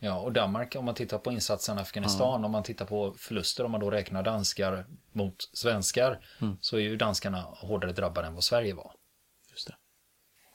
Ja, 0.00 0.18
och 0.20 0.32
Danmark, 0.32 0.76
om 0.76 0.84
man 0.84 0.94
tittar 0.94 1.18
på 1.18 1.32
insatsen 1.32 1.78
i 1.78 1.80
Afghanistan, 1.80 2.44
om 2.44 2.50
man 2.52 2.62
tittar 2.62 2.84
på 2.86 3.14
förluster, 3.18 3.64
om 3.64 3.70
man 3.70 3.80
då 3.80 3.90
räknar 3.90 4.22
danskar 4.22 4.86
mot 5.12 5.50
svenskar, 5.52 6.20
Mm. 6.40 6.56
så 6.60 6.76
är 6.76 6.80
ju 6.80 6.96
danskarna 6.96 7.40
hårdare 7.40 7.92
drabbade 7.92 8.26
än 8.26 8.34
vad 8.34 8.44
Sverige 8.44 8.74
var. 8.74 8.92
Just 9.50 9.66
det. 9.66 9.74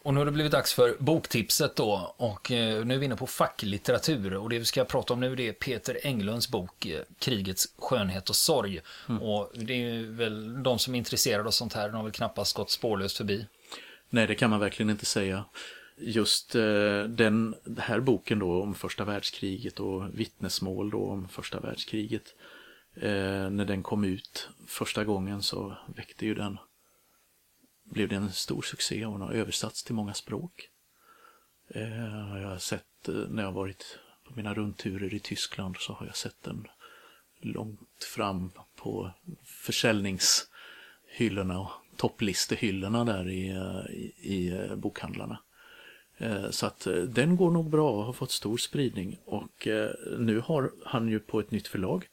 Och 0.04 0.14
nu 0.14 0.20
har 0.20 0.26
det 0.26 0.32
blivit 0.32 0.52
dags 0.52 0.74
för 0.74 0.96
boktipset 1.00 1.76
då 1.76 2.14
och 2.18 2.52
eh, 2.52 2.86
nu 2.86 2.94
är 2.94 2.98
vi 3.00 3.06
inne 3.06 3.16
på 3.16 3.28
facklitteratur 3.28 4.34
och 4.34 4.50
det 4.50 4.60
vi 4.60 4.66
ska 4.66 4.86
prata 4.86 5.14
om 5.14 5.20
nu 5.20 5.36
det 5.36 5.48
är 5.48 5.54
Peter 5.54 6.00
Englunds 6.04 6.50
bok 6.50 6.86
eh, 6.86 7.02
Krigets 7.20 7.68
skönhet 7.78 8.30
och 8.30 8.36
sorg. 8.36 8.82
Och 9.22 9.52
det 9.56 9.74
är 9.74 10.04
väl 10.04 10.64
de 10.64 10.80
som 10.80 10.94
är 10.96 10.98
intresserade 10.98 11.48
av 11.48 11.52
sånt 11.52 11.74
här, 11.74 11.90
de 11.90 11.96
har 11.96 12.04
väl 12.04 12.12
knappast 12.12 12.56
gått 12.56 12.72
spårlöst 12.72 13.18
förbi. 13.18 13.48
Nej, 14.10 14.28
det 14.28 14.36
kan 14.36 14.50
man 14.50 14.60
verkligen 14.60 14.90
inte 14.90 15.06
säga. 15.06 15.46
Just 16.02 16.56
eh, 16.56 17.04
den 17.04 17.56
här 17.78 18.00
boken 18.00 18.40
då 18.40 18.62
om 18.62 18.76
första 18.76 19.06
världskriget 19.06 19.80
och 19.80 20.20
vittnesmål 20.20 20.90
då 20.90 21.06
om 21.06 21.28
första 21.28 21.60
världskriget. 21.60 22.36
Eh, 22.96 23.50
när 23.50 23.66
den 23.66 23.84
kom 23.84 24.04
ut 24.04 24.50
första 24.68 25.04
gången 25.04 25.42
så 25.42 25.78
väckte 25.96 26.26
ju 26.26 26.36
den, 26.36 26.58
blev 27.84 28.08
det 28.08 28.16
en 28.16 28.32
stor 28.32 28.62
succé 28.62 29.06
och 29.06 29.12
den 29.12 29.22
har 29.22 29.34
översatts 29.34 29.84
till 29.84 29.96
många 29.96 30.14
språk. 30.14 30.70
Eh, 31.68 32.42
jag 32.42 32.50
har 32.50 32.58
sett 32.58 33.10
när 33.30 33.44
jag 33.44 33.52
varit 33.52 34.00
på 34.28 34.36
mina 34.36 34.54
rundturer 34.54 35.14
i 35.14 35.20
Tyskland 35.20 35.78
så 35.78 35.94
har 35.94 36.06
jag 36.06 36.16
sett 36.16 36.44
den 36.44 36.68
långt 37.42 38.04
fram 38.04 38.52
på 38.76 39.12
försäljningshyllorna 39.44 41.60
och 41.60 41.72
topplistehyllorna 41.98 43.06
där 43.06 43.30
i, 43.30 43.48
i, 43.90 44.36
i 44.36 44.70
bokhandlarna. 44.76 45.40
Eh, 46.20 46.50
så 46.50 46.66
att 46.66 46.88
eh, 46.88 46.96
den 46.96 47.36
går 47.36 47.52
nog 47.52 47.70
bra 47.70 47.92
och 47.92 48.04
har 48.04 48.14
fått 48.14 48.32
stor 48.32 48.58
spridning 48.58 49.20
och 49.26 49.68
eh, 49.68 49.92
nu 50.18 50.40
har 50.40 50.72
han 50.86 51.10
ju 51.10 51.20
på 51.20 51.40
ett 51.40 51.52
nytt 51.52 51.68
förlag. 51.68 52.08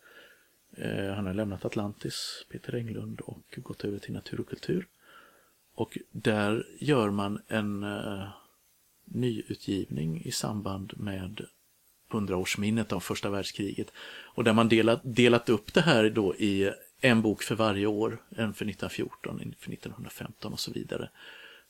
Han 1.16 1.26
har 1.26 1.34
lämnat 1.34 1.64
Atlantis, 1.64 2.44
Peter 2.50 2.74
Englund 2.74 3.20
och 3.20 3.54
gått 3.57 3.84
över 3.84 3.98
till 3.98 4.12
Natur 4.12 4.40
och 4.40 4.48
kultur. 4.48 4.86
Och 5.74 5.98
där 6.11 6.66
gör 6.80 7.11
man 7.11 7.40
en 7.48 7.84
nyutgivning 9.04 10.22
i 10.24 10.32
samband 10.32 10.92
med 10.96 11.46
100-årsminnet 12.11 12.92
av 12.92 13.00
första 13.00 13.30
världskriget. 13.30 13.92
Och 14.34 14.44
där 14.44 14.52
man 14.52 14.68
delat, 14.68 15.00
delat 15.04 15.48
upp 15.48 15.74
det 15.74 15.80
här 15.80 16.11
då 16.11 16.34
i 16.34 16.70
en 17.00 17.22
bok 17.22 17.42
för 17.42 17.54
varje 17.54 17.86
år, 17.86 18.22
en 18.30 18.54
för 18.54 18.64
1914, 18.64 19.40
en 19.40 19.54
för 19.59 19.72
1915 19.72 20.52
och 20.52 20.61
så 20.61 20.72
vidare. 20.72 21.11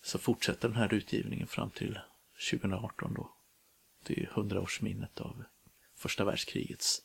Så 0.02 0.18
fortsätter 0.18 0.68
den 0.68 0.76
här 0.76 0.94
utgivningen 0.94 1.46
fram 1.46 1.70
till 1.70 1.98
2018 2.50 3.14
då. 3.14 3.30
Det 4.06 4.22
är 4.22 4.26
100-årsminnet 4.26 5.20
av 5.20 5.44
första 5.96 6.24
världskrigets 6.24 7.02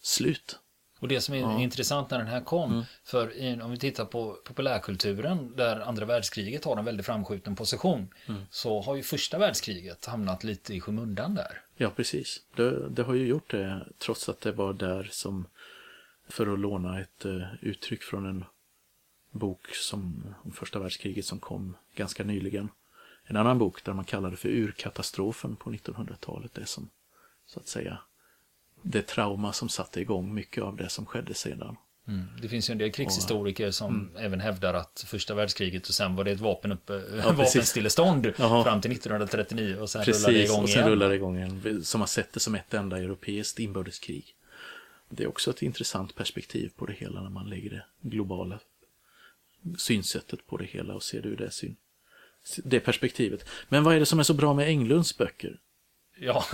slut. 0.00 0.58
Och 1.00 1.08
det 1.08 1.20
som 1.20 1.34
är 1.34 1.38
Ja. 1.40 1.60
intressant 1.60 2.10
när 2.10 2.18
den 2.18 2.26
här 2.26 2.40
kom, 2.40 2.84
för 3.04 3.32
i, 3.36 3.60
om 3.60 3.70
vi 3.70 3.78
tittar 3.78 4.04
på 4.04 4.38
populärkulturen 4.44 5.56
där 5.56 5.80
andra 5.80 6.04
världskriget 6.06 6.64
har 6.64 6.76
en 6.76 6.84
väldigt 6.84 7.06
framskjuten 7.06 7.56
position, 7.56 8.08
så 8.50 8.80
har 8.82 8.96
ju 8.96 9.02
första 9.02 9.38
världskriget 9.38 10.04
hamnat 10.06 10.44
lite 10.44 10.74
i 10.74 10.80
skymundan 10.80 11.34
där. 11.34 11.60
Ja, 11.76 11.90
precis. 11.90 12.40
Det, 12.56 12.88
det 12.88 13.02
har 13.02 13.14
ju 13.14 13.26
gjort 13.26 13.50
det, 13.50 13.86
trots 13.98 14.28
att 14.28 14.40
det 14.40 14.52
var 14.52 14.72
där 14.72 15.08
som, 15.12 15.46
för 16.28 16.52
att 16.52 16.58
låna 16.58 17.00
ett 17.00 17.24
eh, 17.24 17.54
uttryck 17.60 18.02
från 18.02 18.26
en 18.26 18.44
bok 19.30 19.74
som, 19.74 20.34
om 20.44 20.52
första 20.52 20.78
världskriget 20.78 21.26
som 21.26 21.38
kom 21.40 21.76
ganska 21.94 22.24
nyligen. 22.24 22.68
En 23.26 23.36
annan 23.36 23.58
bok 23.58 23.84
där 23.84 23.92
man 23.92 24.04
kallar 24.04 24.30
det 24.30 24.36
för 24.36 24.48
urkatastrofen 24.48 25.56
på 25.56 25.70
1900-talet, 25.70 26.54
det 26.54 26.66
som, 26.66 26.90
så 27.46 27.60
att 27.60 27.68
säga, 27.68 27.98
det 28.82 29.02
trauma 29.02 29.52
som 29.52 29.68
satte 29.68 30.00
igång 30.00 30.34
mycket 30.34 30.64
av 30.64 30.76
det 30.76 30.88
som 30.88 31.06
skedde 31.06 31.34
sedan. 31.34 31.76
Mm. 32.08 32.24
Det 32.42 32.48
finns 32.48 32.70
ju 32.70 32.72
en 32.72 32.78
del 32.78 32.92
krigshistoriker 32.92 33.70
som 33.70 34.10
även 34.16 34.40
hävdar 34.40 34.74
att 34.74 35.04
första 35.06 35.34
världskriget 35.34 35.88
och 35.88 35.94
sen 35.94 36.16
var 36.16 36.24
det 36.24 36.30
ett 36.30 36.40
vapen 36.40 36.72
upp, 36.72 36.86
precis. 36.86 37.24
vapenstillestånd 37.38 38.32
Jaha. 38.36 38.64
fram 38.64 38.80
till 38.80 38.92
1939 38.92 39.76
och 39.76 39.90
sen 39.90 40.04
rullade 40.04 40.26
det 40.26 40.32
Precis, 40.32 40.50
igång 40.50 40.62
och 40.62 40.68
sen 40.68 40.78
igen. 40.78 40.90
rullar 40.90 41.08
det 41.08 41.14
igång 41.14 41.36
igen, 41.36 41.84
som 41.84 42.00
har 42.00 42.08
sett 42.08 42.32
det 42.32 42.40
som 42.40 42.54
ett 42.54 42.74
enda 42.74 42.98
europeiskt 42.98 43.58
inbördeskrig. 43.58 44.36
Det 45.08 45.22
är 45.22 45.28
också 45.28 45.50
ett 45.50 45.62
intressant 45.62 46.14
perspektiv 46.14 46.70
på 46.76 46.86
det 46.86 46.92
hela 46.92 47.22
när 47.22 47.30
man 47.30 47.48
lägger 47.48 47.70
det 47.70 47.84
globala 48.00 48.58
synsättet 49.78 50.46
på 50.46 50.56
det 50.56 50.64
hela 50.64 50.94
och 50.94 51.02
ser 51.02 51.22
det 51.22 51.28
ur 51.28 51.36
det, 51.36 51.50
syn, 51.50 51.76
det 52.64 52.80
perspektivet. 52.80 53.44
Men 53.68 53.84
vad 53.84 53.94
är 53.94 54.00
det 54.00 54.06
som 54.06 54.18
är 54.18 54.22
så 54.22 54.34
bra 54.34 54.54
med 54.54 54.68
Englunds 54.68 55.18
böcker? 55.18 55.56
Ja, 56.20 56.44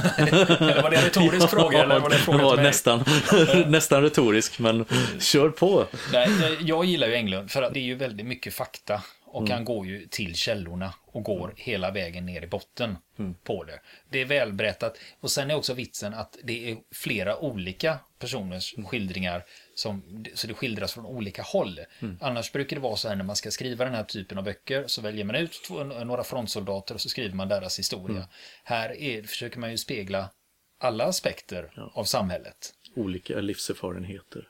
var 0.83 0.91
det 0.91 0.97
en 0.97 1.05
retorisk 1.05 1.49
fråga 1.51 1.83
eller 1.85 2.01
var 2.01 2.11
det 2.11 2.17
fråga 2.17 2.55
mig? 2.57 2.65
nästan, 2.65 3.05
nästan 3.67 4.03
retorisk, 4.03 4.59
men 4.59 4.85
kör 5.19 5.49
på. 5.49 5.87
Nej, 6.13 6.29
jag 6.61 6.85
gillar 6.85 7.09
ju 7.09 7.15
Englund 7.15 7.51
för 7.51 7.63
att 7.63 7.75
det 7.75 7.81
är 7.81 7.85
ju 7.85 7.95
väldigt 7.95 8.27
mycket 8.27 8.55
fakta 8.55 9.03
och 9.27 9.41
Mm. 9.43 9.53
han 9.53 9.65
går 9.65 9.87
ju 9.87 10.07
till 10.07 10.35
källorna 10.35 10.95
och 11.07 11.23
går 11.23 11.53
hela 11.57 11.91
vägen 11.91 12.27
ner 12.27 12.43
i 12.43 12.47
botten 12.47 12.97
Mm. 13.19 13.35
på 13.45 13.65
det. 13.65 13.81
Det 14.11 14.21
är 14.21 14.25
välberättat 14.25 14.97
och 15.21 15.31
sen 15.31 15.51
är 15.51 15.55
också 15.57 15.75
vitsen 15.75 16.15
att 16.15 16.37
det 16.45 16.71
är 16.71 16.77
flera 16.95 17.37
olika 17.39 17.99
personers 18.19 18.75
Mm. 18.77 18.87
skildringar 18.89 19.43
som, 19.81 20.25
så 20.35 20.47
det 20.47 20.55
skildras 20.55 20.93
från 20.93 21.07
olika 21.07 21.43
håll. 21.43 21.81
Mm. 22.01 22.19
Annars 22.21 22.53
brukar 22.53 22.77
det 22.77 22.83
vara 22.83 22.97
så 22.97 23.09
här 23.09 23.17
när 23.17 23.25
man 23.25 23.37
ska 23.37 23.51
skriva 23.51 23.85
den 23.85 23.95
här 23.95 24.05
typen 24.05 24.39
av 24.39 24.45
böcker 24.45 24.85
så 24.87 25.01
väljer 25.01 25.25
man 25.25 25.37
ut 25.37 25.63
två, 25.69 25.85
några 25.85 26.25
frontsoldater 26.25 26.95
och 26.95 27.01
så 27.01 27.09
skriver 27.09 27.35
man 27.35 27.49
deras 27.49 27.79
historia. 27.79 28.17
Mm. 28.17 28.29
Här 28.65 28.91
är, 28.97 29.23
försöker 29.23 29.59
man 29.59 29.71
ju 29.71 29.79
spegla 29.79 30.31
alla 30.79 31.05
aspekter 31.05 31.91
av 31.93 32.05
samhället. 32.05 32.75
olika 32.95 33.41
livserfarenheter. 33.41 34.49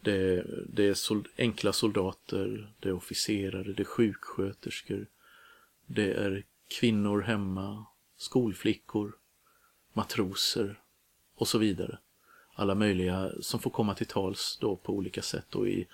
Det, 0.00 0.44
det 0.68 0.88
är 0.88 0.94
sol, 0.94 1.28
enkla 1.38 1.72
soldater, 1.72 2.74
det 2.80 2.88
är 2.88 2.92
officerare, 2.92 3.72
det 3.72 3.82
är 3.82 3.84
sjuksköterskor, 3.84 5.06
det 5.86 6.12
är 6.12 6.44
kvinnor 6.80 7.20
hemma, 7.20 7.86
skolflickor, 8.16 9.12
matroser 9.92 10.80
och 11.34 11.48
så 11.48 11.58
vidare. 11.58 11.98
Alla 12.60 12.74
möjliga 12.74 13.30
som 13.40 13.60
får 13.60 13.70
komma 13.70 13.94
till 13.94 14.06
tals 14.06 14.58
då 14.60 14.76
på 14.76 14.92
olika 14.92 15.22
sätt 15.22 15.54
och 15.54 15.68
i 15.68 15.86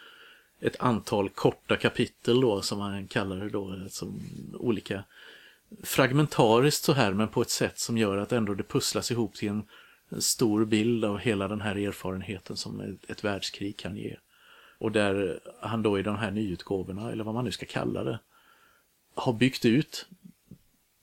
ett 0.61 0.81
antal 0.81 1.29
korta 1.29 1.77
kapitel 1.77 2.41
då 2.41 2.63
som 2.63 2.79
man 2.79 3.07
kallar 3.07 3.37
det 3.37 3.49
då, 3.49 3.77
som 3.89 4.21
olika 4.55 5.05
fragmentariskt 5.83 6.85
så 6.85 6.93
här 6.93 7.13
men 7.13 7.29
på 7.29 7.43
ett 7.43 7.51
sätt 7.51 7.79
som 7.79 7.99
gör 7.99 8.17
att 8.17 8.33
ändå 8.33 8.55
det 8.55 8.63
pusslas 8.63 9.11
ihop 9.11 9.35
till 9.35 9.49
en, 9.49 9.63
en 10.09 10.23
stor 10.23 10.65
bild 10.65 11.05
av 11.05 11.19
hela 11.19 11.49
den 11.49 11.61
här 11.61 11.77
erfarenheten 11.77 12.57
som 12.57 12.81
ett, 12.81 13.11
ett 13.11 13.25
världskrig 13.25 13.77
kan 13.77 13.97
ge. 13.97 14.17
Och 14.79 14.93
där 14.93 15.41
han 15.61 15.83
då 15.83 15.99
i 15.99 16.03
de 16.03 16.17
här 16.17 16.31
nyutgåvorna, 16.31 17.13
eller 17.13 17.25
vad 17.25 17.35
man 17.35 17.45
nu 17.45 17.53
ska 17.53 17.67
kalla 17.67 18.05
det, 18.05 18.19
har 19.15 19.33
byggt 19.33 19.65
ut 19.65 20.07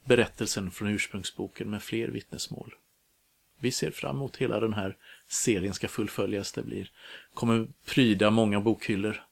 berättelsen 0.05 0.71
från 0.71 0.87
ursprungsboken 0.87 1.69
med 1.69 1.83
fler 1.83 2.07
vittnesmål. 2.07 2.75
Vi 3.59 3.71
ser 3.71 3.91
fram 3.91 4.15
emot 4.15 4.37
hela 4.37 4.59
den 4.59 4.73
här 4.73 4.97
serien 5.33 5.73
ska 5.73 5.87
fullföljas. 5.87 6.51
Det 6.51 6.63
blir, 6.63 6.91
kommer 7.33 7.67
pryda 7.85 8.29
många 8.29 8.59
bokhyllor, 8.59 9.23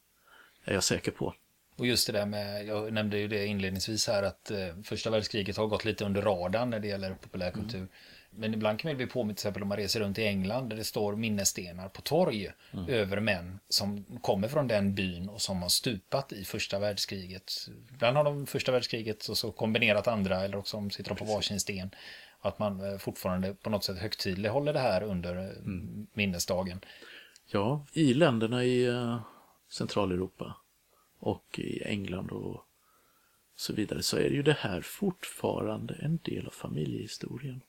är 0.65 0.73
jag 0.73 0.83
säker 0.83 1.11
på. 1.11 1.33
Och 1.75 1.87
just 1.87 2.07
det 2.07 2.13
där 2.13 2.25
med, 2.25 2.65
jag 2.65 2.93
nämnde 2.93 3.17
ju 3.17 3.27
det 3.27 3.45
inledningsvis 3.45 4.07
här, 4.07 4.23
att 4.23 4.51
eh, 4.51 4.57
första 4.83 5.09
världskriget 5.09 5.57
har 5.57 5.67
gått 5.67 5.85
lite 5.85 6.05
under 6.05 6.21
radarn 6.21 6.69
när 6.69 6.79
det 6.79 6.87
gäller 6.87 7.13
populärkultur. 7.13 7.79
Mm. 7.79 7.89
Men 8.33 8.53
ibland 8.53 8.79
kan 8.79 8.89
man 8.89 8.97
bli 8.97 9.07
påminn 9.07 9.35
till 9.35 9.41
exempel 9.41 9.61
om 9.61 9.69
man 9.69 9.77
reser 9.77 9.99
runt 9.99 10.19
i 10.19 10.25
England 10.25 10.69
där 10.69 10.77
det 10.77 10.83
står 10.83 11.15
minnesstenar 11.15 11.89
på 11.89 12.01
torg 12.01 12.51
mm. 12.73 12.89
över 12.89 13.19
män 13.19 13.59
som 13.69 14.05
kommer 14.21 14.47
från 14.47 14.67
den 14.67 14.95
byn 14.95 15.29
och 15.29 15.41
som 15.41 15.61
har 15.61 15.69
stupat 15.69 16.33
i 16.33 16.43
första 16.43 16.79
världskriget. 16.79 17.53
Ibland 17.93 18.17
har 18.17 18.23
de 18.23 18.47
första 18.47 18.71
världskriget 18.71 19.27
och 19.27 19.37
så 19.37 19.51
kombinerat 19.51 20.07
andra 20.07 20.41
eller 20.41 20.57
också 20.57 20.89
sitter 20.89 21.09
de 21.09 21.17
på 21.17 21.25
varsin 21.25 21.59
sten. 21.59 21.89
Att 22.41 22.59
man 22.59 22.81
eh, 22.81 22.97
fortfarande 22.97 23.53
på 23.53 23.69
något 23.69 23.83
sätt 23.83 23.97
högtidligt 23.97 24.53
håller 24.53 24.73
det 24.73 24.79
här 24.79 25.03
under 25.03 25.35
eh, 25.35 25.57
mm. 25.57 26.07
minnesdagen. 26.13 26.79
Ja, 27.45 27.85
i 27.93 28.13
länderna 28.13 28.65
i 28.65 28.89
uh, 28.89 29.21
Centraleuropa 29.69 30.55
och 31.19 31.59
i 31.59 31.83
England 31.83 32.31
och 32.31 32.65
så 33.55 33.73
vidare 33.73 34.03
så 34.03 34.17
är 34.17 34.29
ju 34.29 34.43
det 34.43 34.57
här 34.59 34.81
fortfarande 34.81 35.93
en 35.93 36.19
del 36.23 36.47
av 36.47 36.51
familjehistorien. 36.51 37.61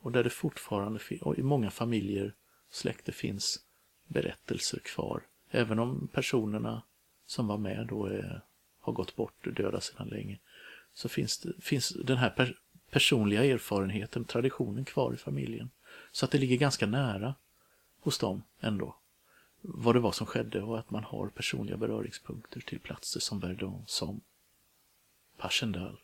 Och 0.00 0.12
där 0.12 0.24
det 0.24 0.30
fortfarande 0.30 1.00
och 1.20 1.38
i 1.38 1.42
många 1.42 1.70
familjer 1.70 2.34
och 2.68 2.74
släkter 2.74 3.12
finns 3.12 3.58
berättelser 4.06 4.78
kvar. 4.78 5.22
Även 5.50 5.78
om 5.78 6.08
personerna 6.12 6.82
som 7.26 7.46
var 7.46 7.58
med 7.58 7.86
då 7.86 8.06
är, 8.06 8.42
har 8.80 8.92
gått 8.92 9.16
bort 9.16 9.46
och 9.46 9.52
döda 9.52 9.80
sedan 9.80 10.08
länge. 10.08 10.38
Så 10.92 11.08
finns, 11.08 11.38
det, 11.38 11.52
finns 11.60 11.88
den 11.88 12.16
här 12.16 12.30
personliga 12.94 13.44
erfarenheten, 13.44 14.24
traditionen 14.24 14.84
kvar 14.84 15.14
i 15.14 15.16
familjen. 15.16 15.70
Så 16.12 16.24
att 16.24 16.30
det 16.30 16.38
ligger 16.38 16.56
ganska 16.56 16.86
nära 16.86 17.34
hos 18.00 18.18
dem 18.18 18.42
ändå. 18.60 18.96
Vad 19.60 19.94
det 19.94 20.00
var 20.00 20.12
som 20.12 20.26
skedde 20.26 20.62
och 20.62 20.78
att 20.78 20.90
man 20.90 21.04
har 21.04 21.28
personliga 21.28 21.76
beröringspunkter 21.76 22.60
till 22.60 22.80
platser 22.80 23.20
som 23.20 23.40
Verdun, 23.40 23.84
som 23.86 24.20
Passchendaele 25.36 25.98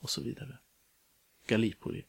och 0.00 0.10
så 0.10 0.22
vidare. 0.22 0.58
Gallipoli 1.46 2.04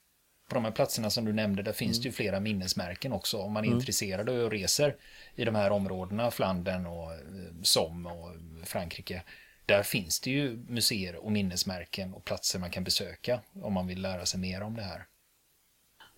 på 0.53 0.55
de 0.55 0.65
här 0.65 0.71
platserna 0.71 1.09
som 1.09 1.25
du 1.25 1.33
nämnde, 1.33 1.63
där 1.63 1.73
finns 1.73 1.97
mm. 1.97 2.01
det 2.01 2.05
ju 2.05 2.09
mm. 2.09 2.15
flera 2.15 2.39
minnesmärken 2.39 3.13
också. 3.13 3.37
Om 3.37 3.53
man 3.53 3.63
är 3.63 3.67
mm. 3.67 3.79
intresserad 3.79 4.29
och 4.29 4.51
reser 4.51 4.95
i 5.35 5.45
de 5.45 5.55
här 5.55 5.71
områdena, 5.71 6.31
Flandern 6.31 6.85
och 6.85 7.13
eh, 7.13 7.19
Somme 7.61 8.09
och 8.09 8.35
Frankrike. 8.63 9.23
Där 9.65 9.83
finns 9.83 10.19
det 10.19 10.31
ju 10.31 10.57
museer 10.67 11.15
och 11.15 11.31
minnesmärken 11.31 12.13
och 12.13 12.25
platser 12.25 12.59
man 12.59 12.71
kan 12.71 12.83
besöka 12.83 13.41
om 13.61 13.73
man 13.73 13.87
vill 13.87 14.01
lära 14.01 14.25
sig 14.25 14.39
mer 14.39 14.61
om 14.61 14.75
det 14.75 14.83
här. 14.83 15.05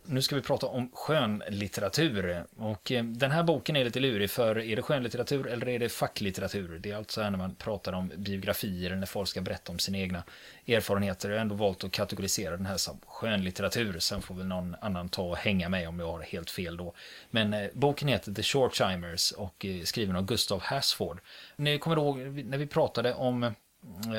Nu 0.08 0.22
ska 0.22 0.36
vi 0.36 0.42
prata 0.42 0.68
om 0.68 0.90
skönlitteratur. 0.94 2.44
Och 2.58 2.92
eh, 2.92 3.04
den 3.04 3.32
här 3.32 3.44
boken 3.44 3.76
är 3.76 3.84
lite 3.86 4.00
lurig 4.00 4.30
för 4.30 4.60
är 4.60 4.76
det 4.76 4.82
skönlitteratur 4.82 5.48
eller 5.48 5.70
är 5.70 5.80
det 5.80 5.90
facklitteratur? 5.90 6.80
Det 6.80 6.92
är 6.92 6.96
alltså 6.96 7.22
här 7.22 7.30
när 7.30 7.38
man 7.38 7.56
pratar 7.56 7.94
om 7.94 8.12
biografier 8.18 8.96
när 8.96 9.06
folk 9.06 9.30
ska 9.30 9.42
berätta 9.42 9.72
om 9.72 9.80
sina 9.80 9.98
egna 9.98 10.24
erfarenheter. 10.68 11.30
Jag 11.30 11.36
har 11.36 11.42
ändå 11.42 11.56
valt 11.56 11.84
att 11.84 11.92
kategorisera 11.92 12.58
den 12.58 12.66
här 12.66 12.78
som 12.78 13.00
skönlitteratur. 13.08 14.00
Sen 14.00 14.22
får 14.22 14.36
väl 14.36 14.46
någon 14.46 14.76
annan 14.82 15.10
ta 15.10 15.24
och 15.24 15.38
hänga 15.38 15.70
med 15.70 15.90
om 15.90 16.00
jag 16.00 16.12
har 16.12 16.22
helt 16.22 16.50
fel 16.50 16.78
då. 16.78 16.94
Men 17.30 17.54
eh, 17.54 17.70
boken 17.74 18.08
heter 18.08 18.32
The 18.34 18.44
Shortchimers 18.44 19.32
och 19.32 19.66
är 19.66 19.86
skriven 19.86 20.16
av 20.16 20.26
Gustav 20.26 20.62
Hasford. 20.62 21.20
Ni 21.56 21.80
kommer 21.80 21.98
ihåg 21.98 22.18
när 22.46 22.58
vi 22.58 22.68
pratade 22.68 23.14
om 23.14 23.54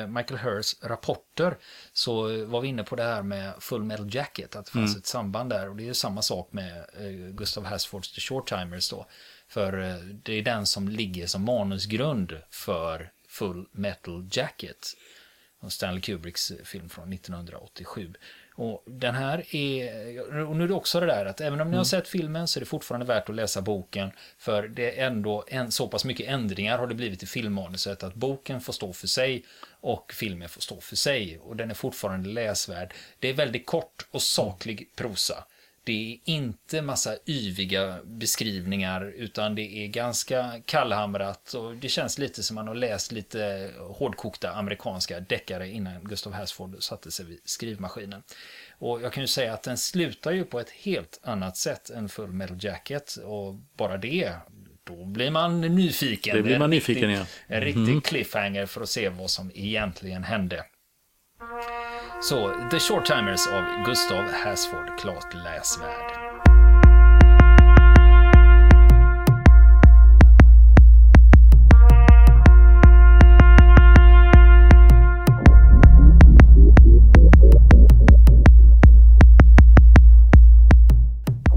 Michael 0.07 0.39
Hurs 0.39 0.75
rapporter 0.81 1.57
så 1.93 2.45
var 2.45 2.61
vi 2.61 2.67
inne 2.67 2.83
på 2.83 2.95
det 2.95 3.03
här 3.03 3.23
med 3.23 3.53
Full 3.59 3.83
Metal 3.83 4.15
Jacket, 4.15 4.55
att 4.55 4.65
det 4.65 4.71
fanns 4.71 4.91
mm. 4.91 4.99
ett 4.99 5.05
samband 5.05 5.49
där 5.49 5.69
och 5.69 5.75
det 5.75 5.89
är 5.89 5.93
samma 5.93 6.21
sak 6.21 6.53
med 6.53 6.77
eh, 6.77 7.33
Gustav 7.33 7.65
Hasfords 7.65 8.13
The 8.13 8.21
Short 8.21 8.49
Timers 8.49 8.89
då. 8.89 9.07
För 9.47 9.79
eh, 9.79 9.95
det 9.95 10.33
är 10.33 10.41
den 10.41 10.65
som 10.65 10.89
ligger 10.89 11.27
som 11.27 11.43
manusgrund 11.43 12.41
för 12.49 13.11
Full 13.27 13.65
Metal 13.71 14.29
Jacket. 14.31 14.93
Stanley 15.69 16.01
Kubricks 16.01 16.51
film 16.63 16.89
från 16.89 17.13
1987. 17.13 18.13
Och 18.59 18.83
den 18.85 19.15
här 19.15 19.55
är, 19.55 20.47
och 20.49 20.55
nu 20.55 20.63
är 20.63 20.67
det 20.67 20.73
också 20.73 20.99
det 20.99 21.05
där 21.05 21.25
att 21.25 21.41
även 21.41 21.61
om 21.61 21.67
ni 21.67 21.77
har 21.77 21.81
mm. 21.81 21.85
sett 21.85 22.07
filmen 22.07 22.47
så 22.47 22.59
är 22.59 22.61
det 22.61 22.65
fortfarande 22.65 23.05
värt 23.05 23.29
att 23.29 23.35
läsa 23.35 23.61
boken. 23.61 24.11
För 24.37 24.67
det 24.67 24.99
är 24.99 25.07
ändå 25.07 25.43
en, 25.47 25.71
så 25.71 25.87
pass 25.87 26.05
mycket 26.05 26.27
ändringar 26.27 26.77
har 26.77 26.87
det 26.87 26.95
blivit 26.95 27.23
i 27.23 27.25
filmmanuset 27.25 28.03
att 28.03 28.13
boken 28.13 28.61
får 28.61 28.73
stå 28.73 28.93
för 28.93 29.07
sig 29.07 29.45
och 29.69 30.13
filmen 30.13 30.49
får 30.49 30.61
stå 30.61 30.81
för 30.81 30.95
sig. 30.95 31.39
Och 31.39 31.55
den 31.55 31.69
är 31.69 31.75
fortfarande 31.75 32.29
läsvärd. 32.29 32.93
Det 33.19 33.29
är 33.29 33.33
väldigt 33.33 33.65
kort 33.65 34.07
och 34.11 34.21
saklig 34.21 34.95
prosa. 34.95 35.43
Det 35.87 36.13
är 36.13 36.31
inte 36.31 36.81
massa 36.81 37.17
yviga 37.25 37.97
beskrivningar 38.03 39.13
utan 39.15 39.55
det 39.55 39.61
är 39.61 39.87
ganska 39.87 40.61
kallhamrat 40.65 41.53
och 41.53 41.75
det 41.75 41.89
känns 41.89 42.17
lite 42.17 42.43
som 42.43 42.55
man 42.55 42.67
har 42.67 42.75
läst 42.75 43.11
lite 43.11 43.71
hårdkokta 43.79 44.51
amerikanska 44.51 45.19
deckare 45.19 45.69
innan 45.69 46.03
Gustav 46.03 46.33
Hasford 46.33 46.83
satte 46.83 47.11
sig 47.11 47.25
vid 47.25 47.39
skrivmaskinen. 47.45 48.23
Och 48.77 49.01
jag 49.01 49.13
kan 49.13 49.23
ju 49.23 49.27
säga 49.27 49.53
att 49.53 49.63
den 49.63 49.77
slutar 49.77 50.31
ju 50.31 50.43
på 50.43 50.59
ett 50.59 50.69
helt 50.69 51.19
annat 51.23 51.57
sätt 51.57 51.89
än 51.89 52.09
Full 52.09 52.31
Metal 52.31 52.57
Jacket 52.59 53.15
och 53.15 53.53
bara 53.53 53.97
det 53.97 54.33
då 54.83 55.05
blir 55.05 55.31
man 55.31 55.61
nyfiken. 55.61 56.35
Det 56.35 56.43
blir 56.43 56.59
man 56.59 56.69
nyfiken, 56.69 57.09
ja. 57.09 57.25
En 57.47 57.61
riktig 57.61 57.81
mm. 57.81 58.01
cliffhanger 58.01 58.65
för 58.65 58.81
att 58.81 58.89
se 58.89 59.09
vad 59.09 59.29
som 59.29 59.51
egentligen 59.55 60.23
hände. 60.23 60.65
Så 62.21 62.53
The 62.71 62.79
Short 62.79 63.05
Timers 63.05 63.47
av 63.47 63.83
Gustav 63.85 64.23
Hasford, 64.43 64.99
klart 64.99 65.33
läsvärd. 65.33 66.16